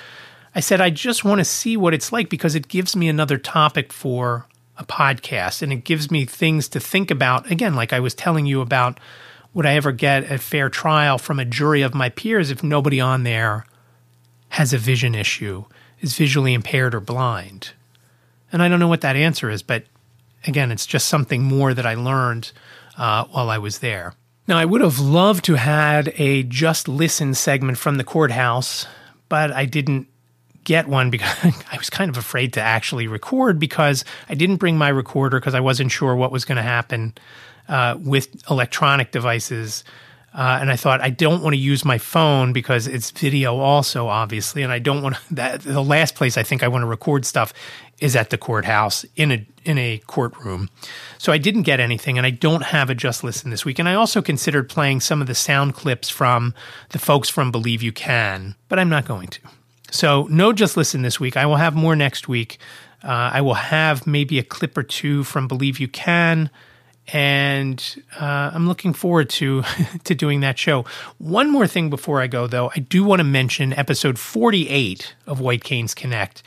I 0.55 0.61
said, 0.61 0.81
I 0.81 0.91
just 0.91 1.25
want 1.25 1.39
to 1.39 1.45
see 1.45 1.77
what 1.77 1.95
it's 1.95 2.13
like 2.13 2.29
because 2.29 2.55
it 2.55 2.69
gives 2.69 2.97
me 2.97 3.09
another 3.09 3.39
topic 3.39 3.93
for 3.93 4.47
a 4.79 4.85
podcast 4.85 5.63
and 5.63 5.73
it 5.73 5.85
gives 5.85 6.11
me 6.11 6.25
things 6.25 6.69
to 6.69 6.81
think 6.81 7.11
about. 7.11 7.51
Again, 7.51 7.75
like 7.75 7.93
I 7.93 8.01
was 8.01 8.15
telling 8.15 8.47
you 8.47 8.61
about, 8.61 8.99
would 9.55 9.67
I 9.67 9.75
ever 9.75 9.93
get 9.93 10.31
a 10.31 10.39
fair 10.39 10.71
trial 10.71 11.19
from 11.19 11.39
a 11.39 11.45
jury 11.45 11.83
of 11.83 11.95
my 11.95 12.09
peers 12.09 12.51
if 12.51 12.63
nobody 12.63 13.01
on 13.01 13.23
there 13.23 13.67
has 14.51 14.73
a 14.73 14.79
vision 14.79 15.15
issue, 15.15 15.65
is 16.01 16.17
visually 16.17 16.55
impaired 16.55 16.95
or 16.95 17.01
blind? 17.01 17.73
And 18.53 18.63
I 18.63 18.69
don't 18.69 18.81
know 18.81 18.89
what 18.89 19.01
that 19.01 19.17
answer 19.17 19.51
is, 19.51 19.63
but 19.63 19.85
again, 20.47 20.71
it's 20.71 20.87
just 20.87 21.09
something 21.09 21.43
more 21.43 21.75
that 21.75 21.87
I 21.87 21.95
learned 21.95 22.53
uh, 22.97 23.25
while 23.25 23.51
I 23.51 23.59
was 23.59 23.79
there. 23.79 24.15
Now, 24.49 24.59
I 24.59 24.65
would 24.65 24.81
have 24.81 24.99
loved 24.99 25.45
to 25.47 25.55
had 25.55 26.13
a 26.17 26.43
just 26.43 26.89
listen 26.89 27.35
segment 27.35 27.79
from 27.79 27.97
the 27.97 28.05
courthouse, 28.05 28.87
but 29.29 29.53
I 29.53 29.65
didn't 29.67 30.09
get 30.65 30.89
one 30.89 31.11
because 31.11 31.45
I 31.73 31.77
was 31.77 31.91
kind 31.91 32.11
of 32.11 32.17
afraid 32.17 32.53
to 32.55 32.61
actually 32.61 33.07
record 33.07 33.59
because 33.59 34.05
I 34.29 34.35
didn't 34.35 34.57
bring 34.57 34.77
my 34.77 34.89
recorder 34.89 35.39
because 35.41 35.55
I 35.55 35.61
wasn't 35.61 35.93
sure 35.93 36.15
what 36.17 36.33
was 36.33 36.45
going 36.45 36.57
to 36.57 36.63
happen 36.63 37.15
uh, 37.69 37.97
with 37.99 38.43
electronic 38.51 39.13
devices. 39.13 39.85
Uh, 40.35 40.59
and 40.61 40.71
I 40.71 40.77
thought 40.77 41.01
I 41.03 41.11
don't 41.11 41.43
want 41.43 41.55
to 41.55 41.61
use 41.61 41.85
my 41.85 41.99
phone 41.99 42.53
because 42.53 42.87
it's 42.87 43.11
video 43.11 43.59
also, 43.59 44.09
obviously, 44.09 44.63
and 44.63 44.73
I 44.73 44.79
don't 44.79 45.03
want 45.03 45.17
that. 45.31 45.61
The 45.61 45.83
last 45.83 46.15
place 46.15 46.37
I 46.39 46.43
think 46.43 46.63
I 46.63 46.69
want 46.69 46.83
to 46.83 46.87
record 46.87 47.27
stuff 47.27 47.53
is 48.03 48.17
at 48.17 48.31
the 48.31 48.37
courthouse 48.37 49.07
in 49.15 49.31
a 49.31 49.47
in 49.65 49.79
a 49.79 49.99
courtroom. 50.09 50.69
So 51.19 51.33
I 51.33 51.39
didn't 51.39 51.63
get 51.63 51.79
anything, 51.79 52.19
and 52.19 52.27
I 52.27 52.31
don't 52.31 52.65
have 52.65 52.91
a 52.91 52.95
just 52.97 53.23
listen 53.23 53.51
this 53.51 53.65
week. 53.65 53.79
And 53.79 53.89
I 53.89 53.95
also 53.95 54.21
considered 54.21 54.69
playing 54.69 55.01
some 55.01 55.21
of 55.21 55.29
the 55.29 55.37
sound 55.37 55.75
clips 55.75 56.11
from 56.11 56.53
the 56.91 56.99
folks 56.99 57.29
from 57.29 57.53
Believe 57.53 57.83
You 57.83 57.93
Can, 57.93 58.57
but 58.69 58.81
I'm 58.81 58.89
not 58.89 59.07
going 59.07 59.29
to. 59.29 59.41
So 59.93 60.27
no 60.31 60.53
just 60.53 60.77
listen 60.77 61.03
this 61.03 61.21
week. 61.21 61.37
I 61.37 61.47
will 61.47 61.57
have 61.57 61.77
more 61.77 61.95
next 61.95 62.27
week. 62.27 62.59
Uh, 63.05 63.31
I 63.35 63.41
will 63.41 63.55
have 63.55 64.07
maybe 64.07 64.39
a 64.39 64.45
clip 64.45 64.77
or 64.77 64.83
two 64.83 65.23
from 65.23 65.47
Believe 65.47 65.79
You 65.79 65.89
Can 65.89 66.51
and 67.09 68.03
uh, 68.21 68.53
I'm 68.55 68.69
looking 68.69 68.93
forward 68.93 69.29
to 69.31 69.63
to 70.05 70.15
doing 70.15 70.41
that 70.41 70.59
show. 70.59 70.85
One 71.19 71.51
more 71.51 71.67
thing 71.67 71.91
before 71.91 72.21
I 72.21 72.27
go, 72.27 72.47
though, 72.47 72.71
I 72.75 72.81
do 72.81 73.05
want 73.05 73.21
to 73.21 73.25
mention 73.25 73.73
episode 73.73 74.19
48 74.19 75.15
of 75.27 75.41
White 75.41 75.65
Canes 75.65 75.95
Connect, 75.95 76.43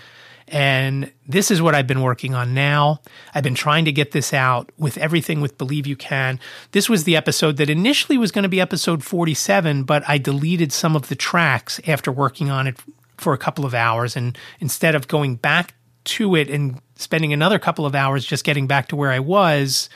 and 0.48 1.12
this 1.28 1.50
is 1.50 1.62
what 1.62 1.74
I've 1.74 1.88
been 1.88 2.02
working 2.02 2.36
on 2.36 2.54
now. 2.54 3.02
I've 3.34 3.44
been 3.44 3.56
trying 3.56 3.86
to 3.86 3.92
get 3.92 4.12
this 4.12 4.34
out 4.34 4.72
with 4.78 4.98
everything 4.98 5.42
with 5.42 5.58
Believe 5.58 5.88
You 5.88 5.96
Can. 5.96 6.40
This 6.72 6.88
was 6.88 7.04
the 7.04 7.16
episode 7.16 7.58
that 7.58 7.70
initially 7.70 8.18
was 8.18 8.32
going 8.32 8.44
to 8.44 8.50
be 8.50 8.62
episode 8.62 9.04
47, 9.04 9.84
but 9.84 10.04
I 10.08 10.18
deleted 10.18 10.72
some 10.72 10.96
of 10.96 11.08
the 11.08 11.16
tracks 11.16 11.82
after 11.88 12.12
working 12.12 12.50
on 12.50 12.68
it 12.68 12.78
for 13.18 13.34
a 13.34 13.38
couple 13.38 13.66
of 13.66 13.74
hours, 13.74 14.16
and 14.16 14.38
instead 14.60 14.94
of 14.94 15.08
going 15.08 15.36
back 15.36 15.74
to 16.06 16.36
it 16.36 16.50
and 16.50 16.80
spending 16.96 17.34
another 17.34 17.60
couple 17.60 17.86
of 17.86 17.96
hours 17.96 18.26
just 18.26 18.44
getting 18.44 18.68
back 18.68 18.88
to 18.90 18.96
where 18.96 19.12
I 19.12 19.20
was. 19.20 19.90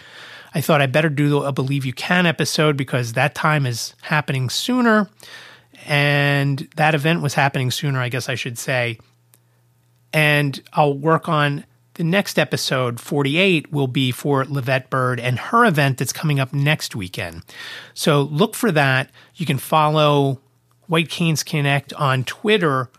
I 0.53 0.61
thought 0.61 0.81
I 0.81 0.87
better 0.87 1.09
do 1.09 1.43
a 1.43 1.51
Believe 1.51 1.85
You 1.85 1.93
Can 1.93 2.25
episode 2.25 2.75
because 2.75 3.13
that 3.13 3.35
time 3.35 3.65
is 3.65 3.93
happening 4.01 4.49
sooner. 4.49 5.09
And 5.85 6.67
that 6.75 6.95
event 6.95 7.21
was 7.21 7.35
happening 7.35 7.71
sooner, 7.71 7.99
I 7.99 8.09
guess 8.09 8.27
I 8.27 8.35
should 8.35 8.57
say. 8.57 8.99
And 10.13 10.61
I'll 10.73 10.97
work 10.97 11.29
on 11.29 11.65
the 11.95 12.03
next 12.03 12.39
episode, 12.39 12.99
48, 12.99 13.71
will 13.71 13.87
be 13.87 14.11
for 14.11 14.43
LyVette 14.45 14.89
Byrd 14.89 15.19
and 15.19 15.37
her 15.37 15.65
event 15.65 15.97
that's 15.97 16.13
coming 16.13 16.39
up 16.39 16.53
next 16.53 16.95
weekend. 16.95 17.43
So 17.93 18.21
look 18.21 18.55
for 18.55 18.71
that. 18.71 19.11
You 19.35 19.45
can 19.45 19.57
follow 19.57 20.39
White 20.87 21.09
Canes 21.09 21.43
Connect 21.43 21.93
on 21.93 22.23
Twitter 22.23 22.89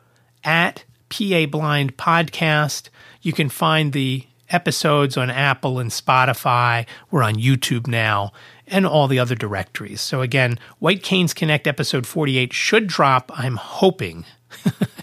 at 0.45 0.85
PA 1.09 1.47
Blind 1.47 1.97
Podcast. 1.97 2.91
You 3.23 3.33
can 3.33 3.49
find 3.49 3.93
the 3.93 4.27
episodes 4.51 5.17
on 5.17 5.31
Apple 5.31 5.79
and 5.79 5.91
Spotify. 5.91 6.87
We're 7.11 7.23
on 7.23 7.37
YouTube 7.37 7.87
now 7.87 8.33
and 8.67 8.87
all 8.87 9.09
the 9.09 9.19
other 9.19 9.35
directories. 9.35 10.01
So 10.01 10.21
again, 10.21 10.59
White 10.79 11.03
Canes 11.03 11.35
Connect 11.35 11.67
episode 11.67 12.07
48 12.07 12.53
should 12.53 12.87
drop, 12.87 13.31
I'm 13.35 13.57
hoping, 13.57 14.25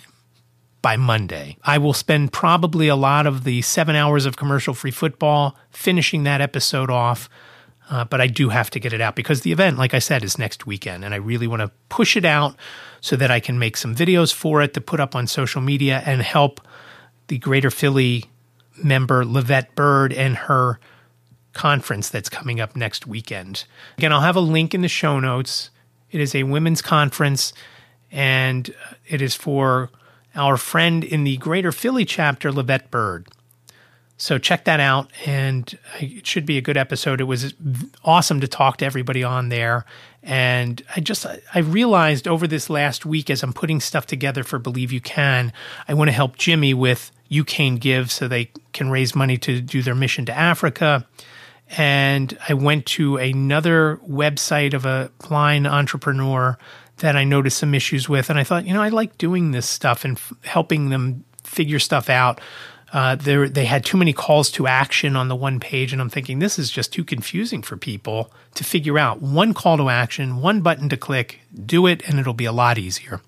by 0.87 0.95
Monday. 0.95 1.57
I 1.65 1.79
will 1.79 1.91
spend 1.91 2.31
probably 2.31 2.87
a 2.87 2.95
lot 2.95 3.27
of 3.27 3.43
the 3.43 3.61
seven 3.61 3.97
hours 3.97 4.25
of 4.25 4.37
commercial 4.37 4.73
free 4.73 4.89
football 4.89 5.57
finishing 5.69 6.23
that 6.23 6.39
episode 6.39 6.89
off. 6.89 7.27
Uh, 7.89 8.05
but 8.05 8.21
I 8.21 8.27
do 8.27 8.47
have 8.47 8.69
to 8.69 8.79
get 8.79 8.93
it 8.93 9.01
out 9.01 9.13
because 9.13 9.41
the 9.41 9.51
event, 9.51 9.77
like 9.77 9.93
I 9.93 9.99
said, 9.99 10.23
is 10.23 10.39
next 10.39 10.65
weekend. 10.65 11.03
And 11.03 11.13
I 11.13 11.17
really 11.17 11.45
want 11.45 11.61
to 11.61 11.71
push 11.89 12.15
it 12.15 12.23
out 12.23 12.55
so 13.01 13.17
that 13.17 13.29
I 13.29 13.41
can 13.41 13.59
make 13.59 13.75
some 13.75 13.93
videos 13.93 14.33
for 14.33 14.61
it 14.61 14.73
to 14.75 14.79
put 14.79 15.01
up 15.01 15.13
on 15.13 15.27
social 15.27 15.59
media 15.59 16.01
and 16.05 16.21
help 16.21 16.61
the 17.27 17.37
Greater 17.37 17.69
Philly 17.69 18.23
member 18.81 19.25
LyVette 19.25 19.75
Byrd 19.75 20.13
and 20.13 20.37
her 20.37 20.79
conference 21.51 22.07
that's 22.07 22.29
coming 22.29 22.61
up 22.61 22.77
next 22.77 23.05
weekend. 23.05 23.65
Again, 23.97 24.13
I'll 24.13 24.21
have 24.21 24.37
a 24.37 24.39
link 24.39 24.73
in 24.73 24.83
the 24.83 24.87
show 24.87 25.19
notes. 25.19 25.69
It 26.11 26.21
is 26.21 26.33
a 26.33 26.43
women's 26.43 26.81
conference 26.81 27.51
and 28.09 28.73
it 29.05 29.21
is 29.21 29.35
for 29.35 29.89
our 30.37 30.57
friend 30.57 31.03
in 31.03 31.23
the 31.23 31.37
Greater 31.37 31.71
Philly 31.71 32.05
chapter, 32.05 32.51
LyVette 32.51 32.89
Byrd. 32.89 33.27
So 34.19 34.39
check 34.39 34.65
that 34.65 34.79
out, 34.79 35.11
and 35.27 35.77
it 35.99 36.25
should 36.25 36.45
be 36.45 36.57
a 36.57 36.61
good 36.61 36.75
episode. 36.75 37.21
It 37.21 37.25
was 37.25 37.53
awesome 38.03 38.41
to 38.41 38.47
talk 38.47 38.77
to 38.77 38.85
everybody 38.85 39.23
on 39.23 39.49
there, 39.49 39.85
and 40.23 40.81
I 40.95 41.01
just 41.01 41.27
I 41.53 41.59
realized 41.59 42.27
over 42.27 42.47
this 42.47 42.67
last 42.67 43.05
week 43.05 43.29
as 43.29 43.43
I'm 43.43 43.53
putting 43.53 43.79
stuff 43.79 44.07
together 44.07 44.43
for 44.43 44.57
Believe 44.57 44.91
You 44.91 45.01
Can, 45.01 45.53
I 45.87 45.93
want 45.93 46.07
to 46.07 46.13
help 46.13 46.35
Jimmy 46.35 46.73
with 46.73 47.11
You 47.27 47.43
Cane 47.43 47.75
Give 47.75 48.11
so 48.11 48.27
they 48.27 48.49
can 48.73 48.89
raise 48.89 49.15
money 49.15 49.37
to 49.37 49.61
do 49.61 49.83
their 49.83 49.93
mission 49.93 50.25
to 50.25 50.35
Africa. 50.35 51.05
And 51.71 52.37
I 52.47 52.53
went 52.53 52.85
to 52.87 53.17
another 53.17 53.99
website 54.07 54.73
of 54.73 54.85
a 54.85 55.11
blind 55.27 55.67
entrepreneur 55.67 56.57
that 56.97 57.15
I 57.15 57.23
noticed 57.23 57.57
some 57.57 57.75
issues 57.75 58.09
with, 58.09 58.29
and 58.29 58.39
I 58.39 58.43
thought, 58.43 58.65
you 58.65 58.73
know, 58.73 58.81
I 58.81 58.89
like 58.89 59.17
doing 59.17 59.51
this 59.51 59.67
stuff 59.67 60.03
and 60.03 60.17
f- 60.17 60.33
helping 60.43 60.89
them 60.89 61.25
figure 61.43 61.79
stuff 61.79 62.09
out 62.09 62.41
uh, 62.93 63.15
they 63.15 63.65
had 63.65 63.83
too 63.83 63.97
many 63.97 64.13
calls 64.13 64.49
to 64.51 64.65
action 64.65 65.15
on 65.15 65.27
the 65.27 65.35
one 65.35 65.59
page, 65.59 65.91
and 65.91 66.01
I'm 66.01 66.09
thinking 66.09 66.39
this 66.39 66.57
is 66.57 66.71
just 66.71 66.93
too 66.93 67.03
confusing 67.03 67.61
for 67.61 67.75
people 67.75 68.31
to 68.55 68.63
figure 68.63 68.97
out. 68.97 69.21
One 69.21 69.53
call 69.53 69.77
to 69.77 69.89
action, 69.89 70.41
one 70.41 70.61
button 70.61 70.87
to 70.89 70.97
click, 70.97 71.41
do 71.65 71.85
it, 71.85 72.07
and 72.07 72.17
it'll 72.17 72.33
be 72.33 72.45
a 72.45 72.51
lot 72.51 72.77
easier. 72.77 73.21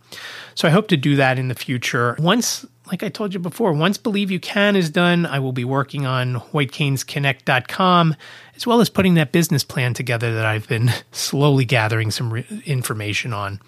So 0.55 0.67
I 0.67 0.71
hope 0.71 0.87
to 0.89 0.97
do 0.97 1.17
that 1.17 1.37
in 1.37 1.49
the 1.49 1.55
future. 1.55 2.15
Once, 2.19 2.65
like 2.89 3.03
I 3.03 3.09
told 3.09 3.33
you 3.33 3.39
before, 3.39 3.71
once 3.73 3.97
Believe 3.97 4.31
You 4.31 4.39
Can 4.39 4.75
is 4.75 4.89
done, 4.89 5.25
I 5.25 5.39
will 5.39 5.51
be 5.51 5.63
working 5.63 6.05
on 6.05 6.35
whitecanesconnect.com 6.35 8.15
as 8.55 8.67
well 8.67 8.81
as 8.81 8.89
putting 8.89 9.13
that 9.13 9.31
business 9.31 9.63
plan 9.63 9.93
together 9.93 10.33
that 10.33 10.45
I've 10.45 10.67
been 10.67 10.91
slowly 11.11 11.65
gathering 11.65 12.11
some 12.11 12.33
re- 12.33 12.63
information 12.65 13.33
on 13.33 13.59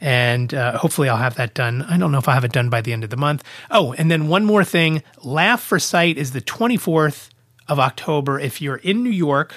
and 0.00 0.52
uh, 0.52 0.76
hopefully 0.78 1.08
I'll 1.08 1.16
have 1.16 1.36
that 1.36 1.54
done. 1.54 1.82
I 1.82 1.96
don't 1.96 2.12
know 2.12 2.18
if 2.18 2.28
I'll 2.28 2.34
have 2.34 2.44
it 2.44 2.52
done 2.52 2.68
by 2.68 2.80
the 2.80 2.92
end 2.92 3.04
of 3.04 3.10
the 3.10 3.16
month. 3.16 3.42
Oh, 3.70 3.94
and 3.94 4.10
then 4.10 4.28
one 4.28 4.44
more 4.44 4.64
thing 4.64 5.02
Laugh 5.22 5.62
for 5.62 5.78
Sight 5.78 6.18
is 6.18 6.32
the 6.32 6.40
24th 6.40 7.30
of 7.68 7.78
October. 7.78 8.38
If 8.38 8.60
you're 8.60 8.76
in 8.76 9.02
New 9.02 9.10
York 9.10 9.54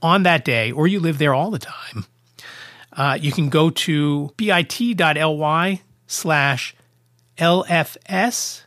on 0.00 0.22
that 0.22 0.44
day, 0.44 0.72
or 0.72 0.86
you 0.86 1.00
live 1.00 1.18
there 1.18 1.34
all 1.34 1.50
the 1.50 1.58
time, 1.58 2.06
uh, 2.92 3.18
you 3.20 3.32
can 3.32 3.48
go 3.48 3.70
to 3.70 4.32
bit.ly 4.36 5.82
slash 6.06 6.74
LFS 7.38 8.62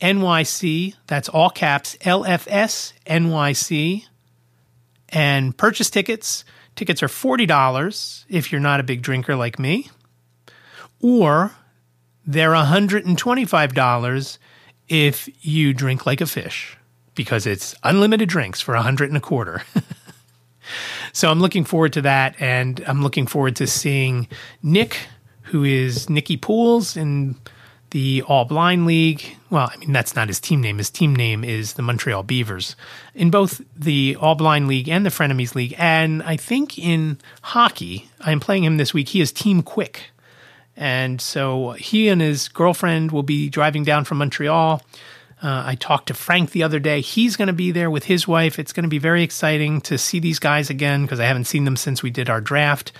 NYC. 0.00 0.94
That's 1.06 1.28
all 1.28 1.50
caps 1.50 1.96
LFS 2.00 2.92
NYC 3.06 4.04
and 5.08 5.56
purchase 5.56 5.90
tickets. 5.90 6.44
Tickets 6.76 7.02
are 7.02 7.08
$40 7.08 8.24
if 8.28 8.52
you're 8.52 8.60
not 8.60 8.80
a 8.80 8.84
big 8.84 9.02
drinker 9.02 9.34
like 9.34 9.58
me, 9.58 9.90
or 11.00 11.52
they're 12.24 12.52
$125 12.52 14.38
if 14.88 15.28
you 15.44 15.74
drink 15.74 16.06
like 16.06 16.20
a 16.20 16.26
fish 16.26 16.76
because 17.14 17.46
it's 17.46 17.74
unlimited 17.82 18.28
drinks 18.28 18.60
for 18.60 18.76
a 18.76 18.82
hundred 18.82 19.08
and 19.08 19.16
a 19.16 19.20
quarter. 19.20 19.62
so 21.12 21.28
I'm 21.30 21.40
looking 21.40 21.64
forward 21.64 21.92
to 21.94 22.02
that, 22.02 22.40
and 22.40 22.80
I'm 22.86 23.02
looking 23.02 23.26
forward 23.26 23.56
to 23.56 23.66
seeing 23.66 24.28
Nick, 24.62 24.98
who 25.42 25.64
is 25.64 26.08
Nikki 26.08 26.36
Pools 26.36 26.96
in 26.96 27.34
the 27.90 28.22
All 28.22 28.44
Blind 28.44 28.86
League. 28.86 29.36
Well, 29.50 29.70
I 29.72 29.76
mean, 29.78 29.92
that's 29.92 30.14
not 30.14 30.28
his 30.28 30.40
team 30.40 30.60
name. 30.60 30.78
His 30.78 30.90
team 30.90 31.14
name 31.14 31.44
is 31.44 31.74
the 31.74 31.82
Montreal 31.82 32.22
Beavers. 32.22 32.76
In 33.14 33.30
both 33.30 33.60
the 33.76 34.16
All 34.20 34.34
Blind 34.34 34.68
League 34.68 34.88
and 34.88 35.04
the 35.06 35.10
Frenemies 35.10 35.54
League, 35.54 35.74
and 35.78 36.22
I 36.22 36.36
think 36.36 36.78
in 36.78 37.18
hockey, 37.42 38.08
I'm 38.20 38.40
playing 38.40 38.64
him 38.64 38.76
this 38.76 38.92
week. 38.92 39.08
He 39.08 39.20
is 39.20 39.32
Team 39.32 39.62
Quick. 39.62 40.10
And 40.76 41.20
so 41.20 41.72
he 41.72 42.08
and 42.08 42.20
his 42.20 42.48
girlfriend 42.48 43.10
will 43.10 43.24
be 43.24 43.48
driving 43.48 43.82
down 43.82 44.04
from 44.04 44.18
Montreal. 44.18 44.82
Uh, 45.42 45.62
I 45.66 45.74
talked 45.76 46.08
to 46.08 46.14
Frank 46.14 46.50
the 46.50 46.62
other 46.62 46.78
day. 46.78 47.00
He's 47.00 47.36
going 47.36 47.46
to 47.46 47.52
be 47.52 47.70
there 47.70 47.90
with 47.90 48.04
his 48.04 48.28
wife. 48.28 48.58
It's 48.58 48.72
going 48.72 48.84
to 48.84 48.88
be 48.88 48.98
very 48.98 49.22
exciting 49.22 49.80
to 49.82 49.98
see 49.98 50.20
these 50.20 50.38
guys 50.38 50.70
again 50.70 51.02
because 51.02 51.20
I 51.20 51.26
haven't 51.26 51.44
seen 51.44 51.64
them 51.64 51.76
since 51.76 52.02
we 52.02 52.10
did 52.10 52.28
our 52.28 52.40
draft 52.40 52.92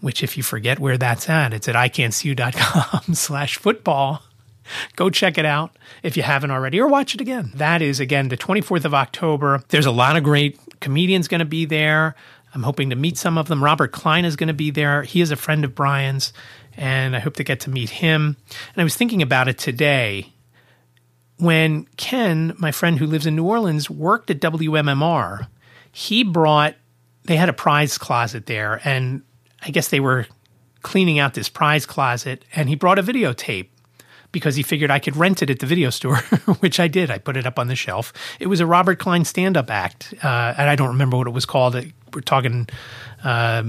which 0.00 0.22
if 0.22 0.36
you 0.36 0.42
forget 0.42 0.78
where 0.78 0.98
that's 0.98 1.28
at, 1.28 1.52
it's 1.52 1.68
at 1.68 1.74
ican'tseeyou.com 1.74 3.14
slash 3.14 3.56
football. 3.56 4.22
Go 4.96 5.10
check 5.10 5.38
it 5.38 5.44
out 5.44 5.76
if 6.02 6.16
you 6.16 6.22
haven't 6.22 6.50
already 6.50 6.80
or 6.80 6.88
watch 6.88 7.14
it 7.14 7.20
again. 7.20 7.52
That 7.54 7.82
is, 7.82 8.00
again, 8.00 8.28
the 8.28 8.36
24th 8.36 8.84
of 8.84 8.94
October. 8.94 9.62
There's 9.68 9.86
a 9.86 9.92
lot 9.92 10.16
of 10.16 10.24
great 10.24 10.58
comedians 10.80 11.28
going 11.28 11.38
to 11.38 11.44
be 11.44 11.64
there. 11.64 12.14
I'm 12.54 12.62
hoping 12.62 12.90
to 12.90 12.96
meet 12.96 13.18
some 13.18 13.36
of 13.38 13.48
them. 13.48 13.62
Robert 13.62 13.92
Klein 13.92 14.24
is 14.24 14.36
going 14.36 14.48
to 14.48 14.54
be 14.54 14.70
there. 14.70 15.02
He 15.02 15.20
is 15.20 15.30
a 15.30 15.36
friend 15.36 15.64
of 15.64 15.74
Brian's, 15.74 16.32
and 16.76 17.14
I 17.14 17.18
hope 17.18 17.34
to 17.36 17.44
get 17.44 17.60
to 17.60 17.70
meet 17.70 17.90
him. 17.90 18.36
And 18.74 18.80
I 18.80 18.84
was 18.84 18.96
thinking 18.96 19.22
about 19.22 19.48
it 19.48 19.58
today. 19.58 20.32
When 21.38 21.86
Ken, 21.98 22.54
my 22.56 22.72
friend 22.72 22.98
who 22.98 23.06
lives 23.06 23.26
in 23.26 23.36
New 23.36 23.44
Orleans, 23.44 23.90
worked 23.90 24.30
at 24.30 24.40
WMMR, 24.40 25.48
he 25.92 26.24
brought, 26.24 26.76
they 27.24 27.36
had 27.36 27.50
a 27.50 27.52
prize 27.52 27.98
closet 27.98 28.46
there, 28.46 28.80
and 28.84 29.22
I 29.62 29.70
guess 29.70 29.88
they 29.88 30.00
were 30.00 30.26
cleaning 30.82 31.18
out 31.18 31.34
this 31.34 31.48
prize 31.48 31.86
closet, 31.86 32.44
and 32.54 32.68
he 32.68 32.74
brought 32.74 32.98
a 32.98 33.02
videotape 33.02 33.68
because 34.32 34.56
he 34.56 34.62
figured 34.62 34.90
I 34.90 34.98
could 34.98 35.16
rent 35.16 35.42
it 35.42 35.50
at 35.50 35.60
the 35.60 35.66
video 35.66 35.90
store, 35.90 36.16
which 36.60 36.78
I 36.78 36.88
did. 36.88 37.10
I 37.10 37.18
put 37.18 37.36
it 37.36 37.46
up 37.46 37.58
on 37.58 37.68
the 37.68 37.76
shelf. 37.76 38.12
It 38.38 38.46
was 38.48 38.60
a 38.60 38.66
Robert 38.66 38.98
Klein 38.98 39.24
stand 39.24 39.56
up 39.56 39.70
act, 39.70 40.14
uh, 40.22 40.54
and 40.56 40.68
I 40.68 40.76
don't 40.76 40.88
remember 40.88 41.16
what 41.16 41.26
it 41.26 41.30
was 41.30 41.46
called. 41.46 41.74
We're 42.12 42.20
talking 42.20 42.68
uh, 43.24 43.64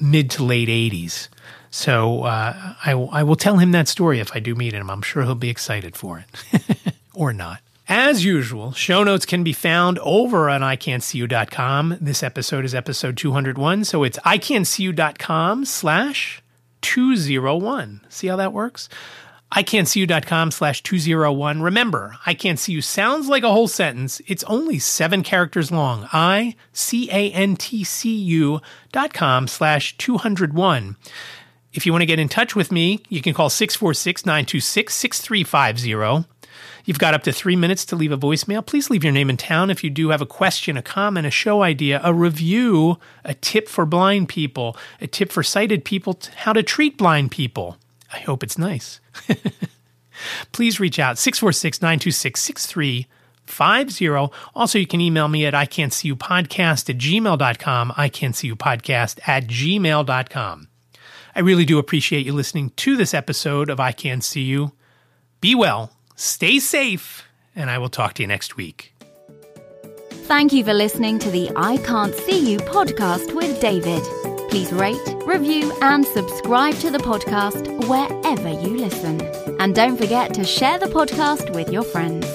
mid 0.00 0.30
to 0.32 0.44
late 0.44 0.68
80s. 0.68 1.28
So 1.70 2.24
uh, 2.24 2.74
I, 2.84 2.92
I 2.92 3.22
will 3.22 3.36
tell 3.36 3.58
him 3.58 3.72
that 3.72 3.88
story 3.88 4.20
if 4.20 4.34
I 4.34 4.40
do 4.40 4.54
meet 4.54 4.72
him. 4.72 4.90
I'm 4.90 5.02
sure 5.02 5.22
he'll 5.22 5.34
be 5.34 5.50
excited 5.50 5.96
for 5.96 6.18
it 6.18 6.94
or 7.14 7.32
not. 7.32 7.60
As 7.90 8.22
usual, 8.22 8.72
show 8.72 9.02
notes 9.02 9.24
can 9.24 9.42
be 9.42 9.54
found 9.54 9.98
over 10.00 10.50
on 10.50 10.60
ican'tseeyou.com. 10.60 11.96
This 11.98 12.22
episode 12.22 12.66
is 12.66 12.74
episode 12.74 13.16
201, 13.16 13.84
so 13.84 14.04
it's 14.04 14.18
ican'tseeyou.com 14.18 15.64
slash 15.64 16.42
201. 16.82 18.02
See 18.10 18.26
how 18.26 18.36
that 18.36 18.52
works? 18.52 18.90
ican'tseeyou.com 19.54 20.50
slash 20.50 20.82
201. 20.82 21.62
Remember, 21.62 22.16
I 22.26 22.34
Can't 22.34 22.58
See 22.58 22.72
You 22.72 22.82
sounds 22.82 23.28
like 23.28 23.42
a 23.42 23.50
whole 23.50 23.68
sentence. 23.68 24.20
It's 24.26 24.44
only 24.44 24.78
seven 24.78 25.22
characters 25.22 25.72
long. 25.72 26.06
I 26.12 26.56
C 26.74 27.08
A 27.10 27.32
N 27.32 27.56
T 27.56 27.84
C 27.84 28.14
U 28.14 28.60
dot 28.92 29.14
com 29.14 29.48
slash 29.48 29.96
201. 29.96 30.96
If 31.72 31.86
you 31.86 31.92
want 31.92 32.02
to 32.02 32.06
get 32.06 32.18
in 32.18 32.28
touch 32.28 32.54
with 32.54 32.70
me, 32.70 33.02
you 33.08 33.22
can 33.22 33.32
call 33.32 33.48
646 33.48 34.26
926 34.26 34.94
6350. 34.94 36.28
You've 36.88 36.98
got 36.98 37.12
up 37.12 37.22
to 37.24 37.32
three 37.34 37.54
minutes 37.54 37.84
to 37.84 37.96
leave 37.96 38.12
a 38.12 38.16
voicemail. 38.16 38.64
Please 38.64 38.88
leave 38.88 39.04
your 39.04 39.12
name 39.12 39.28
and 39.28 39.38
town 39.38 39.68
if 39.68 39.84
you 39.84 39.90
do 39.90 40.08
have 40.08 40.22
a 40.22 40.26
question, 40.26 40.78
a 40.78 40.82
comment, 40.82 41.26
a 41.26 41.30
show 41.30 41.62
idea, 41.62 42.00
a 42.02 42.14
review, 42.14 42.98
a 43.26 43.34
tip 43.34 43.68
for 43.68 43.84
blind 43.84 44.30
people, 44.30 44.74
a 44.98 45.06
tip 45.06 45.30
for 45.30 45.42
sighted 45.42 45.84
people, 45.84 46.18
how 46.36 46.54
to 46.54 46.62
treat 46.62 46.96
blind 46.96 47.30
people. 47.30 47.76
I 48.10 48.20
hope 48.20 48.42
it's 48.42 48.56
nice. 48.56 49.00
Please 50.52 50.80
reach 50.80 50.98
out 50.98 51.18
646 51.18 51.82
926 51.82 52.40
6350. 52.40 54.34
Also, 54.54 54.78
you 54.78 54.86
can 54.86 55.02
email 55.02 55.28
me 55.28 55.44
at 55.44 55.54
I 55.54 55.66
can't 55.66 55.92
see 55.92 56.08
you 56.08 56.16
podcast 56.16 56.88
at 56.88 56.96
gmail.com. 56.96 57.92
I 57.98 58.08
can't 58.08 58.34
see 58.34 58.46
you 58.46 58.56
podcast 58.56 59.28
at 59.28 59.46
gmail.com. 59.46 60.68
I 61.34 61.40
really 61.40 61.66
do 61.66 61.78
appreciate 61.78 62.24
you 62.24 62.32
listening 62.32 62.70
to 62.76 62.96
this 62.96 63.12
episode 63.12 63.68
of 63.68 63.78
I 63.78 63.92
Can't 63.92 64.24
See 64.24 64.44
You. 64.44 64.72
Be 65.42 65.54
well 65.54 65.92
Stay 66.20 66.58
safe, 66.58 67.22
and 67.54 67.70
I 67.70 67.78
will 67.78 67.88
talk 67.88 68.14
to 68.14 68.24
you 68.24 68.26
next 68.26 68.56
week. 68.56 68.92
Thank 70.26 70.52
you 70.52 70.64
for 70.64 70.74
listening 70.74 71.20
to 71.20 71.30
the 71.30 71.48
I 71.54 71.76
Can't 71.76 72.12
See 72.12 72.50
You 72.50 72.58
podcast 72.58 73.36
with 73.36 73.60
David. 73.60 74.02
Please 74.50 74.72
rate, 74.72 74.98
review, 75.24 75.72
and 75.80 76.04
subscribe 76.04 76.74
to 76.80 76.90
the 76.90 76.98
podcast 76.98 77.68
wherever 77.86 78.48
you 78.48 78.76
listen. 78.76 79.20
And 79.60 79.76
don't 79.76 79.96
forget 79.96 80.34
to 80.34 80.42
share 80.42 80.80
the 80.80 80.86
podcast 80.86 81.54
with 81.54 81.70
your 81.72 81.84
friends. 81.84 82.26